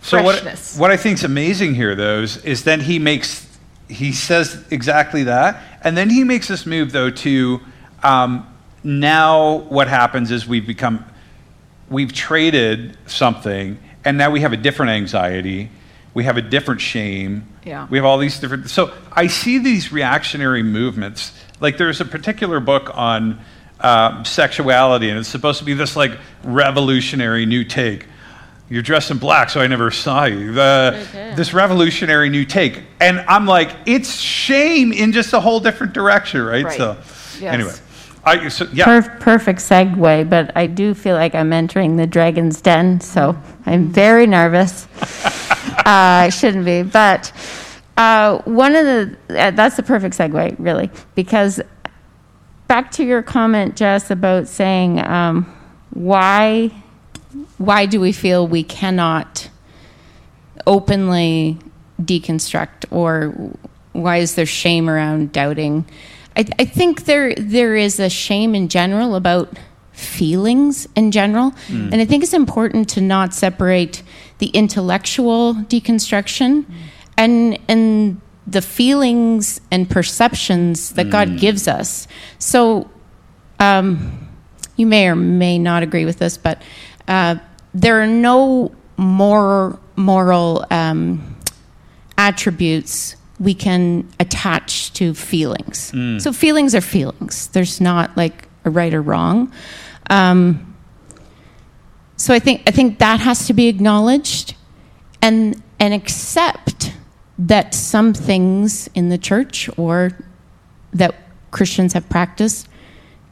So 0.00 0.22
what, 0.22 0.36
freshness. 0.40 0.78
what 0.78 0.90
I 0.90 0.96
think 0.96 1.18
is 1.18 1.24
amazing 1.24 1.74
here, 1.74 1.94
though, 1.94 2.20
is, 2.22 2.36
is 2.44 2.64
then 2.64 2.80
he 2.80 2.98
makes 2.98 3.46
he 3.88 4.12
says 4.12 4.64
exactly 4.70 5.24
that, 5.24 5.60
and 5.82 5.96
then 5.96 6.08
he 6.10 6.22
makes 6.24 6.46
this 6.48 6.66
move 6.66 6.92
though 6.92 7.10
to 7.10 7.60
um, 8.02 8.46
now 8.84 9.56
what 9.68 9.88
happens 9.88 10.30
is 10.30 10.46
we've 10.46 10.66
become 10.66 11.04
we've 11.88 12.12
traded 12.12 12.96
something, 13.06 13.78
and 14.04 14.16
now 14.16 14.30
we 14.30 14.40
have 14.40 14.52
a 14.52 14.56
different 14.56 14.90
anxiety, 14.92 15.68
we 16.14 16.22
have 16.24 16.36
a 16.36 16.42
different 16.42 16.80
shame, 16.80 17.46
Yeah. 17.64 17.88
we 17.90 17.98
have 17.98 18.04
all 18.04 18.18
these 18.18 18.38
different. 18.38 18.70
So 18.70 18.92
I 19.12 19.26
see 19.26 19.58
these 19.58 19.92
reactionary 19.92 20.62
movements. 20.62 21.32
Like 21.60 21.76
there's 21.76 22.00
a 22.00 22.04
particular 22.04 22.58
book 22.60 22.90
on 22.94 23.40
uh, 23.80 24.22
sexuality, 24.24 25.10
and 25.10 25.18
it's 25.18 25.28
supposed 25.28 25.58
to 25.58 25.64
be 25.64 25.74
this 25.74 25.96
like 25.96 26.12
revolutionary 26.44 27.46
new 27.46 27.64
take. 27.64 28.06
You're 28.68 28.82
dressed 28.82 29.10
in 29.10 29.18
black, 29.18 29.50
so 29.50 29.60
I 29.60 29.66
never 29.66 29.90
saw 29.90 30.24
you. 30.26 30.52
The, 30.52 31.32
This 31.36 31.52
revolutionary 31.52 32.28
new 32.28 32.44
take, 32.44 32.84
and 33.00 33.18
I'm 33.20 33.44
like, 33.44 33.74
it's 33.84 34.14
shame 34.14 34.92
in 34.92 35.12
just 35.12 35.32
a 35.32 35.40
whole 35.40 35.58
different 35.58 35.92
direction, 35.92 36.42
right? 36.42 36.64
Right. 36.64 36.76
So, 36.76 36.96
Yes. 37.40 37.54
anyway, 37.54 37.72
I 38.24 38.48
so 38.48 38.68
yeah. 38.72 38.84
Perf- 38.84 39.18
perfect 39.18 39.60
segue, 39.60 40.28
but 40.28 40.52
I 40.56 40.66
do 40.66 40.94
feel 40.94 41.16
like 41.16 41.34
I'm 41.34 41.52
entering 41.52 41.96
the 41.96 42.06
dragon's 42.06 42.60
den, 42.60 43.00
so 43.00 43.36
I'm 43.66 43.88
very 43.88 44.26
nervous. 44.26 44.86
uh, 45.78 45.82
I 45.86 46.28
shouldn't 46.28 46.64
be, 46.64 46.82
but 46.82 47.32
uh, 48.00 48.40
one 48.44 48.74
of 48.74 48.86
the 48.86 49.16
uh, 49.28 49.50
that's 49.50 49.76
the 49.76 49.82
perfect 49.82 50.16
segue, 50.16 50.56
really, 50.58 50.90
because 51.14 51.60
back 52.66 52.90
to 52.92 53.04
your 53.04 53.22
comment, 53.22 53.76
Jess, 53.76 54.10
about 54.10 54.48
saying 54.48 55.06
um, 55.06 55.44
why 55.90 56.68
why 57.58 57.84
do 57.84 58.00
we 58.00 58.12
feel 58.12 58.46
we 58.46 58.62
cannot 58.62 59.50
openly 60.66 61.58
deconstruct 62.00 62.90
or 62.90 63.34
why 63.92 64.16
is 64.16 64.34
there 64.34 64.46
shame 64.46 64.88
around 64.88 65.32
doubting? 65.32 65.84
I, 66.34 66.46
I 66.58 66.64
think 66.64 67.04
there 67.04 67.34
there 67.34 67.76
is 67.76 68.00
a 68.00 68.08
shame 68.08 68.54
in 68.54 68.68
general 68.68 69.14
about 69.14 69.58
feelings 69.92 70.88
in 70.96 71.10
general. 71.10 71.52
And 71.92 71.96
i 71.96 72.06
think 72.06 72.22
it's 72.22 72.32
important 72.32 72.88
to 72.88 73.02
not 73.02 73.34
separate 73.34 74.02
the 74.38 74.46
intellectual 74.46 75.52
deconstruction 75.54 76.64
and 77.20 77.58
and 77.68 78.20
the 78.46 78.62
feelings 78.62 79.60
and 79.70 79.88
perceptions 79.88 80.92
that 80.94 81.10
god 81.10 81.38
gives 81.38 81.68
us 81.68 82.08
so 82.38 82.90
um, 83.60 84.28
you 84.76 84.86
may 84.86 85.06
or 85.06 85.14
may 85.14 85.58
not 85.58 85.82
agree 85.82 86.06
with 86.06 86.18
this, 86.18 86.38
but 86.38 86.60
uh, 87.06 87.36
there 87.74 88.00
are 88.02 88.06
no 88.06 88.72
more 88.96 89.78
moral 89.96 90.66
um, 90.70 91.36
attributes 92.16 93.16
we 93.38 93.54
can 93.54 94.08
attach 94.18 94.92
to 94.94 95.14
feelings. 95.14 95.92
So 96.20 96.32
feelings 96.32 96.74
are 96.74 96.80
feelings. 96.80 97.48
There's 97.48 97.80
not 97.80 98.16
like 98.16 98.48
a 98.64 98.70
right 98.70 98.92
or 98.92 99.02
wrong. 99.02 99.52
Um, 100.08 100.74
so 102.16 102.34
I 102.34 102.38
think 102.38 102.62
I 102.66 102.70
think 102.70 102.98
that 102.98 103.20
has 103.20 103.46
to 103.46 103.52
be 103.54 103.68
acknowledged, 103.68 104.54
and 105.22 105.62
and 105.78 105.94
accept 105.94 106.92
that 107.40 107.74
some 107.74 108.12
things 108.12 108.88
in 108.94 109.08
the 109.08 109.16
church 109.16 109.70
or 109.78 110.12
that 110.92 111.14
Christians 111.50 111.94
have 111.94 112.08
practiced 112.08 112.68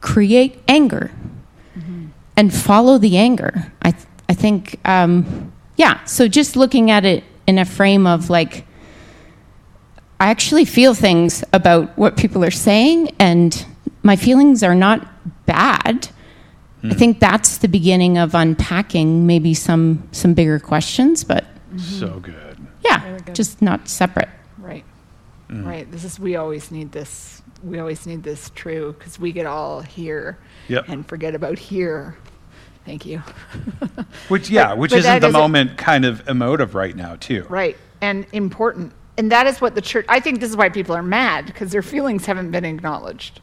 create 0.01 0.59
anger 0.67 1.11
mm-hmm. 1.77 2.07
and 2.35 2.53
follow 2.53 2.97
the 2.97 3.17
anger. 3.17 3.71
I, 3.81 3.91
th- 3.91 4.05
I 4.27 4.33
think, 4.33 4.79
um, 4.83 5.51
yeah, 5.77 6.03
so 6.05 6.27
just 6.27 6.55
looking 6.55 6.89
at 6.89 7.05
it 7.05 7.23
in 7.45 7.59
a 7.59 7.65
frame 7.65 8.07
of 8.07 8.29
like, 8.29 8.65
I 10.19 10.31
actually 10.31 10.65
feel 10.65 10.95
things 10.95 11.43
about 11.53 11.97
what 11.97 12.17
people 12.17 12.43
are 12.43 12.51
saying, 12.51 13.15
and 13.19 13.65
my 14.03 14.17
feelings 14.17 14.63
are 14.63 14.75
not 14.75 15.07
bad. 15.45 16.09
I 16.83 16.87
hmm. 16.87 16.91
think 16.91 17.19
that's 17.19 17.59
the 17.59 17.69
beginning 17.69 18.17
of 18.17 18.35
unpacking 18.35 19.25
maybe 19.27 19.53
some 19.53 20.09
some 20.11 20.33
bigger 20.33 20.59
questions, 20.59 21.23
but 21.23 21.45
mm-hmm. 21.73 21.77
So 21.77 22.19
good. 22.19 22.48
Yeah, 22.83 22.99
Very 23.01 23.19
good. 23.21 23.35
just 23.35 23.61
not 23.61 23.87
separate. 23.87 24.29
Right. 24.57 24.85
Mm. 25.49 25.65
Right. 25.65 25.91
This 25.91 26.03
is 26.03 26.19
we 26.19 26.35
always 26.35 26.71
need 26.71 26.91
this. 26.91 27.41
We 27.63 27.79
always 27.79 28.05
need 28.05 28.23
this 28.23 28.51
true 28.55 28.95
because 28.97 29.19
we 29.19 29.31
get 29.31 29.45
all 29.45 29.81
here 29.81 30.37
Yep. 30.69 30.89
and 30.89 31.05
forget 31.07 31.35
about 31.35 31.57
here. 31.59 32.17
Thank 32.85 33.05
you. 33.05 33.19
Which, 34.29 34.49
yeah, 34.49 34.69
But- 34.69 34.77
which 34.77 34.91
but 34.91 34.99
isn't 34.99 35.11
that 35.11 35.19
the 35.21 35.27
isn't- 35.27 35.39
moment 35.39 35.77
kind 35.77 36.05
of 36.05 36.27
emotive 36.27 36.73
right 36.75 36.95
now, 36.95 37.15
too. 37.17 37.45
Right. 37.49 37.75
And 38.01 38.25
important. 38.31 38.93
And 39.17 39.31
that 39.33 39.45
is 39.47 39.59
what 39.59 39.75
the 39.75 39.81
church, 39.81 40.05
I 40.07 40.19
think 40.21 40.39
this 40.39 40.49
is 40.49 40.55
why 40.55 40.69
people 40.69 40.95
are 40.95 41.03
mad 41.03 41.45
because 41.45 41.71
their 41.71 41.81
feelings 41.81 42.25
haven't 42.25 42.51
been 42.51 42.63
acknowledged. 42.63 43.41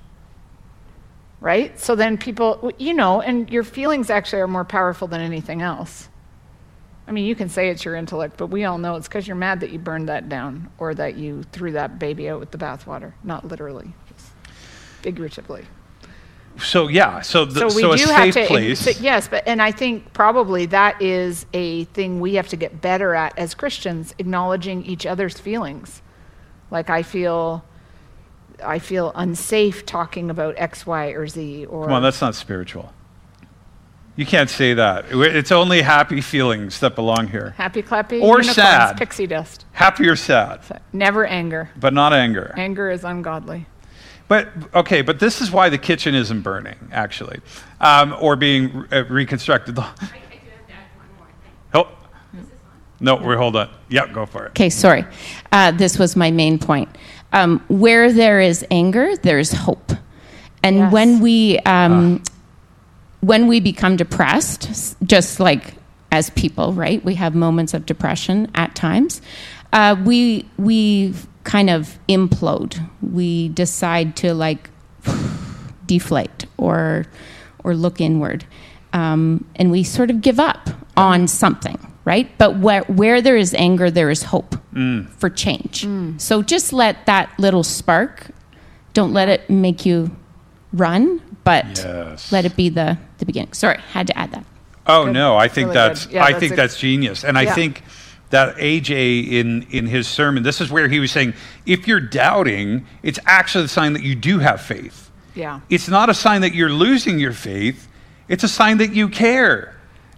Right? 1.40 1.78
So 1.78 1.94
then 1.94 2.16
people, 2.16 2.72
you 2.78 2.94
know, 2.94 3.20
and 3.20 3.48
your 3.50 3.62
feelings 3.62 4.08
actually 4.08 4.40
are 4.40 4.48
more 4.48 4.64
powerful 4.64 5.06
than 5.06 5.20
anything 5.20 5.60
else. 5.60 6.08
I 7.08 7.12
mean, 7.12 7.24
you 7.26 7.36
can 7.36 7.48
say 7.48 7.68
it's 7.68 7.84
your 7.84 7.94
intellect, 7.94 8.36
but 8.36 8.48
we 8.48 8.64
all 8.64 8.78
know 8.78 8.96
it's 8.96 9.06
because 9.06 9.28
you're 9.28 9.36
mad 9.36 9.60
that 9.60 9.70
you 9.70 9.78
burned 9.78 10.08
that 10.08 10.28
down 10.28 10.70
or 10.78 10.94
that 10.94 11.16
you 11.16 11.44
threw 11.52 11.72
that 11.72 11.98
baby 11.98 12.28
out 12.28 12.40
with 12.40 12.50
the 12.50 12.58
bathwater. 12.58 13.12
Not 13.22 13.46
literally, 13.46 13.92
just 14.08 14.32
figuratively. 15.02 15.64
So, 16.58 16.88
yeah, 16.88 17.20
so, 17.20 17.44
the, 17.44 17.68
so 17.68 17.68
so 17.68 17.92
a 17.92 17.98
safe 17.98 18.34
to 18.34 18.46
place. 18.46 18.80
so- 18.80 18.90
yes 19.02 19.28
but 19.28 19.46
and 19.46 19.60
i 19.60 19.70
think 19.70 20.10
probably 20.14 20.64
that 20.66 21.02
is 21.02 21.44
a 21.52 21.84
thing 21.84 22.18
we 22.18 22.34
have 22.36 22.48
to 22.48 22.56
get 22.56 22.80
better 22.80 23.14
at 23.14 23.36
as 23.38 23.54
christians 23.54 24.14
acknowledging 24.18 24.82
each 24.86 25.04
other's 25.04 25.38
feelings 25.38 26.00
like 26.70 26.88
i 26.88 27.02
feel 27.02 27.62
i 28.64 28.78
feel 28.78 29.12
unsafe 29.14 29.84
talking 29.84 30.30
about 30.30 30.54
x 30.56 30.86
y 30.86 31.08
or 31.08 31.26
z 31.26 31.66
or 31.66 31.84
Come 31.84 31.92
on, 31.92 32.02
that's 32.02 32.22
not 32.22 32.34
spiritual. 32.34 32.90
You 34.16 34.24
can't 34.26 34.48
say 34.48 34.72
that. 34.74 35.04
It's 35.10 35.52
only 35.52 35.82
happy 35.82 36.20
feelings 36.22 36.80
that 36.80 36.94
belong 36.94 37.28
here. 37.28 37.54
happy 37.58 37.82
clappy 37.82 38.20
Or 38.22 38.38
unicorns, 38.40 38.54
sad. 38.54 38.96
pixie 38.96 39.26
dust 39.26 39.66
Happy 39.72 40.08
or 40.08 40.16
sad, 40.16 40.60
never 40.92 41.26
anger 41.26 41.68
but 41.78 41.92
not 41.92 42.12
anger. 42.14 42.54
anger 42.56 42.90
is 42.90 43.04
ungodly 43.04 43.66
But 44.28 44.48
okay, 44.74 45.02
but 45.02 45.20
this 45.20 45.40
is 45.42 45.50
why 45.50 45.68
the 45.68 45.78
kitchen 45.78 46.14
isn't 46.14 46.40
burning, 46.42 46.76
actually, 46.92 47.40
um, 47.80 48.16
or 48.20 48.34
being 48.36 48.84
uh, 48.90 49.04
reconstructed. 49.08 49.78
Oh, 51.74 51.88
no, 52.98 53.16
we 53.16 53.36
hold 53.36 53.56
on. 53.56 53.68
Yeah, 53.90 54.10
go 54.10 54.24
for 54.24 54.46
it. 54.46 54.50
Okay, 54.50 54.70
sorry. 54.70 55.04
Uh, 55.52 55.70
this 55.72 55.98
was 55.98 56.16
my 56.16 56.30
main 56.30 56.58
point. 56.58 56.88
Um, 57.32 57.62
where 57.68 58.10
there 58.12 58.40
is 58.40 58.64
anger, 58.70 59.14
there 59.18 59.38
is 59.38 59.52
hope. 59.52 59.92
And 60.62 60.76
Yes. 60.76 60.92
when 60.92 61.20
we 61.20 61.58
um, 61.60 62.22
when 63.26 63.48
we 63.48 63.58
become 63.58 63.96
depressed, 63.96 64.94
just 65.02 65.40
like 65.40 65.74
as 66.12 66.30
people, 66.30 66.72
right? 66.72 67.04
We 67.04 67.16
have 67.16 67.34
moments 67.34 67.74
of 67.74 67.84
depression 67.84 68.48
at 68.54 68.76
times. 68.76 69.20
Uh, 69.72 69.96
we 70.04 70.48
we 70.56 71.12
kind 71.42 71.68
of 71.68 71.98
implode. 72.08 72.88
We 73.02 73.48
decide 73.48 74.14
to 74.18 74.32
like 74.32 74.70
deflate 75.86 76.46
or 76.56 77.06
or 77.64 77.74
look 77.74 78.00
inward, 78.00 78.44
um, 78.92 79.44
and 79.56 79.72
we 79.72 79.82
sort 79.82 80.10
of 80.10 80.20
give 80.20 80.38
up 80.38 80.70
on 80.96 81.26
something, 81.26 81.78
right? 82.04 82.30
But 82.38 82.60
where 82.60 82.82
where 82.82 83.20
there 83.20 83.36
is 83.36 83.54
anger, 83.54 83.90
there 83.90 84.08
is 84.10 84.22
hope 84.22 84.54
for 85.18 85.30
change. 85.30 85.84
So 86.18 86.42
just 86.42 86.72
let 86.72 87.06
that 87.06 87.36
little 87.40 87.64
spark. 87.64 88.28
Don't 88.92 89.12
let 89.12 89.28
it 89.28 89.50
make 89.50 89.84
you 89.84 90.14
run, 90.72 91.20
but 91.46 91.64
Yes. 91.78 92.30
let 92.32 92.44
it 92.44 92.54
be 92.56 92.68
the 92.68 92.98
the 93.18 93.24
beginning. 93.24 93.52
Sorry, 93.54 93.78
had 93.92 94.06
to 94.08 94.18
add 94.18 94.32
that. 94.32 94.44
Oh 94.86 95.04
Good. 95.04 95.14
no, 95.14 95.36
I 95.36 95.48
think 95.48 95.68
Really 95.68 95.74
that's 95.78 96.04
good. 96.06 96.14
Yeah, 96.16 96.24
I 96.24 96.32
that's 96.32 96.40
think 96.40 96.52
a- 96.52 96.56
that's 96.56 96.78
genius, 96.78 97.24
and 97.24 97.38
I 97.38 97.46
think 97.46 97.82
that 98.30 98.56
AJ 98.58 99.30
in 99.30 99.62
in 99.70 99.86
his 99.86 100.06
sermon, 100.08 100.42
this 100.42 100.60
is 100.60 100.70
where 100.70 100.88
he 100.88 100.98
was 101.00 101.10
saying, 101.12 101.32
if 101.64 101.86
you're 101.88 102.00
doubting, 102.00 102.84
it's 103.02 103.18
actually 103.24 103.64
a 103.64 103.68
sign 103.68 103.92
that 103.94 104.02
you 104.02 104.14
do 104.16 104.40
have 104.40 104.60
faith. 104.60 105.10
yeah 105.34 105.60
It's 105.70 105.88
not 105.88 106.08
a 106.10 106.14
sign 106.14 106.40
that 106.42 106.52
you're 106.54 106.68
losing 106.86 107.18
your 107.20 107.32
faith. 107.32 107.88
It's 108.28 108.42
a 108.44 108.48
sign 108.48 108.78
that 108.78 108.92
you 108.92 109.08
care. 109.08 109.72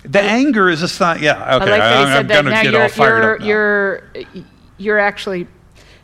The 0.04 0.20
anger 0.22 0.70
is 0.70 0.80
a 0.82 0.88
sign. 0.88 1.22
Yeah, 1.22 1.34
okay. 1.34 1.44
i 1.50 1.56
like 1.56 1.68
that 1.68 1.82
I'm, 1.82 2.06
I'm 2.06 2.16
said 2.16 2.28
that 2.28 2.34
gonna 2.44 2.50
now 2.50 2.62
get 2.62 2.72
you're, 2.72 2.82
all 2.82 2.88
fired 2.88 3.22
you're, 3.22 3.34
up. 3.34 3.40
now. 3.40 3.46
you're 3.46 4.02
you're 4.78 4.98
actually 4.98 5.46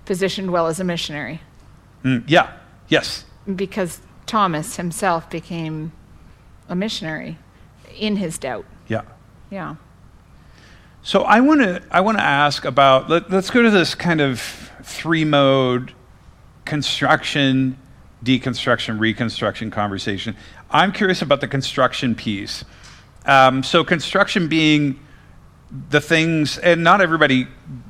positioned 0.05 0.51
well 0.51 0.67
as 0.67 0.81
a 0.81 0.85
missionary 0.85 1.41
Mm, 2.05 2.25
yeah. 2.27 2.49
Yes. 2.89 3.25
because 3.57 4.01
thomas 4.27 4.77
himself 4.77 5.29
became 5.31 5.93
a 6.69 6.75
missionary 6.75 7.39
in 7.99 8.17
his 8.17 8.39
doubt 8.39 8.65
Yeah. 8.89 9.03
yeah 9.51 9.77
So 11.03 11.23
I 11.23 11.41
want 11.41 11.61
to 11.61 11.83
I 11.91 12.01
want 12.01 12.19
to 12.19 12.25
ask 12.25 12.65
about 12.65 13.11
let, 13.11 13.31
let's 13.31 13.51
go 13.51 13.63
to 13.63 13.71
this 13.71 13.95
kind 13.95 14.21
of 14.21 14.41
three 14.83 15.25
mode 15.25 15.93
construction, 16.65 17.77
deconstruction, 18.25 18.99
reconstruction 18.99 19.71
conversation. 19.71 20.35
I'm 20.71 20.93
curious 20.93 21.21
about 21.21 21.41
the 21.43 21.49
construction 21.49 22.15
piece. 22.15 22.65
Um, 23.27 23.63
so 23.63 23.85
construction 23.85 24.49
being 24.49 24.99
the 25.91 26.01
things, 26.01 26.57
and 26.59 26.83
not 26.83 27.01
everybody 27.01 27.47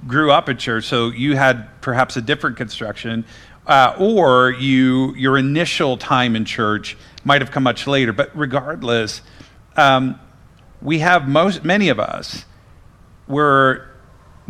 grew 0.06 0.32
up 0.32 0.48
at 0.48 0.58
church, 0.58 0.84
so 0.84 1.10
you 1.10 1.36
had 1.36 1.68
perhaps 1.80 2.16
a 2.16 2.20
different 2.20 2.56
construction, 2.56 3.24
uh, 3.66 3.94
or 3.98 4.50
you 4.50 5.14
your 5.14 5.38
initial 5.38 5.96
time 5.96 6.36
in 6.36 6.44
church 6.44 6.96
might 7.24 7.40
have 7.40 7.50
come 7.50 7.62
much 7.62 7.86
later. 7.86 8.12
But 8.12 8.30
regardless, 8.36 9.22
um, 9.76 10.18
we 10.82 10.98
have 10.98 11.26
most 11.26 11.64
many 11.64 11.88
of 11.88 11.98
us 11.98 12.44
were 13.26 13.88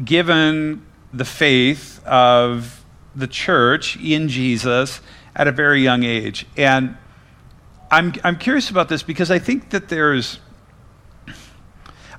given 0.03 0.85
the 1.13 1.25
faith 1.25 2.05
of 2.05 2.85
the 3.15 3.29
church 3.29 3.97
in 3.97 4.29
Jesus 4.29 5.01
at 5.37 5.47
a 5.47 5.53
very 5.53 5.83
young 5.83 6.03
age. 6.03 6.47
And 6.57 6.97
I'm, 7.91 8.13
I'm 8.25 8.37
curious 8.37 8.71
about 8.71 8.89
this 8.89 9.03
because 9.03 9.31
I 9.31 9.39
think 9.39 9.71
that 9.71 9.89
there's, 9.89 10.41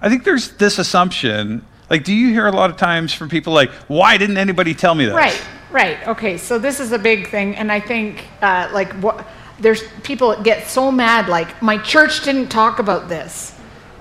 I 0.02 0.08
think 0.08 0.24
there's 0.24 0.52
this 0.54 0.80
assumption. 0.80 1.66
Like, 1.90 2.06
do 2.06 2.14
you 2.14 2.30
hear 2.30 2.48
a 2.48 2.52
lot 2.52 2.70
of 2.70 2.78
times 2.78 3.14
from 3.14 3.28
people 3.28 3.52
like, 3.54 3.72
why 3.88 4.18
didn't 4.18 4.38
anybody 4.38 4.74
tell 4.74 4.96
me 4.96 5.06
that? 5.06 5.16
Right, 5.16 5.42
right. 5.76 6.08
Okay, 6.08 6.38
so 6.38 6.58
this 6.58 6.80
is 6.80 6.92
a 6.94 6.98
big 7.00 7.28
thing, 7.28 7.56
and 7.56 7.72
I 7.72 7.80
think 7.80 8.24
uh, 8.42 8.70
like 8.74 8.92
what 8.94 9.28
there's 9.60 9.84
people 10.04 10.42
get 10.42 10.68
so 10.68 10.92
mad 10.92 11.30
like 11.30 11.62
my 11.62 11.78
church 11.78 12.24
didn't 12.24 12.50
talk 12.50 12.80
about 12.80 13.08
this. 13.10 13.54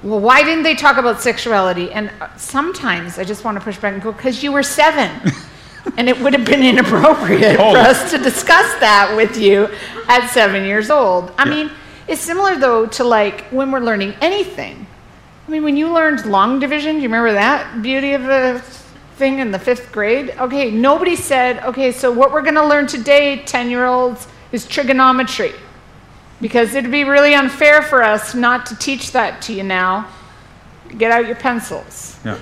Well, 0.03 0.21
why 0.21 0.43
didn't 0.43 0.65
they 0.65 0.75
talk 0.75 0.97
about 0.99 1.21
sexuality? 1.21 1.91
And 1.93 2.11
uh, 2.21 2.35
sometimes 2.37 3.19
I 3.19 3.25
just 3.25 3.45
want 3.45 3.59
to 3.59 3.65
push 3.65 3.79
back 3.79 3.95
and 3.95 4.03
go 4.03 4.13
because 4.13 4.43
you 4.43 4.53
were 4.53 4.63
seven. 4.63 5.11
and 5.97 6.09
it 6.09 6.19
would 6.21 6.33
have 6.33 6.45
been 6.47 6.63
inappropriate 6.63 7.57
for 7.57 7.77
us 7.77 8.11
to 8.11 8.19
discuss 8.19 8.69
that 8.81 9.15
with 9.17 9.37
you 9.37 9.69
at 10.09 10.29
seven 10.29 10.65
years 10.65 10.91
old. 10.91 11.33
I 11.39 11.45
Yeah. 11.45 11.55
mean, 11.55 11.71
it's 12.09 12.21
similar 12.21 12.57
though 12.57 12.87
to 12.87 13.05
like 13.05 13.45
when 13.51 13.71
we're 13.71 13.81
learning 13.81 14.15
anything. 14.21 14.87
I 15.47 15.51
mean, 15.51 15.63
when 15.65 15.77
you 15.77 15.93
learned 15.93 16.25
long 16.27 16.59
division, 16.59 16.97
do 16.97 17.03
you 17.03 17.09
remember 17.09 17.33
that 17.33 17.83
beauty 17.83 18.13
of 18.15 18.25
a 18.29 18.63
thing 19.17 19.39
in 19.39 19.51
the 19.51 19.59
fifth 19.59 19.93
grade? 19.93 20.35
Okay, 20.39 20.71
nobody 20.71 21.17
said, 21.17 21.63
okay, 21.65 21.93
so 21.93 22.11
what 22.11 22.33
we're 22.33 22.43
going 22.43 22.55
to 22.55 22.67
learn 22.67 22.87
today, 22.87 23.43
10 23.45 23.71
year 23.71 23.87
olds, 23.87 24.27
is 24.53 24.67
trigonometry. 24.67 25.53
Because 26.41 26.75
it'd 26.75 26.91
be 26.91 27.05
really 27.05 27.35
unfair 27.35 27.83
for 27.83 28.03
us 28.03 28.35
not 28.35 28.67
to 28.67 28.77
teach 28.77 29.13
that 29.13 29.41
to 29.43 29.53
you 29.53 29.63
now. 29.63 30.09
Get 30.99 31.11
out 31.11 31.27
your 31.27 31.37
pencils. 31.37 32.19
Yeah. 32.25 32.39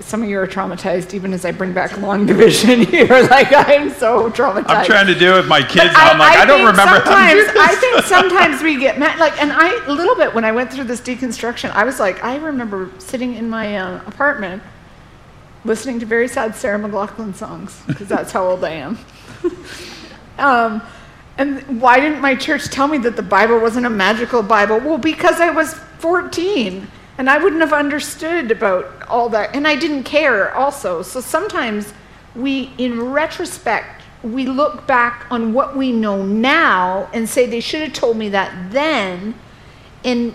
Some 0.00 0.24
of 0.24 0.28
you 0.28 0.38
are 0.40 0.48
traumatized, 0.48 1.14
even 1.14 1.32
as 1.32 1.44
I 1.44 1.52
bring 1.52 1.72
back 1.72 1.96
long 1.98 2.26
division. 2.26 2.82
You're 2.92 3.28
like, 3.28 3.52
I'm 3.52 3.90
so 3.90 4.30
traumatized. 4.30 4.64
I'm 4.66 4.84
trying 4.84 5.06
to 5.06 5.14
do 5.14 5.34
it 5.34 5.36
with 5.36 5.48
my 5.48 5.62
kids, 5.62 5.94
But 5.94 5.96
I'm 5.96 6.18
like, 6.18 6.36
I, 6.36 6.44
don't 6.44 6.58
think 6.58 6.70
remember 6.70 6.82
how 6.82 6.98
to 6.98 7.04
do 7.04 7.10
Sometimes, 7.10 7.46
this. 7.46 7.56
I 7.56 7.74
think 7.76 8.04
sometimes 8.04 8.62
we 8.62 8.78
get 8.80 8.98
mad. 8.98 9.20
Like, 9.20 9.40
and 9.40 9.52
I 9.52 9.84
a 9.86 9.92
little 9.92 10.16
bit 10.16 10.34
when 10.34 10.44
I 10.44 10.50
went 10.50 10.72
through 10.72 10.84
this 10.84 11.00
deconstruction, 11.00 11.70
I 11.70 11.84
was 11.84 12.00
like, 12.00 12.22
I 12.24 12.36
remember 12.36 12.90
sitting 12.98 13.34
in 13.34 13.48
my 13.48 13.78
uh, 13.78 14.00
apartment, 14.06 14.60
listening 15.66 16.00
to 16.00 16.06
very 16.06 16.28
sad 16.28 16.54
Sarah 16.54 16.78
McLachlan 16.78 17.34
songs 17.34 17.82
because 17.86 18.08
that's 18.08 18.32
how 18.32 18.46
old 18.46 18.64
I 18.64 18.70
am. 18.70 18.98
um, 20.38 20.82
and 21.38 21.80
why 21.80 22.00
didn't 22.00 22.20
my 22.20 22.34
church 22.34 22.68
tell 22.70 22.88
me 22.88 22.98
that 22.98 23.16
the 23.16 23.22
Bible 23.22 23.60
wasn't 23.60 23.86
a 23.86 23.90
magical 23.90 24.42
Bible? 24.42 24.78
Well, 24.78 24.98
because 24.98 25.40
I 25.40 25.50
was 25.50 25.74
14 25.98 26.88
and 27.18 27.30
I 27.30 27.38
wouldn't 27.38 27.60
have 27.60 27.72
understood 27.72 28.50
about 28.50 29.06
all 29.08 29.28
that. 29.30 29.54
And 29.54 29.66
I 29.66 29.76
didn't 29.76 30.04
care 30.04 30.54
also. 30.54 31.02
So 31.02 31.20
sometimes 31.20 31.92
we, 32.34 32.72
in 32.78 33.10
retrospect, 33.10 34.02
we 34.22 34.46
look 34.46 34.86
back 34.86 35.26
on 35.30 35.52
what 35.52 35.76
we 35.76 35.92
know 35.92 36.24
now 36.24 37.08
and 37.12 37.28
say 37.28 37.46
they 37.46 37.60
should 37.60 37.82
have 37.82 37.92
told 37.92 38.16
me 38.16 38.30
that 38.30 38.72
then. 38.72 39.34
And 40.04 40.34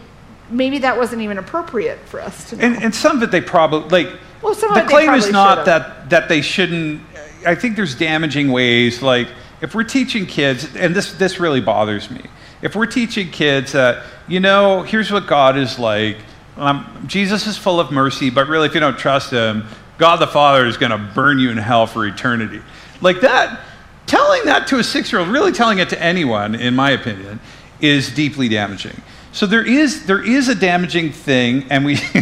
maybe 0.49 0.79
that 0.79 0.97
wasn't 0.97 1.21
even 1.21 1.37
appropriate 1.37 1.99
for 1.99 2.21
us 2.21 2.49
to 2.49 2.55
know. 2.55 2.63
And, 2.63 2.83
and 2.83 2.95
some 2.95 3.17
of 3.17 3.23
it 3.23 3.31
they 3.31 3.41
probably 3.41 4.03
like. 4.03 4.19
Well, 4.41 4.55
the 4.55 4.85
claim 4.87 5.13
is 5.13 5.29
not 5.29 5.59
should've. 5.59 5.65
that 5.65 6.09
that 6.09 6.29
they 6.29 6.41
shouldn't. 6.41 7.01
I 7.45 7.55
think 7.55 7.75
there's 7.75 7.95
damaging 7.95 8.51
ways. 8.51 9.01
Like 9.01 9.27
if 9.61 9.75
we're 9.75 9.83
teaching 9.83 10.25
kids, 10.25 10.75
and 10.75 10.95
this 10.95 11.13
this 11.13 11.39
really 11.39 11.61
bothers 11.61 12.09
me. 12.09 12.21
if 12.61 12.75
we're 12.75 12.85
teaching 12.85 13.29
kids 13.31 13.71
that, 13.71 14.03
you 14.27 14.39
know, 14.39 14.83
here's 14.83 15.11
what 15.11 15.27
God 15.27 15.57
is 15.57 15.79
like. 15.79 16.17
Um, 16.57 17.03
Jesus 17.07 17.47
is 17.47 17.57
full 17.57 17.79
of 17.79 17.91
mercy, 17.91 18.29
but 18.29 18.47
really, 18.47 18.67
if 18.67 18.73
you 18.73 18.79
don't 18.79 18.97
trust 18.97 19.31
him, 19.31 19.65
God 19.97 20.17
the 20.17 20.27
Father 20.27 20.65
is 20.65 20.77
going 20.77 20.91
to 20.91 20.97
burn 20.97 21.39
you 21.39 21.49
in 21.49 21.57
hell 21.57 21.87
for 21.87 22.05
eternity. 22.05 22.61
Like 23.01 23.21
that, 23.21 23.61
telling 24.05 24.45
that 24.45 24.67
to 24.67 24.79
a 24.79 24.83
six 24.83 25.11
year 25.11 25.21
old, 25.21 25.29
really 25.29 25.51
telling 25.51 25.79
it 25.79 25.89
to 25.89 26.01
anyone, 26.01 26.55
in 26.55 26.75
my 26.75 26.91
opinion, 26.91 27.39
is 27.79 28.13
deeply 28.13 28.49
damaging. 28.49 29.01
So 29.33 29.45
there 29.45 29.65
is 29.65 30.05
there 30.05 30.23
is 30.23 30.49
a 30.49 30.55
damaging 30.55 31.11
thing, 31.13 31.65
and 31.69 31.85
we 31.85 31.95
the 32.13 32.21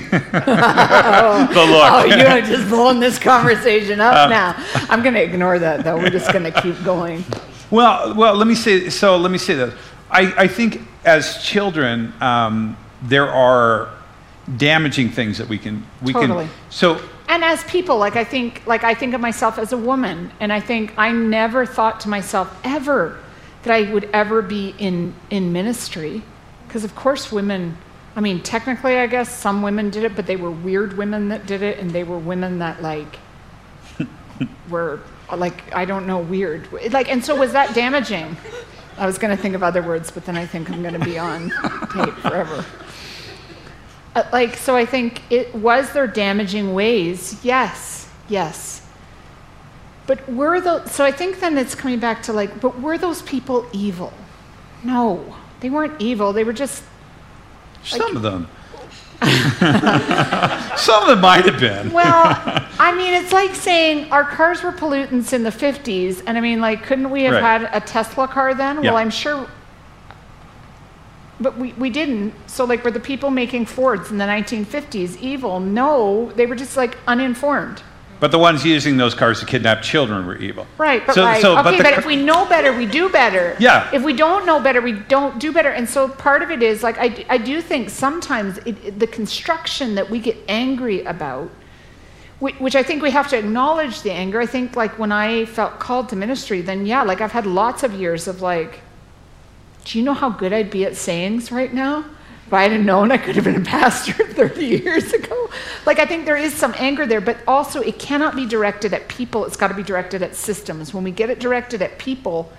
look. 1.53 1.91
Oh, 1.91 2.05
you 2.05 2.25
are 2.25 2.41
just 2.41 2.69
blowing 2.69 2.99
this 2.99 3.17
conversation 3.17 3.99
up 3.99 4.29
now. 4.29 4.55
I'm 4.89 5.01
going 5.01 5.15
to 5.15 5.23
ignore 5.23 5.57
that, 5.57 5.83
though. 5.83 5.97
We're 5.97 6.11
just 6.11 6.31
going 6.31 6.51
to 6.51 6.61
keep 6.61 6.81
going. 6.83 7.23
Well, 7.71 8.13
well, 8.15 8.35
let 8.35 8.47
me 8.47 8.55
say. 8.55 8.89
So 8.89 9.17
let 9.17 9.31
me 9.31 9.39
say 9.39 9.55
this. 9.55 9.73
I, 10.11 10.33
I 10.43 10.47
think 10.47 10.81
as 11.05 11.43
children, 11.43 12.13
um, 12.21 12.77
there 13.01 13.27
are 13.27 13.89
damaging 14.57 15.09
things 15.09 15.37
that 15.37 15.47
we 15.47 15.57
can 15.57 15.85
we 16.01 16.13
Totally. 16.13 16.45
can. 16.45 16.53
So 16.69 17.01
And 17.27 17.43
as 17.43 17.63
people, 17.63 17.97
like 17.97 18.15
I 18.15 18.23
think, 18.23 18.63
like 18.65 18.83
I 18.83 18.93
think 18.93 19.13
of 19.13 19.21
myself 19.21 19.57
as 19.57 19.73
a 19.73 19.77
woman, 19.77 20.31
and 20.39 20.51
I 20.53 20.59
think 20.59 20.93
I 20.97 21.11
never 21.11 21.65
thought 21.65 21.99
to 22.01 22.09
myself 22.09 22.55
ever 22.63 23.19
that 23.63 23.73
I 23.73 23.91
would 23.91 24.09
ever 24.13 24.41
be 24.41 24.75
in 24.77 25.13
in 25.29 25.51
ministry, 25.53 26.23
because 26.69 26.83
of 26.83 26.95
course 26.95 27.31
women. 27.31 27.75
I 28.15 28.21
mean, 28.21 28.41
technically, 28.41 28.97
I 28.97 29.07
guess 29.07 29.29
some 29.29 29.61
women 29.61 29.89
did 29.89 30.03
it, 30.03 30.15
but 30.15 30.25
they 30.25 30.35
were 30.35 30.51
weird 30.51 30.97
women 30.97 31.29
that 31.29 31.45
did 31.45 31.61
it, 31.61 31.79
and 31.79 31.91
they 31.91 32.03
were 32.03 32.17
women 32.17 32.59
that 32.59 32.81
like 32.81 33.17
were 34.69 35.01
like 35.35 35.73
I 35.75 35.85
don't 35.85 36.05
know 36.07 36.19
weird. 36.19 36.71
Like, 36.91 37.09
and 37.09 37.23
so 37.23 37.35
was 37.35 37.53
that 37.53 37.73
damaging? 37.75 38.37
I 38.97 39.05
was 39.05 39.17
going 39.17 39.35
to 39.35 39.41
think 39.41 39.55
of 39.55 39.63
other 39.63 39.81
words, 39.81 40.11
but 40.11 40.25
then 40.25 40.37
I 40.37 40.45
think 40.45 40.69
I'm 40.69 40.81
going 40.81 40.93
to 40.93 40.99
be 40.99 41.17
on 41.17 41.49
tape 41.93 42.13
forever. 42.15 42.65
Uh, 44.13 44.23
like, 44.33 44.57
so 44.57 44.75
I 44.75 44.85
think 44.85 45.21
it 45.29 45.55
was 45.55 45.93
there 45.93 46.07
damaging 46.07 46.73
ways. 46.73 47.39
Yes, 47.43 48.09
yes. 48.27 48.85
But 50.05 50.27
were 50.27 50.59
those, 50.59 50.91
so 50.91 51.05
I 51.05 51.11
think 51.11 51.39
then 51.39 51.57
it's 51.57 51.75
coming 51.75 51.99
back 51.99 52.23
to 52.23 52.33
like, 52.33 52.59
but 52.59 52.81
were 52.81 52.97
those 52.97 53.21
people 53.21 53.65
evil? 53.71 54.11
No, 54.83 55.35
they 55.61 55.69
weren't 55.69 55.99
evil. 56.01 56.33
They 56.33 56.43
were 56.43 56.53
just, 56.53 56.83
some 57.83 58.15
of 58.15 58.21
them, 58.21 58.47
some 60.77 61.03
of 61.03 61.09
them 61.09 61.21
might 61.21 61.45
have 61.45 61.59
been. 61.59 61.91
well, 61.91 62.33
I 62.79 62.93
mean, 62.95 63.13
it's 63.13 63.33
like 63.33 63.53
saying 63.55 64.11
our 64.11 64.23
cars 64.23 64.63
were 64.63 64.71
pollutants 64.71 65.33
in 65.33 65.43
the 65.43 65.49
50s. 65.49 66.23
And 66.25 66.37
I 66.37 66.41
mean, 66.41 66.61
like, 66.61 66.83
couldn't 66.83 67.09
we 67.09 67.23
have 67.23 67.33
Right. 67.41 67.61
had 67.61 67.69
a 67.73 67.85
Tesla 67.85 68.27
car 68.27 68.53
then? 68.53 68.77
Yeah. 68.83 68.91
Well, 68.91 68.97
I'm 68.97 69.09
sure. 69.09 69.47
But 71.41 71.57
we, 71.57 71.73
we 71.73 71.89
didn't. 71.89 72.33
So, 72.47 72.65
like, 72.65 72.83
were 72.83 72.91
the 72.91 72.99
people 72.99 73.29
making 73.31 73.65
Fords 73.65 74.11
in 74.11 74.17
the 74.17 74.25
1950s 74.25 75.17
evil? 75.21 75.59
No, 75.59 76.31
they 76.35 76.45
were 76.45 76.55
just 76.55 76.75
like 76.77 76.97
uninformed. 77.07 77.81
But 78.19 78.31
the 78.31 78.39
ones 78.39 78.65
using 78.65 78.97
those 78.97 79.13
cars 79.13 79.39
to 79.39 79.45
kidnap 79.45 79.81
children 79.81 80.25
were 80.25 80.35
evil. 80.35 80.67
Right, 80.77 81.05
but 81.05 81.15
So- 81.15 81.23
right. 81.23 81.41
so- 81.41 81.55
but 81.55 81.67
okay, 81.73 81.81
but, 81.83 81.93
cr- 81.93 81.99
if 81.99 82.05
we 82.05 82.17
know 82.17 82.45
better, 82.45 82.73
we 82.73 82.85
do 82.85 83.07
better. 83.09 83.55
Yeah. 83.59 83.87
If 83.93 84.03
we 84.03 84.11
don't 84.13 84.45
know 84.45 84.59
better, 84.59 84.81
we 84.81 84.91
don't 84.91 85.39
do 85.39 85.53
better. 85.53 85.69
And 85.69 85.89
so 85.89 86.09
part 86.09 86.43
of 86.43 86.51
it 86.51 86.61
is 86.61 86.83
like 86.83 86.97
I, 86.99 87.25
I 87.29 87.37
do 87.37 87.61
think 87.61 87.89
sometimes 87.89 88.57
it, 88.65 88.75
it- 88.83 88.99
the 88.99 89.07
construction 89.07 89.95
that 89.95 90.09
we 90.09 90.19
get 90.19 90.35
angry 90.49 91.01
about, 91.05 91.49
whi- 92.39 92.55
which 92.59 92.75
I 92.75 92.83
think 92.83 93.01
we 93.01 93.11
have 93.11 93.29
to 93.29 93.37
acknowledge 93.37 94.01
the 94.01 94.11
anger. 94.11 94.41
I 94.41 94.45
think 94.45 94.75
like 94.75 94.99
when 94.99 95.13
I 95.13 95.45
felt 95.45 95.79
called 95.79 96.09
to 96.09 96.17
ministry, 96.17 96.59
then 96.59 96.85
yeah, 96.85 97.03
like 97.03 97.21
I've 97.21 97.31
had 97.31 97.45
lots 97.45 97.83
of 97.83 97.93
years 97.93 98.27
of 98.27 98.41
like, 98.41 98.81
do 99.85 99.97
you 99.97 100.03
know 100.03 100.13
how 100.13 100.29
good 100.29 100.51
I'd 100.51 100.69
be 100.69 100.83
at 100.83 100.97
sayings 100.97 101.53
right 101.53 101.73
now? 101.73 102.03
If 102.49 102.53
I 102.55 102.67
had 102.67 102.83
known, 102.83 103.11
I 103.11 103.17
could 103.19 103.35
have 103.35 103.43
been 103.45 103.57
a 103.57 103.63
pastor 103.63 104.11
30 104.33 104.65
years 104.65 105.13
ago. 105.13 105.51
Like, 105.85 105.99
I 105.99 106.05
think 106.07 106.25
there 106.25 106.35
is 106.35 106.51
some 106.51 106.73
anger 106.79 107.05
there, 107.05 107.21
but 107.21 107.37
also 107.47 107.79
it 107.79 107.99
cannot 107.99 108.35
be 108.35 108.47
directed 108.47 108.91
at 108.91 109.07
people. 109.07 109.45
It's 109.45 109.55
got 109.55 109.67
to 109.67 109.75
be 109.75 109.83
directed 109.83 110.23
at 110.23 110.35
systems. 110.35 110.91
When 110.91 111.03
we 111.03 111.11
get 111.11 111.29
it 111.29 111.39
directed 111.39 111.83
at 111.83 111.99
people, 111.99 112.51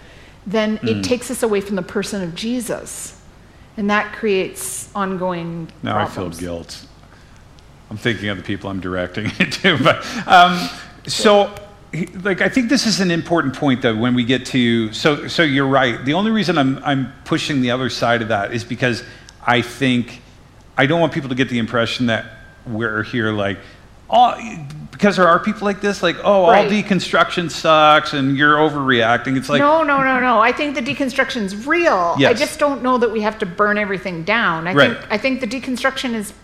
then 0.46 0.76
Hmm. 0.76 0.86
it 0.86 1.02
takes 1.02 1.28
us 1.28 1.42
away 1.42 1.60
from 1.60 1.74
the 1.74 1.82
person 1.82 2.22
of 2.22 2.36
Jesus. 2.36 3.20
And 3.76 3.90
that 3.90 4.12
creates 4.12 4.90
ongoing 4.94 5.72
Now 5.82 6.06
problems. 6.06 6.36
I 6.36 6.40
feel 6.40 6.48
guilt. 6.54 6.86
I'm 7.90 7.96
thinking 7.96 8.28
of 8.28 8.36
the 8.36 8.44
people 8.44 8.70
I'm 8.70 8.78
directing 8.78 9.26
it 9.40 9.50
to. 9.54 9.76
But 9.82 10.06
um, 10.28 10.68
so, 11.08 11.52
like, 12.22 12.42
I 12.42 12.48
think 12.48 12.68
this 12.68 12.86
is 12.86 13.00
an 13.00 13.10
important 13.10 13.56
point, 13.56 13.82
though. 13.82 13.96
When 13.96 14.14
we 14.14 14.22
get 14.22 14.46
to 14.46 14.92
so, 14.92 15.26
so 15.26 15.42
you're 15.42 15.66
right. 15.66 16.04
The 16.04 16.14
only 16.14 16.30
reason 16.30 16.56
I'm 16.58 16.78
I'm 16.84 17.12
pushing 17.24 17.60
the 17.60 17.72
other 17.72 17.90
side 17.90 18.22
of 18.22 18.28
that 18.28 18.52
is 18.52 18.62
because 18.62 19.02
I 19.46 19.62
think 19.62 20.20
I 20.76 20.86
don't 20.86 21.00
want 21.00 21.12
people 21.12 21.28
to 21.28 21.34
get 21.34 21.48
the 21.48 21.58
impression 21.58 22.06
that 22.06 22.26
we're 22.66 23.02
here 23.02 23.32
like. 23.32 23.58
Oh, 24.12 24.34
because 24.90 25.16
there 25.16 25.28
are 25.28 25.38
people 25.38 25.64
like 25.64 25.80
this, 25.80 26.02
like, 26.02 26.16
oh, 26.24 26.44
all 26.44 26.64
deconstruction 26.64 27.48
sucks 27.48 28.12
and 28.12 28.36
you're 28.36 28.56
overreacting. 28.56 29.36
It's 29.36 29.48
like, 29.48 29.60
no, 29.60 29.84
no, 29.84 30.02
no, 30.02 30.18
no. 30.18 30.40
I 30.40 30.50
think 30.50 30.74
the 30.74 30.82
deconstruction's 30.82 31.66
real. 31.66 32.16
Yes. 32.18 32.30
I 32.30 32.34
just 32.34 32.58
don't 32.58 32.82
know 32.82 32.98
that 32.98 33.10
we 33.12 33.20
have 33.20 33.38
to 33.38 33.46
burn 33.46 33.78
everything 33.78 34.24
down. 34.24 34.66
I 34.66 34.74
Right. 34.74 34.98
think 34.98 35.12
I 35.12 35.18
think 35.18 35.40
the 35.40 35.46
deconstruction 35.46 36.14
is 36.14 36.34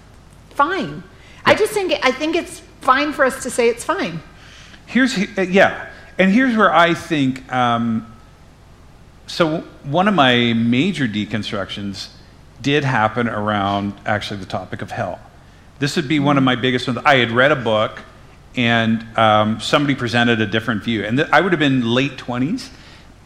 fine. 0.51 1.03
I 1.45 1.55
just 1.55 1.73
think 1.73 1.93
I 2.03 2.13
think 2.13 2.37
it's 2.37 2.61
fine 2.81 3.13
for 3.13 3.25
us 3.25 3.43
to 3.43 3.51
say 3.51 3.69
it's 3.69 3.85
fine. 3.85 4.21
Here's 4.87 5.19
uh, 5.19 5.43
yeah, 5.43 5.91
and 6.19 6.31
here's 6.31 6.57
where 6.57 6.73
I 6.73 6.95
think. 6.95 7.53
Um, 7.53 8.07
so 9.27 9.65
one 9.83 10.07
of 10.07 10.15
my 10.15 10.53
major 10.53 11.09
deconstructions 11.09 12.09
did 12.63 12.85
happen 12.85 13.29
around 13.29 13.95
actually 14.07 14.41
the 14.41 14.47
topic 14.47 14.83
of 14.83 14.91
hell. 14.91 15.21
This 15.79 15.97
would 15.97 16.09
be 16.09 16.19
one 16.19 16.39
of 16.39 16.45
my 16.45 16.57
biggest 16.57 16.87
ones. 16.87 16.99
I 17.05 17.17
had 17.17 17.31
read 17.31 17.53
a 17.53 17.57
book, 17.57 18.01
and 18.57 19.07
um, 19.19 19.61
somebody 19.61 19.95
presented 19.95 20.41
a 20.41 20.47
different 20.47 20.83
view, 20.83 21.05
and 21.05 21.19
th- 21.19 21.29
I 21.31 21.41
would 21.41 21.53
have 21.53 21.61
been 21.61 21.95
late 21.95 22.17
twenties, 22.17 22.71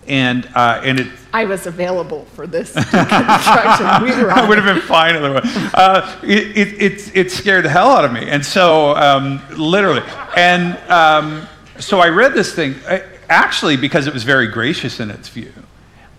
and 0.08 0.48
uh, 0.54 0.80
and 0.82 1.00
it 1.00 1.08
I 1.32 1.44
was 1.44 1.66
available 1.66 2.24
for 2.34 2.46
this 2.46 2.74
deconstruction. 2.74 4.02
we 4.02 4.10
I 4.30 4.48
would 4.48 4.58
have 4.58 4.66
been 4.66 4.82
fine 4.82 5.14
otherwise. 5.14 5.44
Uh, 5.74 6.20
it, 6.24 6.56
it, 6.56 6.82
it, 6.82 7.16
it 7.16 7.32
scared 7.32 7.64
the 7.64 7.68
hell 7.68 7.90
out 7.90 8.04
of 8.04 8.12
me. 8.12 8.28
And 8.28 8.44
so, 8.44 8.96
um, 8.96 9.40
literally. 9.56 10.02
And 10.36 10.76
um, 10.90 11.46
so 11.78 12.00
I 12.00 12.08
read 12.08 12.34
this 12.34 12.52
thing, 12.54 12.74
uh, 12.88 13.00
actually, 13.28 13.76
because 13.76 14.06
it 14.08 14.12
was 14.12 14.24
very 14.24 14.48
gracious 14.48 14.98
in 14.98 15.10
its 15.10 15.28
view. 15.28 15.52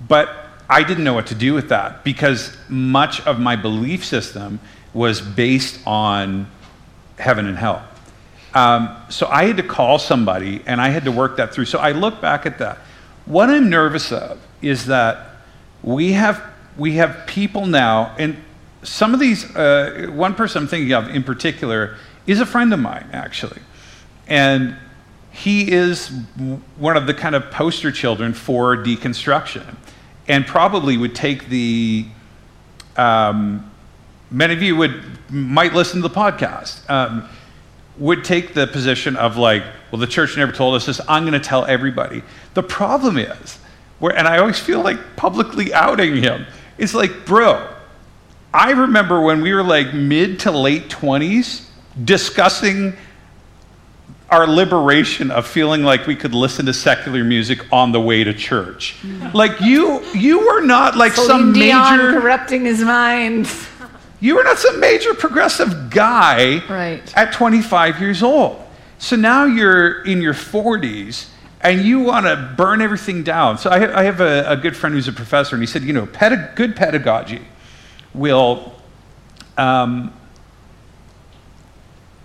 But 0.07 0.40
I 0.71 0.83
didn't 0.83 1.03
know 1.03 1.13
what 1.13 1.27
to 1.27 1.35
do 1.35 1.53
with 1.53 1.69
that 1.69 2.05
because 2.05 2.55
much 2.69 3.19
of 3.27 3.39
my 3.39 3.57
belief 3.57 4.05
system 4.05 4.59
was 4.93 5.19
based 5.19 5.79
on 5.85 6.47
heaven 7.19 7.45
and 7.45 7.57
hell. 7.57 7.83
Um, 8.53 8.95
so 9.09 9.27
I 9.27 9.45
had 9.45 9.57
to 9.57 9.63
call 9.63 9.99
somebody 9.99 10.61
and 10.65 10.79
I 10.79 10.89
had 10.89 11.03
to 11.05 11.11
work 11.11 11.37
that 11.37 11.53
through. 11.53 11.65
So 11.65 11.79
I 11.79 11.91
look 11.91 12.21
back 12.21 12.45
at 12.45 12.57
that. 12.59 12.77
What 13.25 13.49
I'm 13.49 13.69
nervous 13.69 14.13
of 14.13 14.39
is 14.61 14.85
that 14.85 15.27
we 15.83 16.13
have 16.13 16.41
we 16.77 16.93
have 16.93 17.27
people 17.27 17.65
now, 17.65 18.15
and 18.17 18.37
some 18.83 19.13
of 19.13 19.19
these. 19.19 19.53
Uh, 19.55 20.07
one 20.11 20.35
person 20.35 20.63
I'm 20.63 20.67
thinking 20.67 20.93
of 20.93 21.09
in 21.09 21.23
particular 21.23 21.97
is 22.25 22.39
a 22.39 22.45
friend 22.45 22.73
of 22.73 22.79
mine 22.79 23.09
actually, 23.11 23.59
and 24.27 24.75
he 25.31 25.71
is 25.71 26.09
one 26.77 26.97
of 26.97 27.07
the 27.07 27.13
kind 27.13 27.35
of 27.35 27.51
poster 27.51 27.91
children 27.91 28.33
for 28.33 28.77
deconstruction, 28.77 29.75
and 30.31 30.47
probably 30.47 30.95
would 30.95 31.13
take 31.13 31.49
the 31.49 32.05
um, 32.95 33.69
many 34.31 34.53
of 34.53 34.61
you 34.61 34.77
would 34.77 35.03
might 35.29 35.73
listen 35.73 36.01
to 36.01 36.07
the 36.07 36.13
podcast 36.13 36.89
um, 36.89 37.27
would 37.97 38.23
take 38.23 38.53
the 38.53 38.65
position 38.65 39.17
of 39.17 39.35
like 39.35 39.61
well 39.91 39.99
the 39.99 40.07
church 40.07 40.37
never 40.37 40.53
told 40.53 40.73
us 40.73 40.85
this 40.85 41.01
i'm 41.09 41.23
going 41.23 41.39
to 41.39 41.47
tell 41.47 41.65
everybody. 41.65 42.23
The 42.53 42.63
problem 42.63 43.17
is 43.17 43.59
where 43.99 44.17
and 44.17 44.25
i 44.27 44.37
always 44.37 44.57
feel 44.57 44.81
like 44.81 45.17
publicly 45.17 45.73
outing 45.73 46.15
him 46.15 46.45
it's 46.77 46.93
like 46.93 47.25
bro 47.25 47.67
i 48.53 48.71
remember 48.71 49.21
when 49.21 49.41
we 49.41 49.53
were 49.53 49.63
like 49.63 49.93
mid 49.93 50.39
to 50.39 50.51
late 50.51 50.87
20s 50.89 51.65
discussing 52.05 52.95
our 54.31 54.47
liberation 54.47 55.29
of 55.29 55.45
feeling 55.45 55.83
like 55.83 56.07
we 56.07 56.15
could 56.15 56.33
listen 56.33 56.65
to 56.65 56.73
secular 56.73 57.21
music 57.23 57.59
on 57.71 57.91
the 57.91 57.99
way 57.99 58.23
to 58.23 58.33
church. 58.33 58.95
Like 59.33 59.59
you, 59.59 60.01
you 60.13 60.39
were 60.47 60.61
not 60.61 60.95
like 60.95 61.11
some 61.11 61.51
Dion 61.51 61.97
major. 61.97 62.19
corrupting 62.21 62.63
his 62.63 62.81
mind. 62.81 63.49
You 64.21 64.35
were 64.35 64.43
not 64.43 64.57
some 64.57 64.79
major 64.79 65.13
progressive 65.13 65.89
guy 65.89 66.65
Right. 66.69 67.01
at 67.17 67.33
25 67.33 67.99
years 67.99 68.23
old. 68.23 68.61
So 68.99 69.17
now 69.17 69.43
you're 69.45 70.03
in 70.03 70.21
your 70.21 70.33
40s 70.33 71.27
and 71.59 71.81
you 71.81 71.99
want 71.99 72.25
to 72.25 72.53
burn 72.55 72.81
everything 72.81 73.23
down. 73.23 73.57
So 73.57 73.69
I, 73.69 73.99
I 73.99 74.03
have 74.03 74.21
a, 74.21 74.49
a 74.49 74.55
good 74.55 74.77
friend 74.77 74.95
who's 74.95 75.07
a 75.07 75.13
professor, 75.13 75.55
and 75.55 75.61
he 75.61 75.67
said, 75.67 75.83
you 75.83 75.93
know, 75.93 76.05
good 76.55 76.75
pedagogy 76.75 77.41
will. 78.13 78.73
Um, 79.57 80.13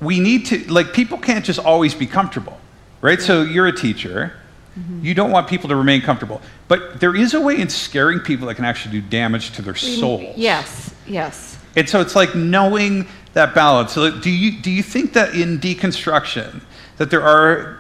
we 0.01 0.21
need 0.21 0.47
to, 0.47 0.59
like, 0.73 0.93
people 0.93 1.19
can't 1.19 1.45
just 1.45 1.59
always 1.59 1.95
be 1.95 2.07
comfortable, 2.07 2.59
right? 3.01 3.21
So 3.21 3.43
you're 3.43 3.67
a 3.67 3.77
teacher, 3.77 4.33
mm-hmm. 4.79 5.05
You 5.05 5.15
don't 5.15 5.31
want 5.31 5.49
people 5.49 5.69
to 5.71 5.77
remain 5.77 6.03
comfortable. 6.03 6.43
But 6.69 7.01
there 7.01 7.17
is 7.17 7.35
a 7.35 7.41
way 7.41 7.59
in 7.59 7.69
scaring 7.69 8.21
people 8.21 8.47
that 8.49 8.57
can 8.57 8.65
actually 8.65 9.01
do 9.01 9.09
damage 9.09 9.53
to 9.53 9.63
their 9.63 9.75
souls. 9.75 10.35
Yes, 10.37 10.95
yes. 11.07 11.59
And 11.77 11.89
so 11.89 12.01
it's 12.01 12.17
like 12.17 12.35
knowing 12.35 13.07
that 13.35 13.55
balance. 13.55 13.93
So 13.93 14.11
do 14.11 14.31
you 14.31 14.61
do 14.61 14.71
you 14.71 14.83
think 14.83 15.13
that 15.13 15.35
in 15.35 15.59
deconstruction 15.59 16.63
that 16.97 17.11
there 17.11 17.23
are 17.23 17.79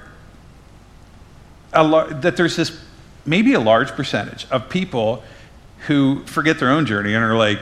a 1.72 1.82
lar- 1.82 2.12
that 2.12 2.36
there's 2.36 2.56
this 2.56 2.78
maybe 3.24 3.54
a 3.54 3.60
large 3.60 3.90
percentage 3.92 4.46
of 4.50 4.68
people 4.68 5.22
who 5.86 6.24
forget 6.26 6.58
their 6.58 6.70
own 6.70 6.86
journey 6.86 7.14
and 7.14 7.24
are 7.24 7.36
like, 7.36 7.60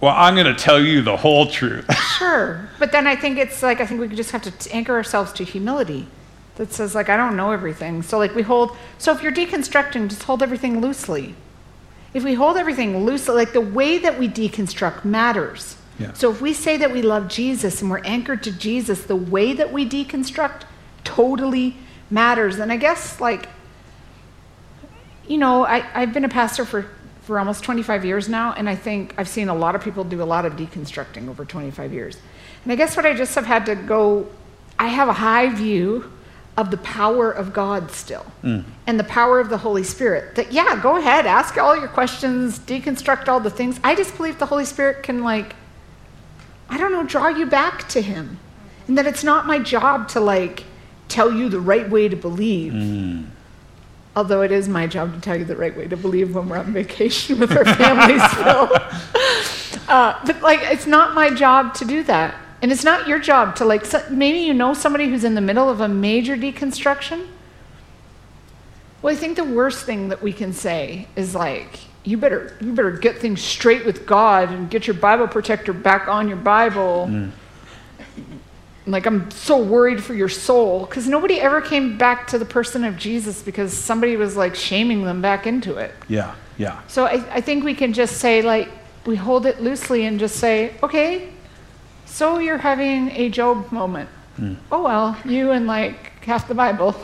well, 0.00 0.14
I'm 0.16 0.34
going 0.34 0.46
to 0.46 0.54
tell 0.54 0.80
you 0.80 1.02
the 1.02 1.16
whole 1.16 1.46
truth. 1.46 1.86
Sure. 2.20 2.68
But 2.78 2.92
then 2.92 3.06
I 3.06 3.16
think 3.16 3.38
it's 3.38 3.62
like, 3.62 3.80
I 3.80 3.86
think 3.86 3.98
we 3.98 4.08
just 4.08 4.32
have 4.32 4.42
to 4.42 4.72
anchor 4.74 4.92
ourselves 4.92 5.32
to 5.32 5.42
humility 5.42 6.06
that 6.56 6.70
says, 6.70 6.94
like, 6.94 7.08
I 7.08 7.16
don't 7.16 7.34
know 7.34 7.52
everything. 7.52 8.02
So, 8.02 8.18
like, 8.18 8.34
we 8.34 8.42
hold, 8.42 8.76
so 8.98 9.10
if 9.10 9.22
you're 9.22 9.32
deconstructing, 9.32 10.10
just 10.10 10.24
hold 10.24 10.42
everything 10.42 10.82
loosely. 10.82 11.34
If 12.12 12.22
we 12.22 12.34
hold 12.34 12.58
everything 12.58 13.06
loosely, 13.06 13.34
like, 13.34 13.54
the 13.54 13.62
way 13.62 13.96
that 13.96 14.18
we 14.18 14.28
deconstruct 14.28 15.02
matters. 15.02 15.76
Yeah. 15.98 16.12
So, 16.12 16.30
if 16.30 16.42
we 16.42 16.52
say 16.52 16.76
that 16.76 16.92
we 16.92 17.00
love 17.00 17.28
Jesus 17.28 17.80
and 17.80 17.90
we're 17.90 18.04
anchored 18.04 18.42
to 18.42 18.52
Jesus, 18.52 19.04
the 19.04 19.16
way 19.16 19.54
that 19.54 19.72
we 19.72 19.88
deconstruct 19.88 20.64
totally 21.04 21.76
matters. 22.10 22.58
And 22.58 22.70
I 22.70 22.76
guess, 22.76 23.18
like, 23.18 23.48
you 25.26 25.38
know, 25.38 25.64
I, 25.64 25.86
I've 25.94 26.12
been 26.12 26.26
a 26.26 26.28
pastor 26.28 26.66
for, 26.66 26.86
for 27.30 27.38
almost 27.38 27.62
25 27.62 28.04
years 28.04 28.28
now, 28.28 28.54
and 28.54 28.68
I 28.68 28.74
think 28.74 29.14
I've 29.16 29.28
seen 29.28 29.48
a 29.48 29.54
lot 29.54 29.76
of 29.76 29.84
people 29.84 30.02
do 30.02 30.20
a 30.20 30.24
lot 30.24 30.44
of 30.44 30.54
deconstructing 30.54 31.28
over 31.28 31.44
25 31.44 31.92
years. 31.92 32.16
And 32.64 32.72
I 32.72 32.74
guess 32.74 32.96
what 32.96 33.06
I 33.06 33.14
just 33.14 33.36
have 33.36 33.46
had 33.46 33.66
to 33.66 33.76
go, 33.76 34.26
I 34.80 34.88
have 34.88 35.06
a 35.06 35.12
high 35.12 35.48
view 35.48 36.10
of 36.56 36.72
the 36.72 36.76
power 36.78 37.30
of 37.30 37.52
God 37.52 37.92
still 37.92 38.26
mm. 38.42 38.64
and 38.88 38.98
the 38.98 39.04
power 39.04 39.38
of 39.38 39.48
the 39.48 39.58
Holy 39.58 39.84
Spirit. 39.84 40.34
That, 40.34 40.50
yeah, 40.50 40.80
go 40.82 40.96
ahead, 40.96 41.24
ask 41.24 41.56
all 41.56 41.76
your 41.78 41.86
questions, 41.86 42.58
deconstruct 42.58 43.28
all 43.28 43.38
the 43.38 43.48
things. 43.48 43.78
I 43.84 43.94
just 43.94 44.16
believe 44.16 44.40
the 44.40 44.46
Holy 44.46 44.64
Spirit 44.64 45.04
can, 45.04 45.22
like, 45.22 45.54
I 46.68 46.78
don't 46.78 46.90
know, 46.90 47.04
draw 47.04 47.28
you 47.28 47.46
back 47.46 47.88
to 47.90 48.02
Him. 48.02 48.40
And 48.88 48.98
that 48.98 49.06
it's 49.06 49.22
not 49.22 49.46
my 49.46 49.60
job 49.60 50.08
to, 50.08 50.20
like, 50.20 50.64
tell 51.06 51.30
you 51.30 51.48
the 51.48 51.60
right 51.60 51.88
way 51.88 52.08
to 52.08 52.16
believe. 52.16 52.72
Mm. 52.72 53.26
Although 54.20 54.42
it 54.42 54.52
is 54.52 54.68
my 54.68 54.86
job 54.86 55.14
to 55.14 55.20
tell 55.22 55.34
you 55.34 55.46
the 55.46 55.56
right 55.56 55.74
way 55.74 55.88
to 55.88 55.96
believe 55.96 56.34
when 56.34 56.46
we're 56.46 56.58
on 56.58 56.74
vacation 56.74 57.40
with 57.40 57.52
our 57.52 57.64
families, 57.64 58.22
Phil. 58.34 58.68
Uh, 59.88 60.20
but 60.26 60.42
like, 60.42 60.60
it's 60.64 60.86
not 60.86 61.14
my 61.14 61.30
job 61.30 61.72
to 61.76 61.86
do 61.86 62.02
that, 62.02 62.34
and 62.60 62.70
it's 62.70 62.84
not 62.84 63.08
your 63.08 63.18
job 63.18 63.56
to 63.56 63.64
like. 63.64 63.86
So, 63.86 64.04
maybe 64.10 64.40
you 64.40 64.52
know 64.52 64.74
somebody 64.74 65.08
who's 65.08 65.24
in 65.24 65.34
the 65.34 65.40
middle 65.40 65.70
of 65.70 65.80
a 65.80 65.88
major 65.88 66.36
deconstruction. 66.36 67.28
Well, 69.00 69.14
I 69.14 69.16
think 69.16 69.36
the 69.36 69.44
worst 69.44 69.86
thing 69.86 70.10
that 70.10 70.22
we 70.22 70.34
can 70.34 70.52
say 70.52 71.08
is 71.16 71.34
like, 71.34 71.80
you 72.04 72.18
better 72.18 72.58
you 72.60 72.74
better 72.74 72.90
get 72.90 73.16
things 73.16 73.40
straight 73.40 73.86
with 73.86 74.04
God 74.04 74.50
and 74.50 74.68
get 74.68 74.86
your 74.86 74.96
Bible 74.96 75.28
protector 75.28 75.72
back 75.72 76.08
on 76.08 76.28
your 76.28 76.36
Bible. 76.36 77.30
Like, 78.90 79.06
I'm 79.06 79.30
so 79.30 79.62
worried 79.62 80.02
for 80.02 80.14
your 80.14 80.28
soul. 80.28 80.86
Because 80.86 81.06
nobody 81.08 81.40
ever 81.40 81.60
came 81.60 81.96
back 81.96 82.26
to 82.28 82.38
the 82.38 82.44
person 82.44 82.84
of 82.84 82.96
Jesus 82.96 83.42
because 83.42 83.72
somebody 83.72 84.16
was 84.16 84.36
like 84.36 84.54
shaming 84.54 85.04
them 85.04 85.22
back 85.22 85.46
into 85.46 85.76
it. 85.76 85.92
yeah, 86.08 86.34
yeah. 86.58 86.80
So 86.88 87.06
I, 87.06 87.24
I 87.36 87.40
think 87.40 87.64
we 87.64 87.74
can 87.74 87.92
just 87.92 88.18
say, 88.18 88.42
like, 88.42 88.68
we 89.06 89.16
hold 89.16 89.46
it 89.46 89.60
loosely 89.62 90.04
and 90.04 90.18
just 90.20 90.36
say, 90.36 90.74
okay, 90.82 91.32
so 92.04 92.38
you're 92.38 92.58
having 92.58 93.10
a 93.12 93.28
Job 93.30 93.70
moment. 93.72 94.08
Hmm. 94.36 94.54
Oh, 94.70 94.82
well, 94.82 95.16
you 95.24 95.52
and 95.52 95.66
like 95.66 96.12
half 96.24 96.48
the 96.48 96.54
Bible. 96.54 96.94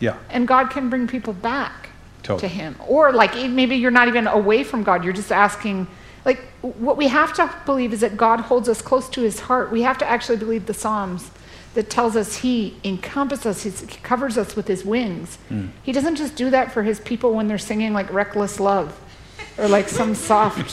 Yeah. 0.00 0.16
And 0.30 0.46
God 0.46 0.70
can 0.70 0.90
bring 0.90 1.06
people 1.06 1.32
back 1.32 1.88
Totally. 2.22 2.48
to 2.48 2.54
Him. 2.54 2.76
Or 2.86 3.12
like 3.12 3.34
maybe 3.34 3.76
you're 3.76 3.90
not 3.90 4.08
even 4.08 4.26
away 4.26 4.64
from 4.64 4.82
God, 4.82 5.02
you're 5.04 5.12
just 5.12 5.32
asking. 5.32 5.86
Like, 6.28 6.40
what 6.60 6.98
we 6.98 7.08
have 7.08 7.32
to 7.36 7.50
believe 7.64 7.94
is 7.94 8.00
that 8.00 8.18
God 8.18 8.40
holds 8.40 8.68
us 8.68 8.82
close 8.82 9.08
to 9.08 9.22
His 9.22 9.40
heart. 9.40 9.72
We 9.72 9.80
have 9.80 9.96
to 9.96 10.06
actually 10.06 10.36
believe 10.36 10.66
the 10.66 10.74
Psalms 10.74 11.30
that 11.72 11.88
tells 11.88 12.16
us 12.16 12.36
He 12.36 12.76
encompasses 12.84 13.46
us, 13.64 13.80
He 13.80 13.86
covers 14.02 14.36
us 14.36 14.54
with 14.54 14.68
His 14.68 14.84
wings. 14.84 15.38
He 15.82 15.90
doesn't 15.90 16.16
just 16.16 16.36
do 16.36 16.50
that 16.50 16.70
for 16.70 16.82
His 16.82 17.00
people 17.00 17.32
when 17.32 17.48
they're 17.48 17.56
singing 17.56 17.94
like 17.94 18.12
Reckless 18.12 18.60
Love 18.60 19.00
or 19.56 19.68
like 19.68 19.88
some 19.88 20.14
soft 20.14 20.70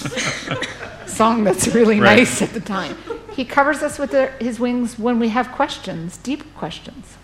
song 1.10 1.46
that's 1.46 1.70
really 1.70 2.02
Right. 2.02 2.18
nice 2.18 2.42
at 2.42 2.50
the 2.50 2.60
time. 2.60 2.98
He 3.32 3.46
covers 3.46 3.82
us 3.82 3.98
with 3.98 4.12
the, 4.12 4.28
His 4.42 4.60
wings 4.60 5.00
when 5.00 5.20
we 5.20 5.30
have 5.30 5.54
questions, 5.54 6.18
deep 6.18 6.54
questions. 6.58 7.16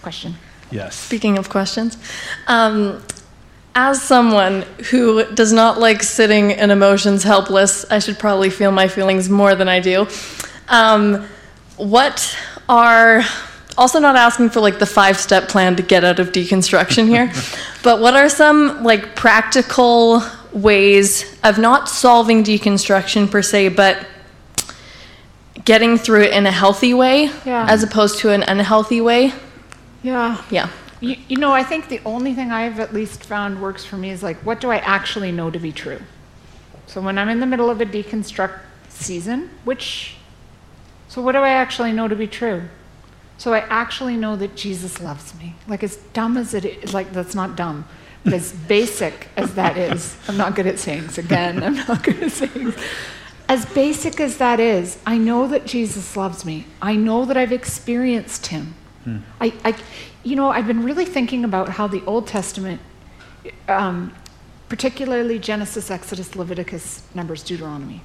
Question. 0.00 0.36
Yes. 0.70 0.96
Speaking 0.96 1.36
of 1.36 1.50
questions, 1.50 1.98
um, 2.46 3.02
as 3.74 4.00
someone 4.02 4.62
who 4.90 5.24
does 5.34 5.52
not 5.52 5.78
like 5.78 6.02
sitting 6.02 6.52
in 6.52 6.70
emotions 6.70 7.22
helpless, 7.24 7.84
I 7.90 7.98
should 7.98 8.18
probably 8.18 8.50
feel 8.50 8.70
my 8.70 8.88
feelings 8.88 9.28
more 9.28 9.54
than 9.54 9.68
I 9.68 9.80
do. 9.80 10.06
Um, 10.68 11.26
what 11.76 12.36
are 12.68 13.22
also 13.76 13.98
not 13.98 14.14
asking 14.16 14.50
for 14.50 14.60
like 14.60 14.78
the 14.78 14.86
five 14.86 15.18
step 15.18 15.48
plan 15.48 15.74
to 15.76 15.82
get 15.82 16.04
out 16.04 16.20
of 16.20 16.30
deconstruction 16.30 17.08
here, 17.08 17.32
but 17.82 18.00
what 18.00 18.14
are 18.14 18.28
some 18.28 18.84
like 18.84 19.16
practical 19.16 20.22
ways 20.52 21.36
of 21.42 21.58
not 21.58 21.88
solving 21.88 22.44
deconstruction 22.44 23.28
per 23.28 23.42
se, 23.42 23.70
but 23.70 24.06
getting 25.64 25.96
through 25.98 26.22
it 26.22 26.32
in 26.32 26.46
a 26.46 26.52
healthy 26.52 26.94
way 26.94 27.24
Yeah. 27.44 27.66
as 27.68 27.82
opposed 27.82 28.18
to 28.20 28.30
an 28.30 28.42
unhealthy 28.44 29.00
way? 29.00 29.32
Yeah. 30.02 30.40
Yeah. 30.50 30.68
You, 31.04 31.16
you 31.28 31.36
know, 31.36 31.52
I 31.52 31.62
think 31.62 31.88
the 31.88 32.00
only 32.06 32.32
thing 32.32 32.50
I've 32.50 32.80
at 32.80 32.94
least 32.94 33.24
found 33.24 33.60
works 33.60 33.84
for 33.84 33.98
me 33.98 34.08
is 34.08 34.22
like, 34.22 34.38
what 34.38 34.58
do 34.58 34.70
I 34.70 34.78
actually 34.78 35.32
know 35.32 35.50
to 35.50 35.58
be 35.58 35.70
true? 35.70 36.00
So 36.86 37.02
when 37.02 37.18
I'm 37.18 37.28
in 37.28 37.40
the 37.40 37.46
middle 37.46 37.68
of 37.68 37.78
a 37.82 37.84
deconstruct 37.84 38.60
season, 38.88 39.50
which, 39.64 40.16
so 41.08 41.20
what 41.20 41.32
do 41.32 41.38
I 41.38 41.50
actually 41.50 41.92
know 41.92 42.08
to 42.08 42.16
be 42.16 42.26
true? 42.26 42.62
So 43.36 43.52
I 43.52 43.58
actually 43.68 44.16
know 44.16 44.34
that 44.36 44.56
Jesus 44.56 44.98
loves 44.98 45.34
me. 45.34 45.56
Like 45.68 45.82
as 45.82 45.96
dumb 46.14 46.38
as 46.38 46.54
it 46.54 46.64
is, 46.64 46.94
like 46.94 47.12
that's 47.12 47.34
not 47.34 47.54
dumb, 47.54 47.86
but 48.24 48.32
as 48.32 48.52
basic 48.68 49.28
as 49.36 49.54
that 49.56 49.76
is, 49.76 50.16
I'm 50.26 50.38
not 50.38 50.54
good 50.54 50.66
at 50.66 50.78
sayings 50.78 51.18
again. 51.18 51.62
I'm 51.62 51.76
not 51.76 52.02
good 52.02 52.22
at 52.22 52.32
sayings. 52.32 52.76
As 53.46 53.66
basic 53.66 54.20
as 54.20 54.38
that 54.38 54.58
is, 54.58 54.98
I 55.04 55.18
know 55.18 55.46
that 55.48 55.66
Jesus 55.66 56.16
loves 56.16 56.46
me. 56.46 56.66
I 56.80 56.96
know 56.96 57.26
that 57.26 57.36
I've 57.36 57.52
experienced 57.52 58.46
him. 58.46 58.74
I, 59.40 59.52
I, 59.64 59.76
you 60.22 60.36
know, 60.36 60.50
I've 60.50 60.66
been 60.66 60.82
really 60.82 61.04
thinking 61.04 61.44
about 61.44 61.68
how 61.68 61.86
the 61.86 62.02
Old 62.04 62.26
Testament, 62.26 62.80
um, 63.68 64.14
particularly 64.68 65.38
Genesis, 65.38 65.90
Exodus, 65.90 66.34
Leviticus, 66.34 67.02
Numbers, 67.14 67.42
Deuteronomy, 67.42 68.02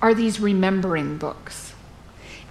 are 0.00 0.14
these 0.14 0.40
remembering 0.40 1.18
books. 1.18 1.74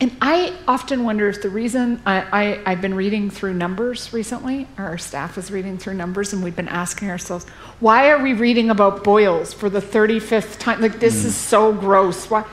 And 0.01 0.15
I 0.21 0.53
often 0.65 1.03
wonder 1.03 1.27
if 1.27 1.41
the 1.41 1.49
reason 1.49 2.01
I, 2.05 2.21
I, 2.31 2.61
I've 2.65 2.81
been 2.81 2.93
reading 2.93 3.29
through 3.29 3.55
Numbers 3.55 4.13
recently, 4.13 4.65
or 4.77 4.85
our 4.85 4.97
staff 4.97 5.37
is 5.37 5.51
reading 5.51 5.77
through 5.77 5.95
Numbers, 5.95 6.31
and 6.31 6.41
we've 6.41 6.55
been 6.55 6.69
asking 6.69 7.09
ourselves, 7.09 7.45
why 7.81 8.09
are 8.09 8.21
we 8.21 8.31
reading 8.31 8.69
about 8.69 9.03
boils 9.03 9.51
for 9.51 9.69
the 9.69 9.81
35th 9.81 10.57
time? 10.57 10.79
Like, 10.79 11.01
this 11.01 11.25
is 11.25 11.35
so 11.35 11.73
gross. 11.73 12.29
Why? 12.29 12.45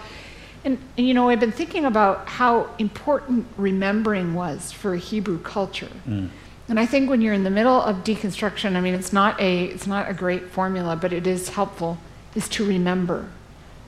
And, 0.66 0.78
and, 0.98 1.06
you 1.06 1.14
know, 1.14 1.28
I've 1.28 1.38
been 1.38 1.52
thinking 1.52 1.84
about 1.84 2.26
how 2.26 2.68
important 2.80 3.46
remembering 3.56 4.34
was 4.34 4.72
for 4.72 4.94
a 4.94 4.98
Hebrew 4.98 5.38
culture. 5.38 5.88
Mm. 6.08 6.28
And 6.68 6.80
I 6.80 6.86
think 6.86 7.08
when 7.08 7.20
you're 7.20 7.34
in 7.34 7.44
the 7.44 7.50
middle 7.50 7.80
of 7.80 8.02
deconstruction, 8.02 8.74
I 8.74 8.80
mean, 8.80 8.94
it's 8.94 9.12
not 9.12 9.40
a 9.40 9.66
it's 9.66 9.86
not 9.86 10.10
a 10.10 10.12
great 10.12 10.50
formula, 10.50 10.96
but 10.96 11.12
it 11.12 11.24
is 11.24 11.50
helpful. 11.50 11.98
Is 12.34 12.48
to 12.50 12.66
remember, 12.66 13.30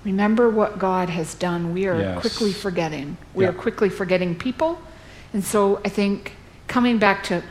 remember 0.05 0.49
what 0.49 0.79
God 0.79 1.11
has 1.11 1.35
done. 1.35 1.75
We 1.75 1.89
are 1.89 1.99
Yes. 1.99 2.21
quickly 2.21 2.53
forgetting. 2.53 3.17
We 3.35 3.43
Yeah. 3.43 3.51
are 3.51 3.55
quickly 3.55 3.89
forgetting 3.91 4.37
people, 4.37 4.81
and 5.33 5.45
so 5.45 5.81
I 5.85 5.89
think 5.89 6.37
coming 6.69 6.99
back 6.99 7.25
to 7.25 7.43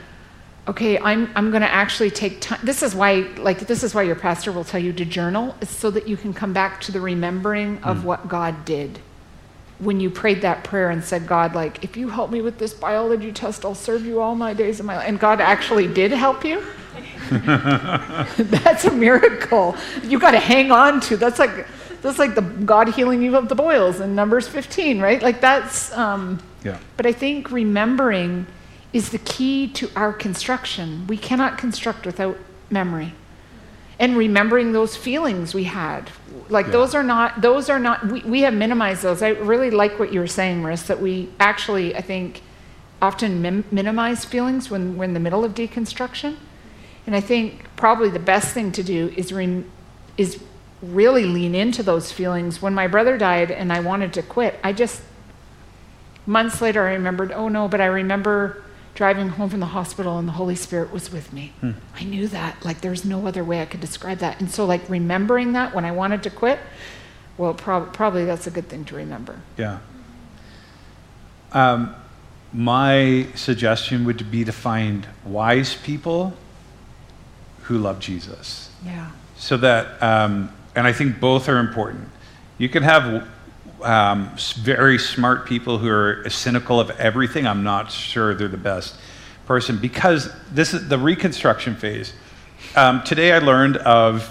okay 0.67 0.99
i'm, 0.99 1.29
I'm 1.35 1.49
going 1.49 1.61
to 1.61 1.73
actually 1.73 2.11
take 2.11 2.41
time 2.41 2.59
this 2.61 2.83
is 2.83 2.93
why 2.93 3.27
like 3.37 3.59
this 3.61 3.83
is 3.83 3.95
why 3.95 4.03
your 4.03 4.15
pastor 4.15 4.51
will 4.51 4.65
tell 4.65 4.81
you 4.81 4.93
to 4.93 5.05
journal 5.05 5.55
is 5.61 5.69
so 5.69 5.89
that 5.91 6.07
you 6.07 6.17
can 6.17 6.33
come 6.33 6.53
back 6.53 6.81
to 6.81 6.91
the 6.91 6.99
remembering 6.99 7.81
of 7.83 7.99
mm. 7.99 8.03
what 8.03 8.27
god 8.27 8.65
did 8.65 8.99
when 9.79 9.99
you 9.99 10.09
prayed 10.09 10.41
that 10.41 10.63
prayer 10.63 10.89
and 10.89 11.03
said 11.03 11.27
god 11.27 11.53
like 11.53 11.83
if 11.83 11.95
you 11.95 12.09
help 12.09 12.31
me 12.31 12.41
with 12.41 12.57
this 12.57 12.73
biology 12.73 13.31
test 13.31 13.63
i'll 13.63 13.75
serve 13.75 14.05
you 14.05 14.19
all 14.19 14.35
my 14.35 14.53
days 14.53 14.79
of 14.79 14.85
my 14.85 14.95
life 14.97 15.07
and 15.07 15.19
god 15.19 15.39
actually 15.39 15.87
did 15.87 16.11
help 16.11 16.43
you 16.43 16.63
that's 17.29 18.85
a 18.85 18.91
miracle 18.91 19.75
you 20.03 20.17
got 20.19 20.31
to 20.31 20.39
hang 20.39 20.71
on 20.71 20.99
to 21.01 21.17
that's 21.17 21.39
like 21.39 21.67
that's 22.01 22.17
like 22.19 22.35
the 22.35 22.41
god 22.41 22.87
healing 22.89 23.21
you 23.21 23.35
of 23.35 23.49
the 23.49 23.55
boils 23.55 23.99
in 23.99 24.15
numbers 24.15 24.47
15 24.47 24.99
right 24.99 25.21
like 25.21 25.41
that's 25.41 25.91
um, 25.97 26.39
Yeah. 26.63 26.77
but 26.95 27.05
I 27.05 27.11
think 27.13 27.51
remembering 27.51 28.47
is 28.93 29.09
the 29.09 29.19
key 29.19 29.67
to 29.73 29.89
our 29.95 30.13
construction. 30.13 31.05
We 31.07 31.17
cannot 31.17 31.57
construct 31.57 32.05
without 32.05 32.37
memory. 32.69 33.13
And 33.99 34.15
remembering 34.15 34.73
those 34.73 34.95
feelings 34.95 35.53
we 35.53 35.63
had. 35.63 36.11
Like 36.49 36.67
those 36.67 36.93
are 36.93 37.03
not 37.03 37.41
those 37.41 37.69
are 37.69 37.79
not 37.79 38.07
we, 38.07 38.21
we 38.21 38.41
have 38.41 38.53
minimized 38.53 39.01
those. 39.01 39.21
I 39.21 39.29
really 39.29 39.71
like 39.71 39.97
what 39.97 40.13
you 40.13 40.19
were 40.19 40.27
saying, 40.27 40.61
Maris, 40.61 40.83
that 40.83 41.01
we 41.01 41.29
actually 41.39 41.95
I 41.95 42.01
think 42.01 42.41
often 43.01 43.41
min- 43.41 43.63
minimize 43.71 44.25
feelings 44.25 44.69
when 44.69 44.97
we're 44.97 45.05
in 45.05 45.13
the 45.13 45.19
middle 45.19 45.43
of 45.43 45.53
deconstruction. 45.53 46.37
And 47.05 47.15
I 47.15 47.21
think 47.21 47.65
probably 47.75 48.09
the 48.09 48.19
best 48.19 48.53
thing 48.53 48.71
to 48.73 48.83
do 48.83 49.13
is, 49.15 49.31
re- 49.31 49.63
is 50.17 50.43
really 50.81 51.25
lean 51.25 51.55
into 51.55 51.83
those 51.83 52.11
feelings. 52.11 52.61
When 52.61 52.73
my 52.73 52.87
brother 52.87 53.17
died 53.17 53.51
and 53.51 53.71
I 53.71 53.79
wanted 53.79 54.13
to 54.13 54.21
quit, 54.21 54.59
I 54.63 54.73
just, 54.73 55.01
months 56.25 56.61
later, 56.61 56.87
I 56.87 56.93
remembered, 56.93 57.31
oh 57.31 57.47
no, 57.47 57.67
but 57.67 57.79
I 57.79 57.85
remember 57.85 58.63
driving 58.97 59.29
home 59.29 59.47
from 59.47 59.59
the 59.59 59.67
hospital 59.67 60.17
and 60.17 60.27
the 60.27 60.31
Holy 60.31 60.55
Spirit 60.55 60.91
was 60.91 61.11
with 61.11 61.31
me. 61.31 61.53
Hmm. 61.61 61.73
I 61.93 62.03
knew 62.03 62.27
that. 62.29 62.65
Like, 62.65 62.81
there's 62.81 63.05
no 63.05 63.27
other 63.27 63.43
way 63.43 63.61
I 63.61 63.65
could 63.65 63.79
describe 63.79 64.17
that. 64.17 64.39
And 64.39 64.49
so, 64.49 64.65
like, 64.65 64.89
remembering 64.89 65.53
that 65.53 65.75
when 65.75 65.85
I 65.85 65.91
wanted 65.91 66.23
to 66.23 66.31
quit, 66.31 66.57
well, 67.37 67.53
prob- 67.53 67.93
probably 67.93 68.25
that's 68.25 68.47
a 68.47 68.51
good 68.51 68.67
thing 68.69 68.85
to 68.85 68.95
remember. 68.95 69.39
Yeah. 69.55 69.77
Um, 71.53 71.95
my 72.51 73.27
suggestion 73.35 74.03
would 74.05 74.31
be 74.31 74.43
to 74.43 74.51
find 74.51 75.07
wise 75.23 75.75
people 75.75 76.33
who 77.65 77.77
love 77.77 77.99
Jesus. 77.99 78.71
Yeah. 78.83 79.11
So 79.35 79.57
that, 79.57 80.01
um, 80.01 80.51
and 80.75 80.87
I 80.87 80.91
think 80.91 81.19
both 81.19 81.47
are 81.47 81.59
important. 81.59 82.09
You 82.57 82.67
can 82.67 82.81
have 82.81 83.27
um, 83.81 84.35
very 84.57 84.97
smart 84.97 85.45
people 85.45 85.77
who 85.77 85.89
are 85.89 86.29
cynical 86.29 86.79
of 86.79 86.89
everything. 86.91 87.45
I'm 87.45 87.63
not 87.63 87.91
sure 87.91 88.33
they're 88.33 88.47
the 88.47 88.57
best 88.57 88.95
person 89.45 89.77
because 89.77 90.29
this 90.51 90.73
is 90.73 90.87
the 90.87 90.97
reconstruction 90.97 91.75
phase. 91.75 92.13
Um, 92.75 93.03
today 93.03 93.31
I 93.31 93.39
learned 93.39 93.77
of, 93.77 94.29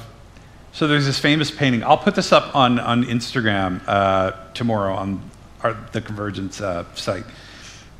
so 0.72 0.86
there's 0.86 1.06
this 1.06 1.18
famous 1.18 1.50
painting. 1.50 1.82
I'll 1.84 1.96
put 1.96 2.14
this 2.14 2.32
up 2.32 2.54
on, 2.54 2.78
on 2.78 3.04
Instagram 3.04 3.80
uh, 3.86 4.32
tomorrow 4.52 4.94
on 4.94 5.30
our, 5.62 5.76
the 5.92 6.00
Convergence 6.00 6.60
uh, 6.60 6.84
site. 6.94 7.24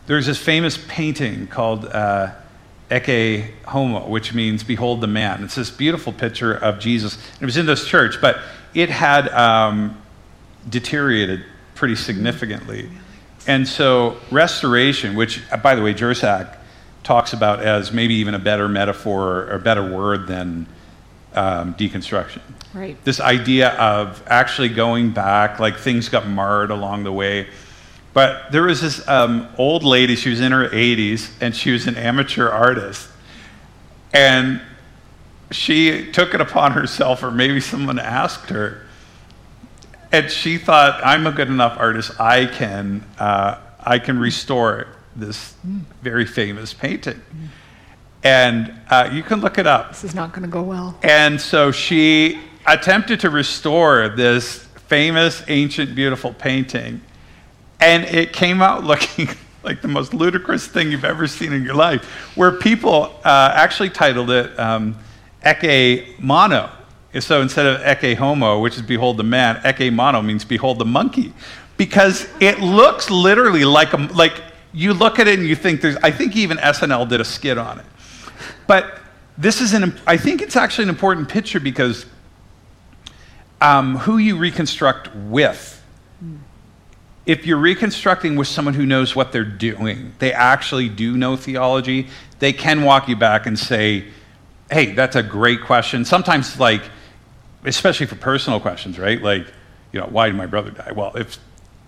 There's 0.06 0.26
this 0.26 0.38
famous 0.38 0.78
painting 0.88 1.46
called 1.46 1.86
uh, 1.86 2.32
Ecce 2.90 3.50
Homo, 3.64 4.06
which 4.08 4.34
means 4.34 4.62
behold 4.62 5.00
the 5.00 5.08
man. 5.08 5.42
It's 5.42 5.54
this 5.54 5.70
beautiful 5.70 6.12
picture 6.12 6.54
of 6.54 6.78
Jesus. 6.78 7.18
It 7.40 7.44
was 7.44 7.56
in 7.56 7.66
this 7.66 7.86
church, 7.86 8.20
but 8.20 8.38
it 8.74 8.90
had 8.90 9.28
um, 9.30 10.00
deteriorated 10.68 11.44
pretty 11.74 11.96
significantly. 11.96 12.88
And 13.46 13.66
so, 13.66 14.16
restoration, 14.30 15.14
which, 15.14 15.40
by 15.62 15.74
the 15.74 15.82
way, 15.82 15.94
Jersak 15.94 16.56
talks 17.04 17.32
about 17.32 17.60
as 17.60 17.92
maybe 17.92 18.14
even 18.14 18.34
a 18.34 18.38
better 18.38 18.68
metaphor 18.68 19.44
or 19.44 19.50
a 19.50 19.58
better 19.60 19.88
word 19.88 20.26
than 20.26 20.66
um, 21.34 21.74
deconstruction. 21.74 22.40
Right. 22.74 23.02
This 23.04 23.20
idea 23.20 23.70
of 23.74 24.22
actually 24.26 24.70
going 24.70 25.10
back, 25.12 25.60
like 25.60 25.78
things 25.78 26.08
got 26.08 26.26
marred 26.26 26.70
along 26.70 27.04
the 27.04 27.12
way. 27.12 27.48
But 28.12 28.50
there 28.50 28.62
was 28.62 28.80
this 28.80 29.06
um, 29.06 29.48
old 29.58 29.84
lady, 29.84 30.16
she 30.16 30.30
was 30.30 30.40
in 30.40 30.50
her 30.50 30.68
80s, 30.68 31.30
and 31.40 31.54
she 31.54 31.70
was 31.70 31.86
an 31.86 31.96
amateur 31.96 32.48
artist. 32.48 33.08
And 34.12 34.60
she 35.50 36.10
took 36.10 36.34
it 36.34 36.40
upon 36.40 36.72
herself, 36.72 37.22
or 37.22 37.30
maybe 37.30 37.60
someone 37.60 37.98
asked 37.98 38.50
her, 38.50 38.85
and 40.16 40.30
she 40.30 40.56
thought, 40.56 41.04
I'm 41.04 41.26
a 41.26 41.30
good 41.30 41.48
enough 41.48 41.76
artist, 41.78 42.18
I 42.18 42.46
can, 42.46 43.04
uh, 43.18 43.58
I 43.78 43.98
can 43.98 44.18
restore 44.18 44.88
this 45.14 45.54
very 46.00 46.24
famous 46.24 46.72
painting. 46.72 47.20
And 48.22 48.72
uh, 48.88 49.10
you 49.12 49.22
can 49.22 49.40
look 49.42 49.58
it 49.58 49.66
up. 49.66 49.90
This 49.90 50.04
is 50.04 50.14
not 50.14 50.32
going 50.32 50.42
to 50.42 50.48
go 50.48 50.62
well. 50.62 50.98
And 51.02 51.38
so 51.38 51.70
she 51.70 52.40
attempted 52.66 53.20
to 53.20 53.30
restore 53.30 54.08
this 54.08 54.64
famous, 54.88 55.42
ancient, 55.48 55.94
beautiful 55.94 56.32
painting. 56.32 57.02
And 57.78 58.04
it 58.04 58.32
came 58.32 58.62
out 58.62 58.84
looking 58.92 59.28
like 59.62 59.82
the 59.82 59.88
most 59.88 60.14
ludicrous 60.14 60.66
thing 60.66 60.90
you've 60.90 61.04
ever 61.04 61.26
seen 61.26 61.52
in 61.52 61.62
your 61.62 61.74
life, 61.74 62.04
where 62.36 62.52
people 62.52 63.20
uh, 63.22 63.52
actually 63.54 63.90
titled 63.90 64.30
it 64.30 64.58
um, 64.58 64.96
Ecce 65.44 66.18
Mono. 66.18 66.70
So 67.20 67.40
instead 67.40 67.66
of 67.66 67.80
Ecce 67.80 68.16
Homo, 68.16 68.60
which 68.60 68.76
is 68.76 68.82
behold 68.82 69.16
the 69.16 69.24
man, 69.24 69.56
Ecce 69.56 69.92
Mono 69.92 70.22
means 70.22 70.44
behold 70.44 70.78
the 70.78 70.84
monkey. 70.84 71.32
Because 71.76 72.28
it 72.40 72.60
looks 72.60 73.10
literally 73.10 73.64
like 73.64 73.92
a, 73.92 73.96
like 73.96 74.42
you 74.72 74.94
look 74.94 75.18
at 75.18 75.28
it 75.28 75.38
and 75.38 75.48
you 75.48 75.56
think 75.56 75.80
there's, 75.80 75.96
I 75.96 76.10
think 76.10 76.36
even 76.36 76.56
SNL 76.58 77.08
did 77.08 77.20
a 77.20 77.24
skit 77.24 77.58
on 77.58 77.78
it. 77.78 77.86
But 78.66 78.98
this 79.38 79.60
is 79.60 79.74
an, 79.74 79.98
I 80.06 80.16
think 80.16 80.42
it's 80.42 80.56
actually 80.56 80.84
an 80.84 80.88
important 80.90 81.28
picture 81.28 81.60
because 81.60 82.06
um, 83.60 83.96
who 83.96 84.18
you 84.18 84.36
reconstruct 84.36 85.14
with. 85.14 85.72
If 87.24 87.44
you're 87.44 87.58
reconstructing 87.58 88.36
with 88.36 88.46
someone 88.46 88.74
who 88.74 88.86
knows 88.86 89.16
what 89.16 89.32
they're 89.32 89.44
doing, 89.44 90.12
they 90.20 90.32
actually 90.32 90.88
do 90.88 91.16
know 91.16 91.36
theology, 91.36 92.08
they 92.38 92.52
can 92.52 92.82
walk 92.82 93.08
you 93.08 93.16
back 93.16 93.46
and 93.46 93.58
say, 93.58 94.04
hey, 94.70 94.92
that's 94.92 95.16
a 95.16 95.22
great 95.22 95.62
question. 95.62 96.04
Sometimes, 96.04 96.60
like, 96.60 96.82
especially 97.66 98.06
for 98.06 98.16
personal 98.16 98.60
questions, 98.60 98.98
right? 98.98 99.20
Like, 99.20 99.46
you 99.92 100.00
know, 100.00 100.06
why 100.06 100.26
did 100.26 100.36
my 100.36 100.46
brother 100.46 100.70
die? 100.70 100.92
Well, 100.92 101.14
if 101.16 101.38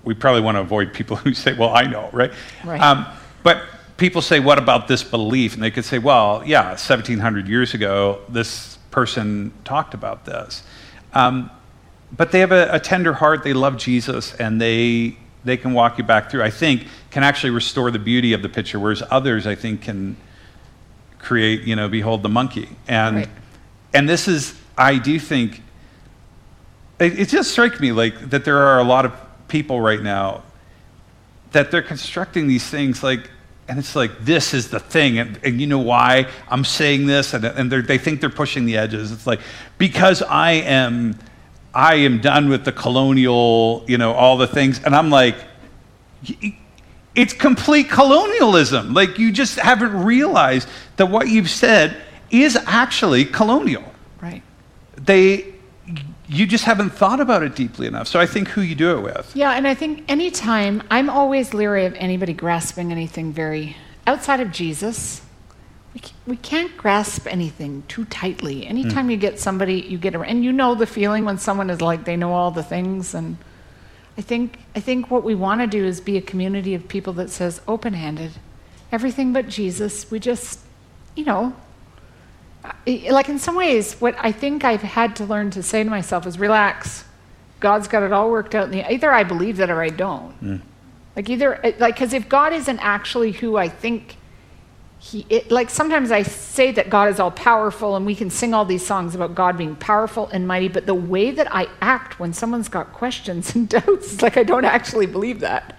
we 0.04 0.14
probably 0.14 0.42
want 0.42 0.56
to 0.56 0.60
avoid 0.60 0.92
people 0.92 1.16
who 1.24 1.32
say, 1.34 1.54
well, 1.54 1.74
I 1.74 1.84
know, 1.84 2.10
right? 2.12 2.32
Right. 2.64 2.80
Um, 2.80 3.06
but 3.42 3.62
people 3.96 4.22
say, 4.22 4.40
what 4.40 4.58
about 4.58 4.88
this 4.88 5.02
belief? 5.02 5.54
And 5.54 5.62
they 5.62 5.70
could 5.70 5.84
say, 5.84 5.98
well, 5.98 6.42
yeah, 6.44 6.70
1700 6.70 7.48
years 7.48 7.74
ago, 7.74 8.20
this 8.28 8.78
person 8.90 9.52
talked 9.64 9.94
about 9.94 10.24
this. 10.24 10.62
Um, 11.12 11.50
but 12.16 12.32
they 12.32 12.40
have 12.40 12.52
a, 12.52 12.68
a, 12.72 12.80
tender 12.80 13.12
heart, 13.12 13.44
they 13.44 13.52
love 13.52 13.76
Jesus, 13.76 14.34
and 14.34 14.60
they, 14.60 15.16
they 15.44 15.56
can 15.56 15.72
walk 15.72 15.98
you 15.98 16.04
back 16.04 16.30
through, 16.30 16.42
I 16.42 16.50
think, 16.50 16.86
can 17.10 17.22
actually 17.22 17.50
restore 17.50 17.90
the 17.90 17.98
beauty 17.98 18.32
of 18.32 18.42
the 18.42 18.48
picture, 18.48 18.80
whereas 18.80 19.02
others, 19.10 19.46
I 19.46 19.54
think, 19.54 19.82
can 19.82 20.16
create, 21.18 21.62
you 21.62 21.76
know, 21.76 21.88
behold 21.88 22.22
the 22.22 22.28
monkey. 22.28 22.68
And, 22.86 23.16
Right. 23.16 23.28
and 23.92 24.08
this 24.08 24.28
is, 24.28 24.58
I 24.76 24.96
do 24.98 25.18
think, 25.18 25.62
it, 27.00 27.18
it 27.18 27.28
just 27.28 27.50
strikes 27.50 27.80
me 27.80 27.92
like 27.92 28.30
that 28.30 28.44
there 28.44 28.58
are 28.58 28.78
a 28.78 28.84
lot 28.84 29.04
of 29.04 29.12
people 29.48 29.80
right 29.80 30.02
now 30.02 30.42
that 31.52 31.70
they're 31.70 31.82
constructing 31.82 32.46
these 32.48 32.66
things 32.68 33.02
like 33.02 33.30
and 33.68 33.78
it's 33.78 33.94
like 33.96 34.18
this 34.20 34.54
is 34.54 34.68
the 34.70 34.80
thing 34.80 35.18
and, 35.18 35.38
and 35.44 35.60
you 35.60 35.66
know 35.66 35.78
why 35.78 36.26
i'm 36.48 36.64
saying 36.64 37.06
this 37.06 37.34
and, 37.34 37.44
and 37.44 37.70
they're- 37.72 37.82
think 37.98 38.20
they're 38.20 38.30
pushing 38.30 38.64
the 38.66 38.76
edges. 38.76 39.12
It's 39.12 39.26
like 39.26 39.40
because 39.78 40.22
i 40.22 40.52
am 40.52 41.18
i 41.74 41.94
am 41.96 42.20
done 42.20 42.48
with 42.48 42.64
the 42.64 42.72
colonial 42.72 43.84
you 43.86 43.98
know 43.98 44.12
all 44.12 44.36
the 44.36 44.46
things 44.46 44.82
and 44.84 44.94
i'm 44.94 45.10
like 45.10 45.36
y- 46.42 46.56
it's 47.14 47.32
complete 47.32 47.90
colonialism. 47.90 48.94
Like 48.94 49.18
you 49.18 49.32
just 49.32 49.58
haven't 49.58 50.04
realized 50.04 50.68
that 50.98 51.06
what 51.06 51.26
you've 51.26 51.50
said 51.50 51.96
is 52.30 52.56
actually 52.66 53.24
colonial. 53.24 53.82
Right. 54.20 54.42
they 54.96 55.54
you 56.28 56.46
just 56.46 56.64
haven't 56.64 56.90
thought 56.90 57.20
about 57.20 57.42
it 57.42 57.54
deeply 57.54 57.86
enough 57.86 58.06
so 58.06 58.20
i 58.20 58.26
think 58.26 58.48
who 58.48 58.60
you 58.60 58.74
do 58.74 58.96
it 58.96 59.00
with 59.00 59.34
Yeah, 59.34 59.52
and 59.52 59.68
I 59.68 59.74
think 59.74 60.04
anytime, 60.08 60.82
I'm 60.90 61.08
always 61.08 61.54
leery 61.54 61.84
of 61.84 61.94
anybody 61.94 62.32
grasping 62.32 62.90
anything 62.90 63.32
very 63.32 63.76
outside 64.06 64.40
of 64.40 64.50
Jesus. 64.50 65.22
We, 65.94 66.02
we 66.26 66.36
can't 66.36 66.76
grasp 66.76 67.26
anything 67.26 67.84
too 67.88 68.04
tightly. 68.06 68.66
Anytime 68.66 69.04
hmm. 69.04 69.10
you 69.12 69.16
get 69.16 69.38
somebody, 69.38 69.80
you 69.80 69.98
get 69.98 70.14
around, 70.14 70.30
and 70.30 70.44
you 70.44 70.52
know 70.52 70.74
the 70.74 70.86
feeling 70.86 71.24
when 71.24 71.38
someone 71.38 71.70
is 71.70 71.80
like, 71.80 72.04
they 72.04 72.16
know 72.16 72.32
all 72.32 72.50
the 72.50 72.62
things. 72.62 73.14
And 73.14 73.36
I 74.16 74.22
think, 74.22 74.58
I 74.74 74.80
think 74.80 75.10
what 75.10 75.24
we 75.24 75.34
want 75.34 75.60
to 75.60 75.66
do 75.66 75.84
is 75.84 76.00
be 76.00 76.16
a 76.16 76.22
community 76.22 76.74
of 76.74 76.88
people 76.88 77.12
that 77.14 77.30
says, 77.30 77.60
open 77.68 77.94
handed, 77.94 78.32
everything 78.90 79.32
but 79.32 79.48
Jesus. 79.48 80.10
We 80.10 80.18
just, 80.18 80.60
you 81.14 81.24
know, 81.24 81.54
like 82.86 83.28
in 83.28 83.38
some 83.38 83.56
ways, 83.56 83.94
what 83.94 84.14
I 84.18 84.32
think 84.32 84.64
I've 84.64 84.82
had 84.82 85.16
to 85.16 85.24
learn 85.24 85.50
to 85.50 85.62
say 85.62 85.84
to 85.84 85.90
myself 85.90 86.26
is 86.26 86.38
relax. 86.38 87.04
God's 87.60 87.88
got 87.88 88.02
it 88.02 88.12
all 88.12 88.30
worked 88.30 88.54
out. 88.54 88.66
In 88.66 88.70
the, 88.70 88.92
either 88.92 89.10
I 89.10 89.24
believe 89.24 89.56
that 89.58 89.70
or 89.70 89.82
I 89.82 89.88
don't. 89.88 90.32
Hmm. 90.32 90.56
Like 91.16 91.28
either, 91.28 91.64
uh, 91.64 91.72
like, 91.78 91.94
because 91.96 92.12
if 92.12 92.28
God 92.28 92.52
isn't 92.52 92.78
actually 92.78 93.32
who 93.32 93.56
I 93.56 93.68
think 93.68 94.16
he, 95.00 95.24
it, 95.28 95.50
like 95.50 95.70
sometimes 95.70 96.10
I 96.10 96.22
say 96.22 96.72
that 96.72 96.90
God 96.90 97.08
is 97.08 97.20
all 97.20 97.30
powerful 97.30 97.96
and 97.96 98.04
we 98.04 98.14
can 98.14 98.30
sing 98.30 98.52
all 98.52 98.64
these 98.64 98.84
songs 98.84 99.14
about 99.14 99.34
God 99.34 99.56
being 99.56 99.76
powerful 99.76 100.28
and 100.28 100.46
mighty, 100.46 100.68
but 100.68 100.86
the 100.86 100.94
way 100.94 101.30
that 101.30 101.52
I 101.54 101.68
act 101.80 102.18
when 102.18 102.32
someone's 102.32 102.68
got 102.68 102.92
questions 102.92 103.54
and 103.54 103.68
doubts, 103.68 104.14
it's 104.14 104.22
like 104.22 104.36
I 104.36 104.42
don't 104.42 104.64
actually 104.64 105.06
believe 105.06 105.40
that. 105.40 105.76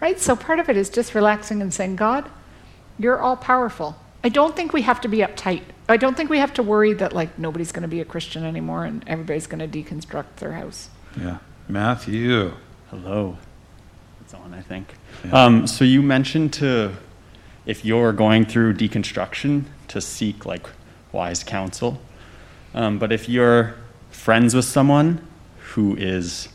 Right? 0.00 0.18
So 0.18 0.34
part 0.34 0.58
of 0.58 0.68
it 0.68 0.76
is 0.76 0.90
just 0.90 1.14
relaxing 1.14 1.62
and 1.62 1.72
saying, 1.72 1.96
God, 1.96 2.28
you're 2.98 3.20
all 3.20 3.36
powerful. 3.36 3.96
I 4.24 4.28
don't 4.28 4.54
think 4.54 4.72
we 4.72 4.82
have 4.82 5.00
to 5.02 5.08
be 5.08 5.18
uptight. 5.18 5.62
I 5.88 5.96
don't 5.96 6.16
think 6.16 6.30
we 6.30 6.38
have 6.38 6.54
to 6.54 6.62
worry 6.62 6.94
that 6.94 7.12
like 7.12 7.38
nobody's 7.38 7.72
going 7.72 7.82
to 7.82 7.88
be 7.88 8.00
a 8.00 8.04
Christian 8.04 8.44
anymore 8.44 8.84
and 8.84 9.04
everybody's 9.06 9.46
going 9.46 9.68
to 9.68 9.82
deconstruct 9.82 10.36
their 10.36 10.52
house. 10.52 10.90
yeah 11.20 11.38
matthew 11.68 12.52
Hello. 12.92 13.38
It's 14.20 14.34
on, 14.34 14.52
I 14.52 14.60
think. 14.60 14.92
Um, 15.32 15.66
so 15.66 15.82
you 15.82 16.02
mentioned 16.02 16.52
to, 16.52 16.92
if 17.64 17.86
you're 17.86 18.12
going 18.12 18.44
through 18.44 18.74
deconstruction, 18.74 19.64
to 19.88 20.02
seek 20.02 20.44
like 20.44 20.66
wise 21.10 21.42
counsel. 21.42 22.02
Um, 22.74 22.98
but 22.98 23.12
if 23.12 23.30
you're 23.30 23.76
friends 24.10 24.54
with 24.54 24.66
someone 24.66 25.26
who 25.70 25.96
is 25.96 26.50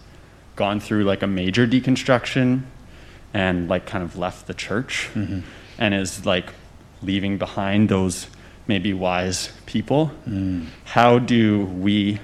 gone 0.56 0.80
through 0.80 1.06
like 1.06 1.24
a 1.24 1.28
major 1.28 1.66
deconstruction 1.66 2.66
and 3.34 3.68
like 3.68 3.88
kind 3.88 4.04
of 4.04 4.16
left 4.16 4.46
the 4.46 4.54
church, 4.54 5.10
and 5.16 5.94
is 5.96 6.24
like 6.24 6.54
leaving 7.02 7.40
behind 7.40 7.90
those 7.90 8.28
maybe 8.68 8.94
wise 8.94 9.52
people, 9.66 10.12
how 10.86 11.20
do 11.20 11.66
we, 11.66 12.20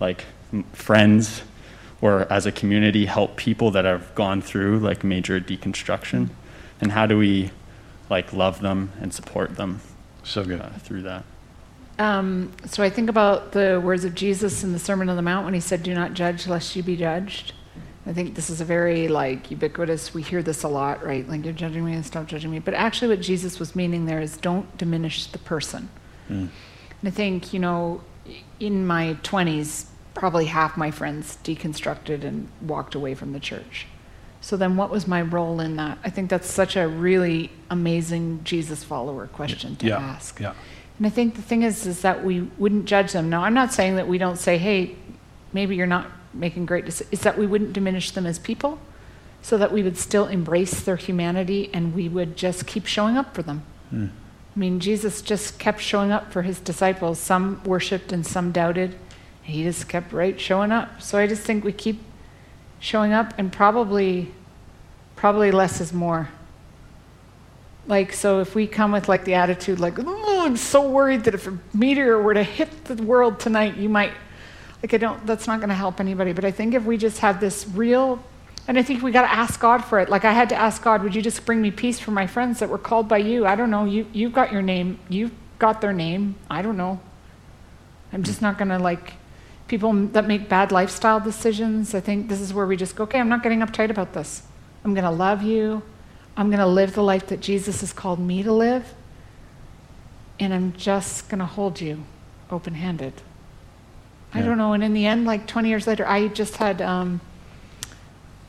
like 0.00 0.24
friends 0.72 1.42
or 2.00 2.30
as 2.30 2.46
a 2.46 2.52
community, 2.52 3.06
help 3.06 3.36
people 3.36 3.70
that 3.72 3.84
have 3.84 4.14
gone 4.14 4.42
through 4.42 4.78
like 4.78 5.02
major 5.04 5.40
deconstruction? 5.40 6.28
And 6.80 6.92
how 6.92 7.06
do 7.06 7.16
we 7.18 7.50
like 8.10 8.32
love 8.32 8.60
them 8.60 8.92
and 9.00 9.12
support 9.12 9.56
them 9.56 9.80
So 10.22 10.44
good. 10.44 10.60
uh, 10.60 10.68
through 10.80 11.02
that? 11.02 11.24
Um, 11.98 12.52
so 12.66 12.82
I 12.82 12.90
think 12.90 13.08
about 13.08 13.52
the 13.52 13.80
words 13.82 14.04
of 14.04 14.14
Jesus 14.14 14.62
in 14.62 14.72
the 14.74 14.78
Sermon 14.78 15.08
on 15.08 15.16
the 15.16 15.22
Mount 15.22 15.46
when 15.46 15.54
he 15.54 15.60
said, 15.60 15.82
"Do 15.82 15.94
not 15.94 16.12
judge, 16.12 16.46
lest 16.46 16.76
you 16.76 16.82
be 16.82 16.94
judged." 16.94 17.54
I 18.06 18.12
think 18.12 18.36
this 18.36 18.50
is 18.50 18.60
a 18.60 18.64
very 18.64 19.08
like 19.08 19.50
ubiquitous. 19.50 20.14
We 20.14 20.22
hear 20.22 20.42
this 20.42 20.62
a 20.62 20.68
lot, 20.68 21.04
right? 21.04 21.28
Like 21.28 21.44
you're 21.44 21.52
judging 21.52 21.84
me 21.84 21.92
and 21.94 22.06
stop 22.06 22.26
judging 22.26 22.50
me. 22.50 22.60
But 22.60 22.74
actually, 22.74 23.08
what 23.08 23.20
Jesus 23.20 23.58
was 23.58 23.74
meaning 23.74 24.06
there 24.06 24.20
is, 24.20 24.36
don't 24.36 24.76
diminish 24.78 25.26
the 25.26 25.38
person. 25.38 25.88
Hmm. 26.28 26.46
And 27.00 27.06
I 27.06 27.10
think 27.10 27.52
you 27.52 27.58
know, 27.58 28.02
in 28.60 28.86
my 28.86 29.16
20s, 29.22 29.86
probably 30.14 30.46
half 30.46 30.76
my 30.76 30.90
friends 30.90 31.38
deconstructed 31.42 32.22
and 32.24 32.48
walked 32.62 32.94
away 32.94 33.14
from 33.14 33.32
the 33.32 33.40
church. 33.40 33.86
So 34.40 34.56
then, 34.56 34.76
what 34.76 34.90
was 34.90 35.08
my 35.08 35.22
role 35.22 35.58
in 35.58 35.74
that? 35.76 35.98
I 36.04 36.10
think 36.10 36.30
that's 36.30 36.48
such 36.48 36.76
a 36.76 36.86
really 36.86 37.50
amazing 37.70 38.40
Jesus 38.44 38.84
follower 38.84 39.26
question 39.26 39.74
to 39.76 39.86
Yeah. 39.86 39.98
ask. 39.98 40.38
Yeah. 40.38 40.54
And 40.98 41.06
I 41.06 41.10
think 41.10 41.34
the 41.34 41.42
thing 41.42 41.62
is, 41.62 41.86
is 41.86 42.02
that 42.02 42.24
we 42.24 42.42
wouldn't 42.56 42.86
judge 42.86 43.12
them. 43.12 43.28
Now, 43.28 43.42
I'm 43.42 43.54
not 43.54 43.72
saying 43.72 43.96
that 43.96 44.06
we 44.06 44.18
don't 44.18 44.36
say, 44.38 44.56
hey, 44.56 44.94
maybe 45.52 45.74
you're 45.74 45.86
not 45.86 46.06
making 46.38 46.66
great 46.66 46.84
decisions. 46.84 47.12
It's 47.12 47.22
that 47.22 47.38
we 47.38 47.46
wouldn't 47.46 47.72
diminish 47.72 48.10
them 48.10 48.26
as 48.26 48.38
people, 48.38 48.78
so 49.42 49.58
that 49.58 49.72
we 49.72 49.82
would 49.82 49.96
still 49.96 50.26
embrace 50.26 50.80
their 50.80 50.96
humanity 50.96 51.70
and 51.72 51.94
we 51.94 52.08
would 52.08 52.36
just 52.36 52.66
keep 52.66 52.86
showing 52.86 53.16
up 53.16 53.34
for 53.34 53.42
them. 53.42 53.62
Hmm. 53.90 54.06
I 54.54 54.58
mean, 54.58 54.80
Jesus 54.80 55.20
just 55.20 55.58
kept 55.58 55.80
showing 55.80 56.10
up 56.10 56.32
for 56.32 56.42
his 56.42 56.58
disciples. 56.60 57.18
Some 57.18 57.62
worshiped 57.64 58.10
and 58.10 58.26
some 58.26 58.52
doubted. 58.52 58.96
He 59.42 59.62
just 59.62 59.88
kept 59.88 60.12
right 60.12 60.40
showing 60.40 60.72
up. 60.72 61.02
So 61.02 61.18
I 61.18 61.26
just 61.26 61.42
think 61.42 61.62
we 61.62 61.72
keep 61.72 62.00
showing 62.80 63.12
up 63.12 63.34
and 63.38 63.52
probably, 63.52 64.32
probably 65.14 65.50
less 65.50 65.80
is 65.80 65.92
more. 65.92 66.30
Like, 67.86 68.12
so 68.12 68.40
if 68.40 68.54
we 68.54 68.66
come 68.66 68.92
with 68.92 69.08
like 69.08 69.24
the 69.24 69.34
attitude, 69.34 69.78
like, 69.78 69.98
oh, 69.98 70.44
I'm 70.44 70.56
so 70.56 70.88
worried 70.88 71.24
that 71.24 71.34
if 71.34 71.46
a 71.46 71.58
meteor 71.72 72.20
were 72.20 72.34
to 72.34 72.42
hit 72.42 72.84
the 72.86 73.00
world 73.02 73.38
tonight, 73.38 73.76
you 73.76 73.88
might, 73.88 74.12
like, 74.86 74.94
I 74.94 74.98
don't, 74.98 75.26
that's 75.26 75.48
not 75.48 75.58
going 75.58 75.70
to 75.70 75.74
help 75.74 75.98
anybody. 75.98 76.32
But 76.32 76.44
I 76.44 76.52
think 76.52 76.74
if 76.74 76.84
we 76.84 76.96
just 76.96 77.18
have 77.18 77.40
this 77.40 77.66
real, 77.68 78.22
and 78.68 78.78
I 78.78 78.82
think 78.82 79.02
we 79.02 79.10
got 79.10 79.22
to 79.22 79.32
ask 79.32 79.58
God 79.58 79.84
for 79.84 79.98
it. 79.98 80.08
Like, 80.08 80.24
I 80.24 80.32
had 80.32 80.48
to 80.50 80.54
ask 80.54 80.80
God, 80.80 81.02
would 81.02 81.14
you 81.14 81.22
just 81.22 81.44
bring 81.44 81.60
me 81.60 81.72
peace 81.72 81.98
for 81.98 82.12
my 82.12 82.26
friends 82.28 82.60
that 82.60 82.68
were 82.68 82.78
called 82.78 83.08
by 83.08 83.18
you? 83.18 83.46
I 83.46 83.56
don't 83.56 83.70
know. 83.70 83.84
You, 83.84 84.06
you've 84.12 84.32
got 84.32 84.52
your 84.52 84.62
name. 84.62 85.00
You've 85.08 85.32
got 85.58 85.80
their 85.80 85.92
name. 85.92 86.36
I 86.48 86.62
don't 86.62 86.76
know. 86.76 87.00
I'm 88.12 88.22
just 88.22 88.40
not 88.40 88.58
going 88.58 88.68
to 88.68 88.78
like 88.78 89.14
people 89.66 89.92
that 89.92 90.28
make 90.28 90.48
bad 90.48 90.70
lifestyle 90.70 91.18
decisions. 91.18 91.94
I 91.94 92.00
think 92.00 92.28
this 92.28 92.40
is 92.40 92.54
where 92.54 92.66
we 92.66 92.76
just 92.76 92.94
go, 92.94 93.02
okay, 93.04 93.18
I'm 93.18 93.28
not 93.28 93.42
getting 93.42 93.60
uptight 93.60 93.90
about 93.90 94.12
this. 94.12 94.42
I'm 94.84 94.94
going 94.94 95.04
to 95.04 95.10
love 95.10 95.42
you. 95.42 95.82
I'm 96.36 96.48
going 96.48 96.60
to 96.60 96.66
live 96.66 96.94
the 96.94 97.02
life 97.02 97.26
that 97.26 97.40
Jesus 97.40 97.80
has 97.80 97.92
called 97.92 98.20
me 98.20 98.44
to 98.44 98.52
live. 98.52 98.94
And 100.38 100.54
I'm 100.54 100.74
just 100.74 101.28
going 101.28 101.40
to 101.40 101.46
hold 101.46 101.80
you 101.80 102.04
open 102.52 102.74
handed. 102.74 103.14
I 104.36 104.42
don't 104.42 104.58
know. 104.58 104.72
And 104.72 104.84
in 104.84 104.92
the 104.92 105.06
end, 105.06 105.24
like 105.24 105.46
20 105.46 105.68
years 105.68 105.86
later, 105.86 106.06
I 106.06 106.28
just 106.28 106.56
had. 106.56 106.82
Um, 106.82 107.20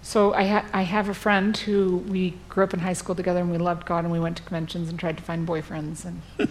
so 0.02 0.34
I, 0.34 0.46
ha- 0.48 0.66
I 0.74 0.84
have 0.84 1.10
a 1.10 1.14
friend 1.14 1.56
who 1.58 1.98
we 1.98 2.34
grew 2.48 2.64
up 2.64 2.74
in 2.74 2.80
high 2.80 2.94
school 2.94 3.14
together 3.14 3.42
and 3.42 3.52
we 3.52 3.58
loved 3.58 3.86
God 3.86 4.06
and 4.06 4.12
we 4.12 4.22
went 4.22 4.38
to 4.38 4.44
conventions 4.44 4.88
and 4.88 4.98
tried 4.98 5.18
to 5.18 5.24
find 5.24 5.46
boyfriends 5.46 6.06
and 6.06 6.22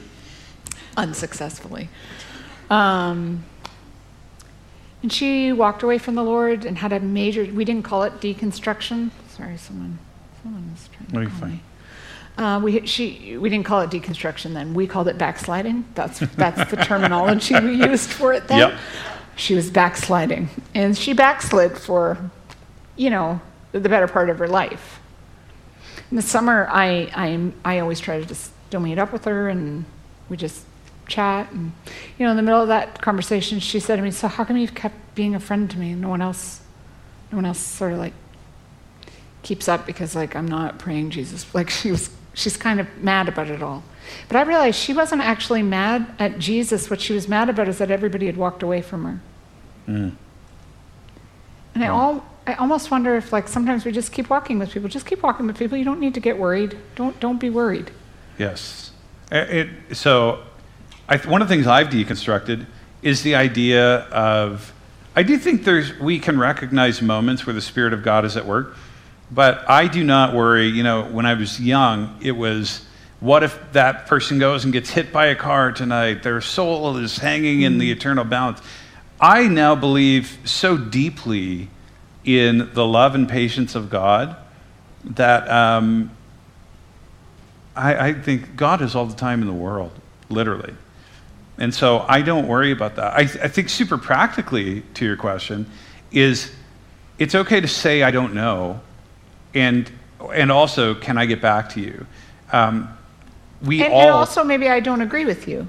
unsuccessfully. 0.97 1.89
Um, 2.69 3.45
and 5.03 5.11
she 5.13 5.53
walked 5.55 5.83
away 5.83 5.97
from 5.97 6.17
the 6.17 6.23
Lord 6.23 6.65
and 6.67 6.77
had 6.79 6.93
a 6.93 7.01
major, 7.01 7.45
we 7.45 7.65
didn't 7.65 7.85
call 7.85 8.03
it 8.03 8.21
deconstruction. 8.21 9.11
Sorry, 9.29 9.57
someone, 9.57 9.99
someone 10.43 10.71
is 10.75 10.89
trying 10.95 11.07
to 11.09 11.15
No, 11.15 11.21
you're 11.23 11.31
call 11.31 11.41
fine. 11.41 11.51
me. 11.53 11.61
Uh, 12.37 12.61
we, 12.63 12.87
she, 12.87 13.39
we 13.39 13.49
didn't 13.49 13.65
call 13.65 13.81
it 13.81 13.89
deconstruction 13.89 14.53
then. 14.53 14.75
We 14.75 14.87
called 14.87 15.09
it 15.09 15.17
backsliding. 15.17 15.87
That's, 15.95 16.19
that's 16.19 16.71
the 16.71 16.77
terminology 16.85 17.59
we 17.59 17.77
used 17.83 18.11
for 18.11 18.35
it 18.35 18.49
then. 18.49 18.59
Yep. 18.71 18.79
She 19.37 19.55
was 19.55 19.71
backsliding. 19.71 20.49
And 20.75 20.97
she 20.97 21.13
backslid 21.13 21.79
for, 21.79 22.19
you 22.97 23.11
know, 23.11 23.41
the 23.73 23.89
better 23.89 24.09
part 24.09 24.31
of 24.31 24.39
her 24.39 24.49
life. 24.49 25.01
In 26.11 26.17
the 26.17 26.23
summer, 26.23 26.67
I, 26.71 27.11
I, 27.15 27.53
I 27.65 27.79
always 27.81 28.01
try 28.01 28.19
to 28.19 28.27
just 28.27 28.51
still 28.69 28.81
meet 28.81 28.99
up 28.99 29.13
with 29.13 29.25
her 29.27 29.49
and 29.49 29.85
we 30.29 30.37
just 30.37 30.65
chat. 31.07 31.51
And, 31.53 31.73
you 32.19 32.25
know, 32.25 32.31
in 32.31 32.37
the 32.37 32.43
middle 32.43 32.63
of 32.63 32.69
that 32.69 33.01
conversation, 33.01 33.61
she 33.61 33.81
said 33.81 33.97
to 33.97 34.03
me, 34.03 34.11
So 34.11 34.29
how 34.29 34.45
come 34.45 34.57
you've 34.57 34.75
kept 34.75 34.97
being 35.15 35.35
a 35.35 35.41
friend 35.41 35.71
to 35.71 35.79
me 35.79 35.93
and 35.93 36.01
no 36.01 36.09
one 36.09 36.23
else, 36.23 36.61
no 37.31 37.37
one 37.37 37.45
else 37.45 37.59
sort 37.59 37.93
of 37.93 37.99
like 37.99 38.15
keeps 39.43 39.69
up 39.69 39.87
because 39.87 40.15
like 40.15 40.35
I'm 40.35 40.49
not 40.49 40.79
praying 40.79 41.11
Jesus. 41.11 41.55
Like 41.55 41.71
she 41.71 41.91
was, 41.91 42.11
she's 42.35 42.57
kind 42.57 42.81
of 42.81 42.89
mad 42.99 43.29
about 43.29 43.49
it 43.49 43.63
all. 43.63 43.83
But 44.29 44.37
I 44.37 44.43
realized 44.43 44.79
she 44.79 44.93
wasn't 44.93 45.23
actually 45.23 45.63
mad 45.63 46.15
at 46.19 46.39
Jesus. 46.39 46.91
What 46.91 47.01
she 47.01 47.13
was 47.13 47.29
mad 47.29 47.49
about 47.49 47.69
is 47.69 47.79
that 47.79 47.91
everybody 47.91 48.27
had 48.27 48.37
walked 48.37 48.63
away 48.63 48.83
from 48.83 49.05
her. 49.05 49.21
And 51.77 51.85
I, 51.85 51.89
all, 51.89 52.25
I 52.47 52.55
almost 52.55 52.91
wonder 52.91 53.17
if 53.17 53.33
like 53.33 53.49
sometimes 53.49 53.85
we 53.85 53.93
just 53.93 54.11
keep 54.11 54.31
walking 54.31 54.59
with 54.59 54.73
people. 54.73 54.89
Just 54.89 55.05
keep 55.05 55.23
walking 55.23 55.47
with 55.47 55.59
people. 55.59 55.77
You 55.77 55.85
don't 55.85 56.01
need 56.01 56.15
to 56.15 56.21
get 56.21 56.39
worried. 56.39 56.79
Don't 56.95 57.19
don't 57.21 57.39
be 57.39 57.51
worried. 57.51 57.91
Yes. 58.39 58.93
Uh, 59.31 59.45
It, 59.49 59.69
so, 59.93 60.43
I, 61.09 61.19
one 61.19 61.43
of 61.43 61.49
the 61.49 61.55
things 61.55 61.67
I've 61.67 61.89
deconstructed 61.89 62.67
is 63.03 63.23
the 63.23 63.35
idea 63.35 63.99
of. 64.11 64.73
I 65.15 65.23
do 65.23 65.39
think 65.39 65.65
there's 65.65 65.99
we 65.99 66.19
can 66.19 66.39
recognize 66.39 67.03
moments 67.03 67.47
where 67.47 67.55
the 67.55 67.61
Spirit 67.61 67.93
of 67.93 68.03
God 68.03 68.25
is 68.25 68.37
at 68.37 68.47
work, 68.47 68.77
but 69.31 69.69
I 69.69 69.87
do 69.87 70.03
not 70.03 70.35
worry. 70.35 70.69
You 70.69 70.83
know, 70.83 71.05
when 71.05 71.27
I 71.27 71.35
was 71.35 71.61
young, 71.61 72.17
it 72.23 72.33
was. 72.33 72.86
What 73.21 73.43
if 73.43 73.59
that 73.73 74.07
person 74.07 74.39
goes 74.39 74.65
and 74.65 74.73
gets 74.73 74.91
hit 74.91 75.13
by 75.13 75.27
a 75.27 75.35
car 75.35 75.73
tonight? 75.73 76.23
Their 76.23 76.41
soul 76.41 76.97
is 76.99 77.17
hanging 77.19 77.63
in 77.63 77.79
the 77.79 77.91
eternal 77.91 78.25
balance. 78.25 78.61
I 79.21 79.49
now 79.49 79.75
believe 79.75 80.39
so 80.45 80.77
deeply 80.77 81.71
in 82.25 82.71
the 82.75 82.87
love 82.87 83.15
and 83.15 83.29
patience 83.29 83.75
of 83.75 83.89
God 83.89 84.37
that 85.05 85.49
um, 85.49 86.11
I, 87.75 88.09
I 88.09 88.13
think 88.13 88.57
God 88.57 88.83
is 88.83 88.95
all 88.95 89.07
the 89.07 89.15
time 89.15 89.41
in 89.41 89.47
the 89.47 89.55
world, 89.55 89.93
literally. 90.29 90.75
And 91.59 91.75
so 91.75 92.05
I 92.09 92.21
don't 92.23 92.49
worry 92.49 92.71
about 92.71 92.97
that. 92.97 93.15
I, 93.15 93.21
I 93.21 93.49
think 93.49 93.71
super 93.71 93.97
practically 93.97 94.83
to 94.95 95.05
your 95.05 95.17
question 95.17 95.71
is 96.11 96.53
it's 97.19 97.35
okay 97.35 97.61
to 97.61 97.69
say 97.69 98.03
I 98.03 98.11
don't 98.11 98.35
know, 98.35 98.81
and 99.55 99.91
and 100.35 100.53
also 100.53 100.95
can 100.95 101.17
I 101.17 101.25
get 101.25 101.41
back 101.41 101.71
to 101.71 101.81
you? 101.81 102.07
Um, 102.53 102.96
we 103.63 103.83
And, 103.83 103.93
all 103.93 104.01
and 104.01 104.11
also 104.11 104.45
maybe 104.45 104.69
I 104.69 104.81
don't 104.81 105.01
agree 105.01 105.25
with 105.25 105.49
you. 105.49 105.69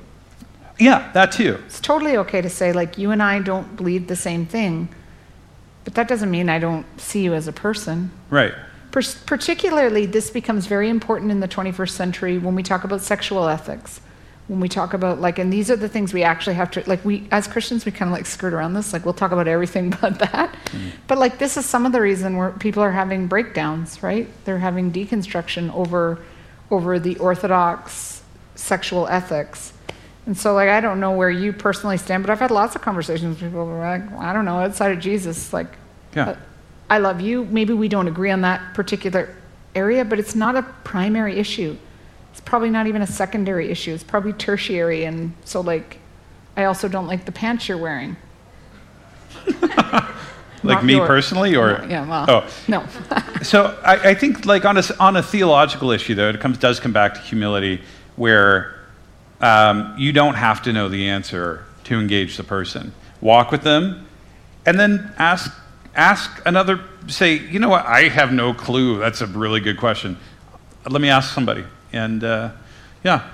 yeah 0.80 1.12
that 1.14 1.32
too. 1.32 1.60
It's 1.66 1.80
totally 1.80 2.18
okay 2.18 2.42
to 2.42 2.50
say 2.50 2.72
like 2.74 2.98
you 2.98 3.12
and 3.12 3.22
I 3.24 3.40
don't 3.40 3.76
believe 3.76 4.08
the 4.08 4.16
same 4.16 4.46
thing, 4.46 4.90
but 5.84 5.96
that 5.96 6.08
doesn't 6.08 6.30
mean 6.30 6.50
I 6.50 6.60
don't 6.60 6.86
see 7.00 7.24
you 7.24 7.34
as 7.34 7.48
a 7.48 7.54
person. 7.54 8.12
Right. 8.30 8.54
Per- 8.92 9.02
particularly, 9.26 10.06
this 10.06 10.30
becomes 10.30 10.66
very 10.66 10.90
important 10.90 11.32
in 11.32 11.40
the 11.40 11.48
21st 11.48 11.90
century 11.90 12.38
when 12.38 12.56
we 12.56 12.64
talk 12.64 12.84
about 12.84 13.02
sexual 13.02 13.48
ethics. 13.48 14.02
When 14.48 14.62
we 14.62 14.70
talk 14.70 14.94
about 14.94 15.20
like, 15.20 15.40
and 15.40 15.52
these 15.52 15.70
are 15.70 15.76
the 15.76 15.90
things 15.90 16.14
we 16.14 16.24
actually 16.24 16.56
have 16.56 16.72
to 16.72 16.84
like. 16.88 17.04
We 17.04 17.28
as 17.32 17.48
Christians, 17.50 17.86
we 17.86 17.92
kind 17.92 18.10
of 18.10 18.14
like 18.18 18.26
skirt 18.26 18.54
around 18.54 18.76
this. 18.76 18.94
Like, 18.94 19.04
we'll 19.04 19.14
talk 19.14 19.34
about 19.34 19.46
everything 19.48 19.90
but 20.02 20.20
that. 20.20 20.54
Mm-hmm. 20.54 20.90
But 21.08 21.18
like, 21.18 21.38
this 21.38 21.58
is 21.58 21.66
some 21.66 21.86
of 21.86 21.92
the 21.92 22.00
reason 22.00 22.38
where 22.38 22.52
people 22.52 22.82
are 22.82 22.92
having 22.92 23.28
breakdowns, 23.28 24.02
right? 24.02 24.28
They're 24.46 24.60
having 24.60 24.92
deconstruction 24.94 25.74
over 25.74 26.20
over 26.72 27.00
the 27.00 27.18
orthodox 27.18 28.22
sexual 28.56 29.08
ethics. 29.08 29.74
And 30.26 30.38
so, 30.38 30.54
like, 30.54 30.68
I 30.70 30.82
don't 30.82 31.00
know 31.00 31.12
where 31.12 31.30
you 31.30 31.54
personally 31.54 31.98
stand, 31.98 32.24
but 32.24 32.30
I've 32.30 32.40
had 32.40 32.52
lots 32.52 32.76
of 32.76 32.82
conversations 32.82 33.42
with 33.42 33.50
people 33.50 33.66
who 33.66 33.72
are 33.72 33.98
like, 33.98 34.12
I 34.20 34.34
don't 34.34 34.44
know, 34.46 34.60
outside 34.60 34.92
of 34.92 35.00
Jesus, 35.00 35.54
like, 35.54 35.68
Yeah. 36.14 36.30
uh, 36.32 36.36
I 36.90 36.98
love 36.98 37.22
you. 37.22 37.46
Maybe 37.46 37.74
we 37.74 37.88
don't 37.88 38.08
agree 38.08 38.32
on 38.32 38.42
that 38.42 38.74
particular 38.74 39.34
area, 39.76 40.04
but 40.04 40.20
it's 40.20 40.36
not 40.36 40.56
a 40.56 40.64
primary 40.84 41.38
issue. 41.40 41.78
It's 42.32 42.42
probably 42.42 42.70
not 42.70 42.88
even 42.88 43.02
a 43.02 43.08
secondary 43.08 43.70
issue. 43.70 43.94
It's 43.94 44.04
probably 44.04 44.34
tertiary. 44.34 45.06
And 45.06 45.34
so, 45.46 45.62
like, 45.62 46.00
I 46.58 46.66
also 46.66 46.88
don't 46.88 47.08
like 47.08 47.26
the 47.26 47.32
pants 47.32 47.68
you're 47.70 47.78
wearing. 47.78 48.18
Like 50.64 50.78
Not 50.78 50.86
me 50.86 50.94
yours. 50.96 51.08
personally, 51.08 51.56
or 51.56 51.78
No, 51.80 51.86
yeah, 51.88 52.08
well, 52.10 52.26
oh, 52.28 52.50
no. 52.68 52.84
so 53.44 53.78
I, 53.86 54.10
I 54.10 54.14
think 54.16 54.46
like 54.46 54.66
on 54.66 54.76
a, 54.78 54.80
s- 54.80 54.92
on 55.00 55.16
a 55.16 55.22
theological 55.24 55.92
issue 55.92 56.16
though 56.16 56.30
it 56.30 56.40
comes 56.40 56.58
does 56.58 56.80
come 56.80 56.92
back 56.94 57.14
to 57.14 57.20
humility 57.22 57.82
where 58.16 58.76
um, 59.40 59.94
you 59.98 60.12
don't 60.12 60.34
have 60.36 60.64
to 60.64 60.74
know 60.74 60.90
the 60.90 61.08
answer 61.10 61.64
to 61.84 62.00
engage 62.00 62.38
the 62.38 62.44
person 62.44 62.92
walk 63.22 63.52
with 63.52 63.62
them 63.62 64.08
and 64.66 64.80
then 64.80 65.14
ask 65.18 65.52
ask 65.96 66.42
another 66.46 66.80
say 67.08 67.36
you 67.38 67.60
know 67.60 67.70
what 67.70 67.86
i 67.86 68.10
have 68.10 68.32
no 68.34 68.54
clue 68.54 68.98
that's 69.00 69.22
a 69.22 69.28
really 69.28 69.60
good 69.60 69.78
question 69.78 70.18
let 70.90 71.02
me 71.02 71.10
ask 71.10 71.34
somebody 71.34 71.64
And 71.94 72.24
uh, 72.24 72.50
yeah, 73.04 73.30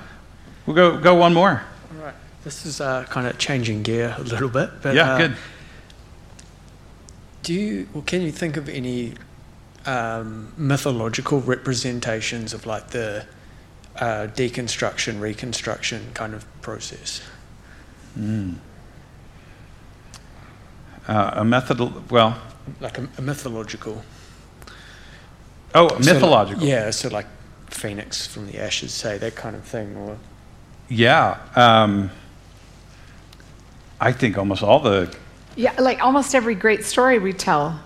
we'll 0.66 0.76
go 0.76 0.98
go 1.00 1.16
one 1.16 1.34
more. 1.34 1.62
All 1.98 2.06
right. 2.06 2.14
This 2.44 2.66
is 2.66 2.80
uh, 2.82 3.06
kind 3.10 3.28
of 3.28 3.38
changing 3.38 3.84
gear 3.84 4.14
a 4.18 4.22
little 4.22 4.50
bit, 4.50 4.70
but 4.82 4.94
Yeah, 4.96 5.14
uh, 5.14 5.18
good. 5.18 5.36
Do 7.44 7.54
you, 7.54 7.88
or 7.94 8.02
can 8.02 8.22
you 8.22 8.32
think 8.32 8.58
of 8.58 8.70
any 8.70 9.14
um, 9.86 10.54
mythological 10.58 11.42
representations 11.42 12.54
of 12.54 12.66
like 12.66 12.88
the 12.90 13.26
uh, 13.98 14.28
deconstruction, 14.34 15.20
reconstruction 15.20 16.12
kind 16.14 16.34
of 16.34 16.46
process? 16.62 17.22
Mm. 18.18 18.56
Uh, 21.08 21.32
a 21.34 21.44
method. 21.44 22.10
Well, 22.10 22.40
Like 22.80 22.98
a, 22.98 23.10
a 23.18 23.22
mythological. 23.22 24.04
oh, 25.76 25.90
so 25.90 25.96
like- 25.96 26.06
mythological. 26.06 26.64
yeah, 26.64 26.92
so 26.92 27.10
like 27.10 27.28
phoenix 27.70 28.26
from 28.26 28.48
the 28.48 28.60
ashes, 28.60 28.94
say 28.94 29.18
that 29.18 29.36
kind 29.36 29.56
of 29.56 29.64
thing, 29.66 29.98
or 29.98 30.18
Yeah. 30.88 31.40
Um, 31.56 32.10
I 34.00 34.12
think 34.14 34.38
almost 34.38 34.64
all 34.64 34.80
the 34.80 35.14
Yeah, 35.56 35.74
like 35.80 36.04
almost 36.04 36.34
every 36.34 36.56
great 36.56 36.84
story 36.84 37.20
we 37.20 37.34
tell 37.34 37.80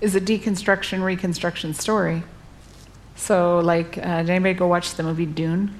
is 0.00 0.14
a 0.14 0.20
deconstruction, 0.20 1.02
reconstruction 1.02 1.74
story. 1.74 2.22
So, 3.16 3.58
like, 3.58 3.98
uh, 3.98 4.22
did 4.22 4.30
anybody 4.30 4.54
go 4.54 4.66
watch 4.68 4.94
the 4.94 5.02
movie 5.02 5.26
Dune? 5.26 5.74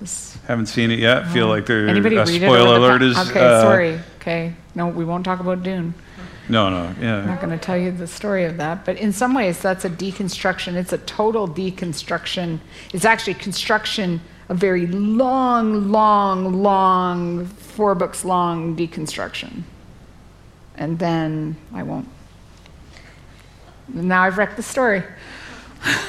This- 0.00 0.38
haven't 0.46 0.66
seen 0.66 0.90
it 0.90 0.98
yet. 0.98 1.28
Feel 1.28 1.48
like 1.48 1.66
there. 1.66 1.88
Anybody 1.88 2.16
a 2.16 2.26
spoiler 2.26 2.76
alert 2.76 3.02
is. 3.02 3.18
Okay, 3.30 3.40
uh, 3.40 3.60
sorry. 3.62 4.00
Okay, 4.20 4.54
no, 4.74 4.88
we 4.88 5.04
won't 5.04 5.24
talk 5.24 5.40
about 5.40 5.62
Dune. 5.62 5.94
No, 6.48 6.68
no. 6.68 6.94
yeah. 7.00 7.20
I'm 7.20 7.26
not 7.26 7.40
going 7.40 7.58
to 7.58 7.64
tell 7.64 7.76
you 7.76 7.90
the 7.90 8.06
story 8.06 8.44
of 8.44 8.58
that, 8.58 8.84
but 8.84 8.98
in 8.98 9.12
some 9.12 9.32
ways, 9.34 9.60
that's 9.60 9.86
a 9.86 9.90
deconstruction. 9.90 10.74
It's 10.74 10.92
a 10.92 10.98
total 10.98 11.48
deconstruction. 11.48 12.58
It's 12.92 13.06
actually 13.06 13.34
construction, 13.34 14.20
a 14.50 14.54
very 14.54 14.86
long, 14.86 15.90
long, 15.90 16.62
long, 16.62 17.46
four 17.46 17.94
books 17.94 18.26
long 18.26 18.76
deconstruction. 18.76 19.62
And 20.76 20.98
then 20.98 21.56
I 21.72 21.82
won't. 21.82 22.08
Now 23.88 24.22
I've 24.22 24.38
wrecked 24.38 24.56
the 24.56 24.62
story. 24.62 25.02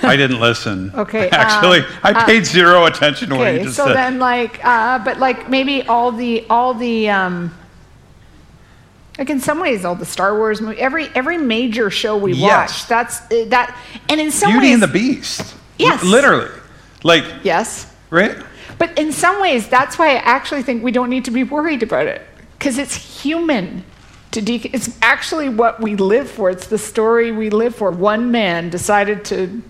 I 0.02 0.16
didn't 0.16 0.40
listen. 0.40 0.92
Okay, 0.96 1.30
Actually, 1.32 1.80
um, 1.80 1.86
I 2.04 2.12
uh, 2.12 2.26
paid 2.26 2.46
zero 2.46 2.86
attention 2.86 3.30
to 3.30 3.36
what 3.36 3.54
you 3.54 3.64
just 3.64 3.76
so 3.76 3.86
said. 3.86 3.90
So 3.90 3.94
then 3.94 4.20
like, 4.20 4.64
uh, 4.64 5.00
but 5.00 5.20
like 5.20 5.50
maybe 5.50 5.84
all 5.84 6.12
the 6.12 6.46
all 6.50 6.74
the 6.74 7.10
um, 7.10 7.54
like 9.18 9.30
in 9.30 9.40
some 9.40 9.60
ways 9.60 9.84
all 9.84 9.96
the 9.96 10.06
Star 10.06 10.38
Wars 10.38 10.62
movie, 10.62 10.80
every 10.80 11.08
every 11.16 11.38
major 11.38 11.90
show 11.90 12.16
we 12.18 12.34
Yes. 12.34 12.72
watch, 12.72 12.88
that's 12.88 13.22
uh, 13.32 13.46
that, 13.50 13.78
and 14.10 14.22
in 14.22 14.32
some 14.32 14.52
Beauty 14.52 14.68
ways, 14.68 14.74
and 14.76 14.84
the 14.84 14.88
Beast. 14.88 15.56
Yes. 15.78 16.02
Literally. 16.04 16.50
Like, 17.04 17.26
yes, 17.44 17.94
right? 18.10 18.36
but 18.78 18.98
in 18.98 19.12
some 19.12 19.40
ways 19.42 19.68
that's 19.68 19.98
why 20.00 20.12
I 20.12 20.16
actually 20.16 20.64
think 20.64 20.84
we 20.84 20.92
don't 20.92 21.10
need 21.10 21.26
to 21.26 21.32
be 21.32 21.44
worried 21.44 21.84
about 21.84 22.08
it 22.08 22.22
because 22.58 22.78
it's 22.78 22.96
human. 22.96 23.84
To 24.36 24.42
de- 24.42 24.70
it's 24.74 24.98
actually 25.02 25.48
what 25.48 25.80
we 25.80 25.96
live 25.96 26.30
for. 26.30 26.50
It's 26.50 26.68
the 26.68 26.78
story 26.78 27.32
we 27.32 27.50
live 27.50 27.74
for. 27.74 27.90
One 27.90 28.32
man 28.32 28.70
decided 28.70 29.24
to 29.26 29.64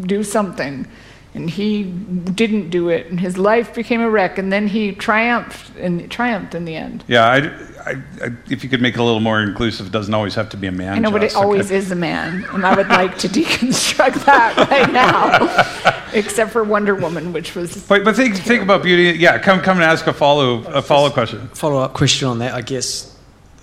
do 0.00 0.22
something 0.22 0.86
and 1.34 1.50
he 1.50 1.82
didn't 1.82 2.70
do 2.70 2.88
it 2.88 3.06
and 3.08 3.18
his 3.18 3.36
life 3.36 3.74
became 3.74 4.00
a 4.00 4.08
wreck 4.08 4.38
and 4.38 4.52
then 4.52 4.68
he 4.68 4.92
triumphed 4.92 5.76
and 5.76 6.08
triumphed 6.10 6.54
in 6.54 6.64
the 6.64 6.76
end 6.76 7.02
Yeah, 7.08 7.24
I, 7.26 7.36
I, 7.90 8.02
I, 8.22 8.30
if 8.48 8.62
you 8.62 8.70
could 8.70 8.80
make 8.80 8.94
it 8.94 9.00
a 9.00 9.02
little 9.02 9.20
more 9.20 9.42
inclusive, 9.42 9.86
it 9.86 9.92
doesn't 9.92 10.14
always 10.14 10.34
have 10.34 10.48
to 10.50 10.56
be 10.56 10.66
a 10.66 10.72
man. 10.72 10.94
i 10.94 10.98
know 10.98 11.10
but 11.10 11.22
it 11.22 11.28
Joss, 11.28 11.36
okay? 11.36 11.44
always 11.44 11.70
is 11.70 11.90
a 11.90 11.96
man 11.96 12.44
and 12.52 12.64
i 12.64 12.74
would 12.76 12.88
like 12.88 13.18
to 13.18 13.28
deconstruct 13.40 14.24
that 14.24 14.56
right 14.70 14.92
now 14.92 16.02
except 16.12 16.52
for 16.52 16.62
wonder 16.62 16.94
woman 16.94 17.32
which 17.32 17.54
was 17.54 17.84
But, 17.86 18.04
but 18.04 18.14
think, 18.16 18.36
think 18.36 18.62
about 18.62 18.82
beauty. 18.82 19.18
Yeah, 19.18 19.38
come, 19.38 19.60
come 19.60 19.78
and 19.78 19.84
ask 19.84 20.06
a 20.06 20.12
follow, 20.12 20.62
a 20.64 20.80
follow 20.80 21.10
question. 21.10 21.48
follow 21.48 21.80
up 21.80 21.92
question 21.94 22.28
on 22.28 22.38
that, 22.38 22.54
I 22.54 22.62
guess, 22.62 23.15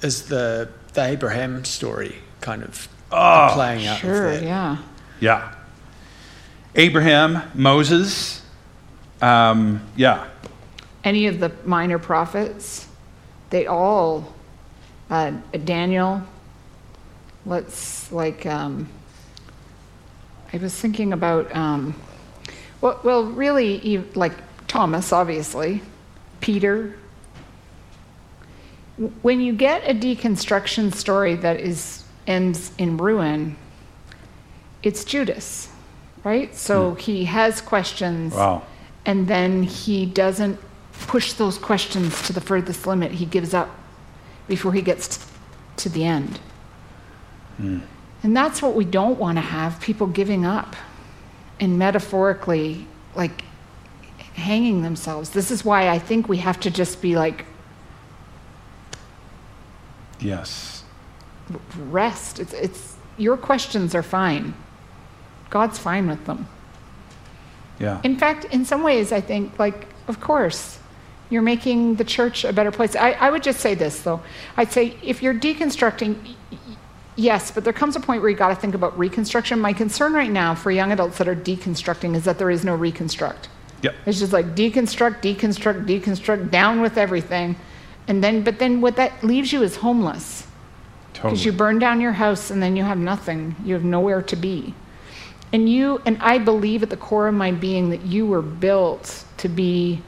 is 0.04 0.24
the 0.28 0.70
the 0.94 1.04
Abraham 1.04 1.66
story 1.66 2.16
kind 2.42 2.64
of 2.64 2.88
Oh, 3.12 3.50
playing 3.54 3.86
out 3.88 4.00
sure 4.00 4.28
of 4.28 4.40
that. 4.40 4.44
yeah 4.44 4.78
Yeah. 5.20 5.54
Abraham, 6.76 7.44
Moses. 7.54 8.42
Um, 9.22 9.82
yeah. 9.96 10.28
any 11.04 11.28
of 11.28 11.40
the 11.40 11.52
minor 11.66 11.98
prophets 12.00 12.88
they 13.52 13.68
all 13.68 14.34
uh, 15.10 15.32
daniel 15.64 16.22
let's 17.46 18.12
like 18.12 18.46
um, 18.46 18.90
i 20.52 20.58
was 20.58 20.74
thinking 20.76 21.14
about 21.14 21.56
um, 21.56 21.94
well, 22.82 23.00
well 23.04 23.24
really 23.26 23.98
like 24.16 24.34
thomas 24.68 25.14
obviously 25.14 25.82
peter 26.42 26.82
W- 26.84 27.03
when 29.22 29.42
you 29.42 29.54
get 29.54 29.84
a 29.90 29.94
deconstruction 29.94 30.94
story 30.94 31.36
that 31.36 31.60
is 31.60 32.04
ends 32.28 32.72
in 32.78 32.96
ruin 32.98 33.56
it's 34.82 35.04
judas 35.04 35.70
right 36.24 36.56
so 36.56 36.92
hmm. 36.92 36.98
he 36.98 37.26
has 37.26 37.60
questions 37.62 38.34
Wow. 38.34 38.64
and 39.06 39.28
then 39.28 39.64
he 39.64 40.06
doesn't 40.06 40.60
push 41.08 41.34
those 41.34 41.58
questions 41.58 42.22
to 42.24 42.34
the 42.34 42.42
furthest 42.42 42.88
limit. 42.88 43.12
He 43.12 43.26
gives 43.26 43.54
up 43.54 43.70
before 44.48 44.74
he 44.74 44.82
gets 44.82 45.18
t- 45.18 45.24
to 45.78 45.90
the 45.90 46.06
end. 46.06 46.40
Hmm. 47.58 47.80
And 48.22 48.36
that's 48.36 48.62
what 48.62 48.74
we 48.76 48.86
don't 48.86 49.20
want 49.20 49.38
to 49.38 49.42
have 49.42 49.82
people 49.82 50.08
giving 50.08 50.46
up 50.46 50.76
and 51.60 51.78
metaphorically, 51.78 52.88
like, 53.16 53.44
hanging 54.36 54.82
themselves. 54.82 55.32
This 55.32 55.52
is 55.52 55.66
why 55.66 55.90
I 55.90 56.00
think 56.00 56.30
we 56.30 56.38
have 56.38 56.60
to 56.62 56.72
just 56.72 57.02
be 57.02 57.16
like, 57.16 57.46
Yes. 60.24 60.84
rest. 61.78 62.40
It's, 62.40 62.54
it's, 62.54 62.96
your 63.18 63.38
questions 63.38 63.94
are 63.94 64.04
fine. 64.04 64.54
God's 65.50 65.78
fine 65.78 66.08
with 66.08 66.26
them. 66.26 66.48
Yeah. 67.80 68.02
In 68.04 68.18
fact, 68.18 68.46
in 68.46 68.66
some 68.66 68.82
ways, 68.84 69.12
I 69.12 69.22
think, 69.22 69.60
like, 69.60 69.88
of 70.08 70.20
course, 70.20 70.80
you're 71.30 71.42
making 71.42 71.96
the 71.96 72.04
church 72.04 72.46
a 72.46 72.54
better 72.54 72.72
place. 72.72 72.96
I, 72.96 73.12
I 73.12 73.30
would 73.30 73.44
just 73.44 73.60
say 73.60 73.76
this, 73.76 74.02
though. 74.02 74.22
I'd 74.58 74.72
say 74.72 74.96
if 75.04 75.22
you're 75.22 75.34
deconstructing, 75.34 76.36
yes, 77.16 77.52
but 77.52 77.64
there 77.64 77.74
comes 77.74 77.96
a 77.96 78.00
point 78.00 78.22
where 78.22 78.30
you 78.30 78.38
got 78.38 78.50
to 78.50 78.56
think 78.56 78.76
about 78.76 78.98
reconstruction. 78.98 79.60
My 79.60 79.74
concern 79.74 80.14
right 80.14 80.32
now 80.32 80.56
for 80.56 80.72
young 80.72 80.92
adults 80.92 81.18
that 81.18 81.28
are 81.28 81.36
deconstructing 81.36 82.16
is 82.16 82.24
that 82.26 82.38
there 82.38 82.52
is 82.52 82.64
no 82.64 82.76
reconstruct. 82.76 83.50
Yep. 83.82 83.96
It's 84.06 84.20
just 84.20 84.32
like 84.32 84.56
deconstruct, 84.56 85.22
deconstruct, 85.22 85.86
deconstruct, 85.86 86.52
down 86.52 86.82
with 86.82 86.98
everything. 86.98 87.56
And 88.08 88.24
then, 88.24 88.44
but 88.44 88.60
then 88.60 88.82
what 88.82 88.96
that 88.98 89.24
leaves 89.24 89.54
you 89.54 89.64
is 89.64 89.78
homeless. 89.78 90.48
Because 91.14 91.40
Totally. 91.40 91.42
you 91.46 91.52
burn 91.54 91.80
down 91.80 92.02
your 92.02 92.12
house 92.12 92.50
and 92.50 92.62
then 92.62 92.76
you 92.76 92.84
have 92.84 92.98
nothing. 92.98 93.56
You 93.64 93.76
have 93.76 93.84
nowhere 93.84 94.22
to 94.24 94.36
be. 94.36 94.74
And 95.54 95.70
you, 95.70 96.02
and 96.06 96.18
I 96.20 96.40
believe 96.40 96.82
at 96.84 96.90
the 96.90 96.98
core 96.98 97.28
of 97.28 97.36
my 97.36 97.52
being 97.52 97.90
that 97.92 98.02
you 98.02 98.26
were 98.26 98.42
built 98.42 99.24
to 99.38 99.48
be 99.48 100.02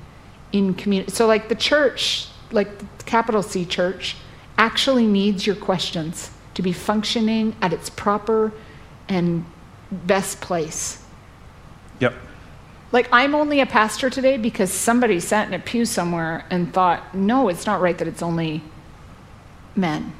in 0.52 0.74
community. 0.74 1.12
So, 1.12 1.28
like 1.28 1.50
the 1.50 1.56
church, 1.56 2.28
like 2.52 2.78
the 2.98 3.04
capital 3.06 3.44
C 3.44 3.64
church, 3.66 4.16
actually 4.58 5.06
needs 5.06 5.46
your 5.46 5.56
questions 5.56 6.32
to 6.56 6.62
be 6.62 6.72
functioning 6.72 7.56
at 7.62 7.74
its 7.74 7.90
proper 7.90 8.52
and 9.08 9.46
best 9.92 10.42
place. 10.42 11.05
Like, 12.96 13.10
I'm 13.12 13.36
only 13.36 13.60
a 13.60 13.66
pastor 13.66 14.10
today 14.10 14.38
because 14.38 14.72
somebody 14.72 15.20
sat 15.20 15.50
in 15.50 15.54
a 15.54 15.60
pew 15.60 15.84
somewhere 15.84 16.46
and 16.50 16.74
thought, 16.74 17.14
no, 17.14 17.50
it's 17.50 17.66
not 17.66 17.82
right 17.82 17.98
that 17.98 18.08
it's 18.08 18.24
only 18.24 18.64
men. 19.76 20.14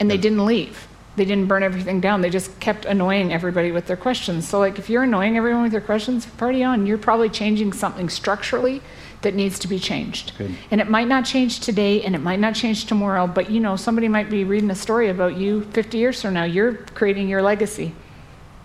And 0.00 0.10
they 0.10 0.16
didn't 0.16 0.46
leave. 0.46 0.88
They 1.16 1.26
didn't 1.26 1.46
burn 1.46 1.62
everything 1.62 2.00
down. 2.00 2.22
They 2.22 2.30
just 2.30 2.58
kept 2.58 2.86
annoying 2.86 3.34
everybody 3.34 3.70
with 3.70 3.86
their 3.86 3.98
questions. 3.98 4.48
So, 4.48 4.58
like, 4.58 4.78
if 4.78 4.88
you're 4.88 5.02
annoying 5.02 5.36
everyone 5.36 5.62
with 5.62 5.72
your 5.72 5.82
questions, 5.82 6.24
party 6.24 6.64
on. 6.64 6.86
You're 6.86 6.96
probably 6.96 7.28
changing 7.28 7.74
something 7.74 8.08
structurally 8.08 8.80
that 9.20 9.34
needs 9.34 9.58
to 9.58 9.68
be 9.68 9.78
changed. 9.78 10.32
Good. 10.38 10.54
And 10.70 10.80
it 10.80 10.88
might 10.88 11.06
not 11.06 11.26
change 11.26 11.60
today 11.60 12.00
and 12.00 12.14
it 12.14 12.22
might 12.22 12.40
not 12.40 12.54
change 12.54 12.86
tomorrow, 12.86 13.26
but 13.26 13.50
you 13.50 13.60
know, 13.60 13.76
somebody 13.76 14.08
might 14.08 14.30
be 14.30 14.42
reading 14.42 14.70
a 14.70 14.74
story 14.74 15.10
about 15.10 15.36
you 15.36 15.64
50 15.64 15.98
years 15.98 16.22
from 16.22 16.32
now. 16.32 16.44
You're 16.44 16.76
creating 16.94 17.28
your 17.28 17.42
legacy. 17.42 17.94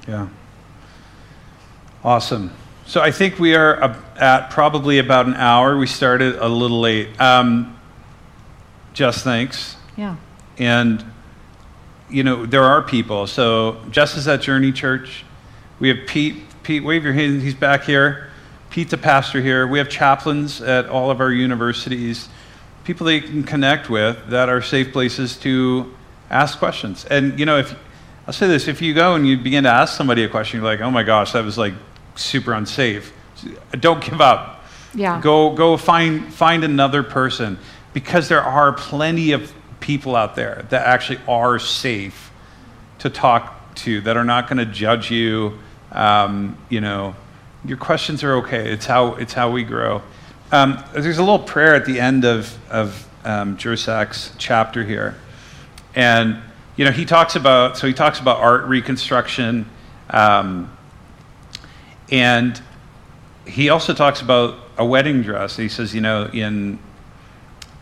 Yeah. 0.08 0.30
Awesome. 2.02 2.54
So 2.94 3.02
I 3.02 3.10
think 3.10 3.40
we 3.40 3.56
are 3.56 3.98
at 4.18 4.52
probably 4.52 5.00
about 5.00 5.26
an 5.26 5.34
hour. 5.34 5.80
We 5.80 5.88
started 5.88 6.36
a 6.36 6.48
little 6.48 6.80
late. 6.80 7.20
Um, 7.20 7.76
just 8.94 9.24
thanks. 9.24 9.78
Yeah. 9.98 10.18
And, 10.60 11.04
you 12.08 12.24
know, 12.24 12.46
there 12.46 12.62
are 12.62 12.84
people. 12.84 13.26
So 13.26 13.82
Jess 13.90 14.16
is 14.16 14.28
at 14.28 14.42
Journey 14.42 14.72
Church. 14.72 15.26
We 15.80 15.88
have 15.88 16.06
Pete. 16.06 16.44
Pete, 16.62 16.84
wave 16.84 17.04
your 17.04 17.14
hand. 17.14 17.42
He's 17.42 17.56
back 17.56 17.82
here. 17.82 18.30
Pete's 18.70 18.94
a 18.94 18.98
pastor 19.00 19.42
here. 19.42 19.66
We 19.66 19.80
have 19.80 19.90
chaplains 19.90 20.62
at 20.62 20.88
all 20.88 21.10
of 21.10 21.20
our 21.20 21.32
universities. 21.32 22.30
People 22.84 23.10
you 23.10 23.24
can 23.24 23.42
connect 23.42 23.90
with 23.90 24.20
that 24.28 24.50
are 24.50 24.62
safe 24.62 24.94
places 24.94 25.36
to 25.38 25.92
ask 26.30 26.60
questions. 26.60 27.06
And, 27.06 27.40
you 27.40 27.48
know, 27.48 27.58
if 27.58 27.76
I'll 28.28 28.34
say 28.34 28.48
this 28.48 28.68
if 28.68 28.84
you 28.84 28.94
go 28.94 29.16
and 29.16 29.28
you 29.28 29.40
begin 29.40 29.64
to 29.64 29.72
ask 29.72 29.98
somebody 29.98 30.24
a 30.24 30.30
question, 30.30 30.60
you're 30.60 30.70
like, 30.70 30.82
oh 30.82 30.92
my 30.92 31.02
gosh, 31.02 31.32
that 31.32 31.44
was 31.44 31.58
like 31.58 31.74
super 32.16 32.54
unsafe. 32.54 33.14
don't 33.80 34.04
give 34.04 34.22
up. 34.22 34.64
Yeah. 34.96 35.20
Go 35.22 35.56
go 35.56 35.78
find 35.78 36.34
find 36.34 36.64
another 36.64 37.04
person 37.04 37.58
because 37.94 38.30
there 38.30 38.44
are 38.44 38.74
plenty 38.74 39.32
of 39.32 39.52
people 39.80 40.16
out 40.16 40.36
there 40.36 40.66
that 40.70 40.86
actually 40.86 41.20
are 41.28 41.60
safe 41.60 42.32
to 43.00 43.10
talk 43.10 43.76
to 43.76 44.02
that 44.02 44.16
are 44.16 44.24
not 44.24 44.48
going 44.48 44.58
to 44.58 44.66
judge 44.66 45.12
you. 45.12 45.58
Um, 45.92 46.58
you 46.70 46.82
know, 46.82 47.16
your 47.66 47.78
questions 47.78 48.24
are 48.24 48.36
okay. 48.38 48.72
It's 48.72 48.86
how 48.86 49.16
it's 49.16 49.34
how 49.34 49.52
we 49.52 49.64
grow. 49.64 50.02
Um, 50.52 50.84
there's 50.94 51.18
a 51.18 51.24
little 51.24 51.40
prayer 51.40 51.76
at 51.76 51.86
the 51.86 52.00
end 52.00 52.26
of 52.26 52.56
of 52.70 53.08
um, 53.26 53.58
Jersak's 53.58 54.32
chapter 54.38 54.84
here, 54.84 55.16
and 55.96 56.38
you 56.76 56.86
know 56.86 56.92
he 56.92 57.06
talks 57.06 57.36
about 57.36 57.78
so 57.78 57.88
he 57.88 57.94
talks 57.94 58.20
about 58.20 58.38
art 58.38 58.66
reconstruction, 58.66 59.66
um, 60.10 60.73
and 62.14 62.62
he 63.46 63.70
also 63.70 63.94
talks 63.94 64.22
about 64.22 64.56
a 64.78 64.86
wedding 64.86 65.24
dress. 65.24 65.58
He 65.58 65.68
says, 65.68 65.94
you 65.96 66.00
know, 66.00 66.30
in 66.32 66.80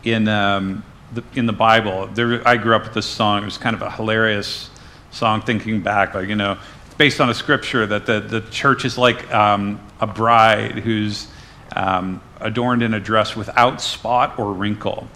in 0.04 0.26
um, 0.26 0.82
the, 1.12 1.22
in 1.34 1.46
the 1.46 1.52
Bible, 1.52 2.08
there, 2.08 2.46
I 2.48 2.56
grew 2.56 2.74
up 2.74 2.82
with 2.82 2.94
this 2.94 3.06
song. 3.06 3.42
It 3.42 3.44
was 3.44 3.58
kind 3.58 3.76
of 3.76 3.82
a 3.82 3.90
hilarious 3.90 4.70
song, 5.12 5.42
thinking 5.42 5.82
back, 5.82 6.14
like 6.14 6.28
you 6.28 6.34
know, 6.34 6.58
it's 6.86 6.94
based 6.94 7.20
on 7.20 7.28
a 7.28 7.34
scripture 7.34 7.86
that 7.86 8.06
the 8.06 8.20
the 8.20 8.40
church 8.50 8.86
is 8.86 8.96
like 8.96 9.32
um, 9.32 9.78
a 10.00 10.06
bride 10.06 10.78
who's 10.78 11.28
um, 11.76 12.22
adorned 12.40 12.82
in 12.82 12.94
a 12.94 13.00
dress 13.00 13.36
without 13.36 13.82
spot 13.82 14.38
or 14.38 14.54
wrinkle, 14.54 15.06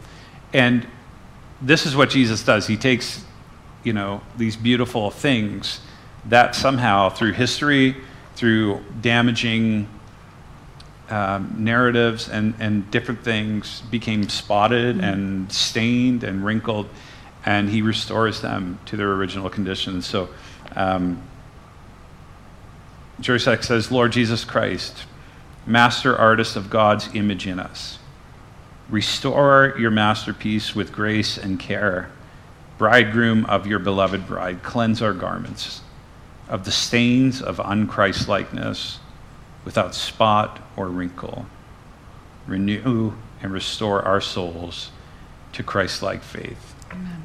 and 0.52 0.86
this 1.62 1.86
is 1.86 1.96
what 1.96 2.10
Jesus 2.10 2.44
does. 2.44 2.66
He 2.66 2.76
takes, 2.76 3.24
you 3.82 3.94
know, 3.94 4.20
these 4.36 4.56
beautiful 4.56 5.10
things 5.10 5.80
that 6.26 6.54
somehow 6.54 7.08
through 7.08 7.32
history, 7.32 7.96
through 8.36 8.84
damaging 9.00 9.88
um, 11.08 11.54
narratives 11.58 12.28
and, 12.28 12.54
and 12.60 12.90
different 12.90 13.22
things 13.22 13.80
became 13.90 14.28
spotted 14.28 15.00
and 15.00 15.50
stained 15.50 16.22
and 16.22 16.44
wrinkled, 16.44 16.88
and 17.44 17.68
he 17.70 17.80
restores 17.80 18.42
them 18.42 18.78
to 18.86 18.96
their 18.96 19.12
original 19.12 19.48
conditions. 19.48 20.06
So, 20.06 20.28
um, 20.74 21.22
says, 23.22 23.90
Lord 23.90 24.12
Jesus 24.12 24.44
Christ, 24.44 25.06
master 25.64 26.16
artist 26.16 26.56
of 26.56 26.68
God's 26.68 27.08
image 27.14 27.46
in 27.46 27.58
us, 27.58 27.98
restore 28.90 29.74
your 29.78 29.90
masterpiece 29.90 30.74
with 30.74 30.92
grace 30.92 31.38
and 31.38 31.58
care. 31.58 32.10
Bridegroom 32.78 33.46
of 33.46 33.66
your 33.66 33.78
beloved 33.78 34.26
bride, 34.26 34.62
cleanse 34.62 35.00
our 35.00 35.14
garments 35.14 35.80
of 36.48 36.64
the 36.64 36.70
stains 36.70 37.42
of 37.42 37.58
unChristlikeness 37.58 38.98
without 39.64 39.94
spot 39.94 40.60
or 40.76 40.88
wrinkle. 40.88 41.46
Renew 42.46 43.12
and 43.42 43.52
restore 43.52 44.02
our 44.02 44.20
souls 44.20 44.90
to 45.52 45.62
Christ 45.62 46.02
like 46.02 46.22
faith. 46.22 46.74
Amen. 46.92 47.22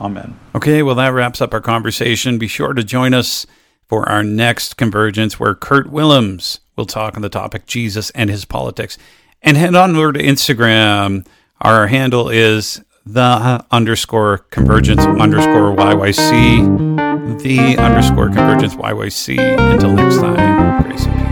Amen. 0.00 0.40
Okay, 0.54 0.82
well, 0.82 0.96
that 0.96 1.08
wraps 1.08 1.40
up 1.40 1.54
our 1.54 1.60
conversation. 1.60 2.38
Be 2.38 2.48
sure 2.48 2.74
to 2.74 2.84
join 2.84 3.14
us 3.14 3.46
for 3.86 4.08
our 4.08 4.22
next 4.22 4.76
convergence 4.76 5.38
where 5.38 5.54
Kurt 5.54 5.90
Willems 5.90 6.60
will 6.74 6.86
talk 6.86 7.16
on 7.16 7.22
the 7.22 7.28
topic 7.28 7.66
Jesus 7.66 8.10
and 8.10 8.28
his 8.28 8.44
politics. 8.44 8.98
And 9.42 9.56
head 9.56 9.74
on 9.74 9.94
over 9.94 10.12
to 10.12 10.22
Instagram. 10.22 11.26
Our 11.60 11.86
handle 11.86 12.28
is 12.28 12.82
the 13.06 13.64
underscore 13.70 14.38
convergence 14.50 15.02
underscore 15.02 15.74
YYC. 15.76 17.05
The 17.26 17.76
underscore 17.78 18.28
convergence 18.28 18.76
YYC. 18.76 19.38
Until 19.72 19.92
next 19.92 20.16
time, 20.18 20.82
Grace. 20.82 21.25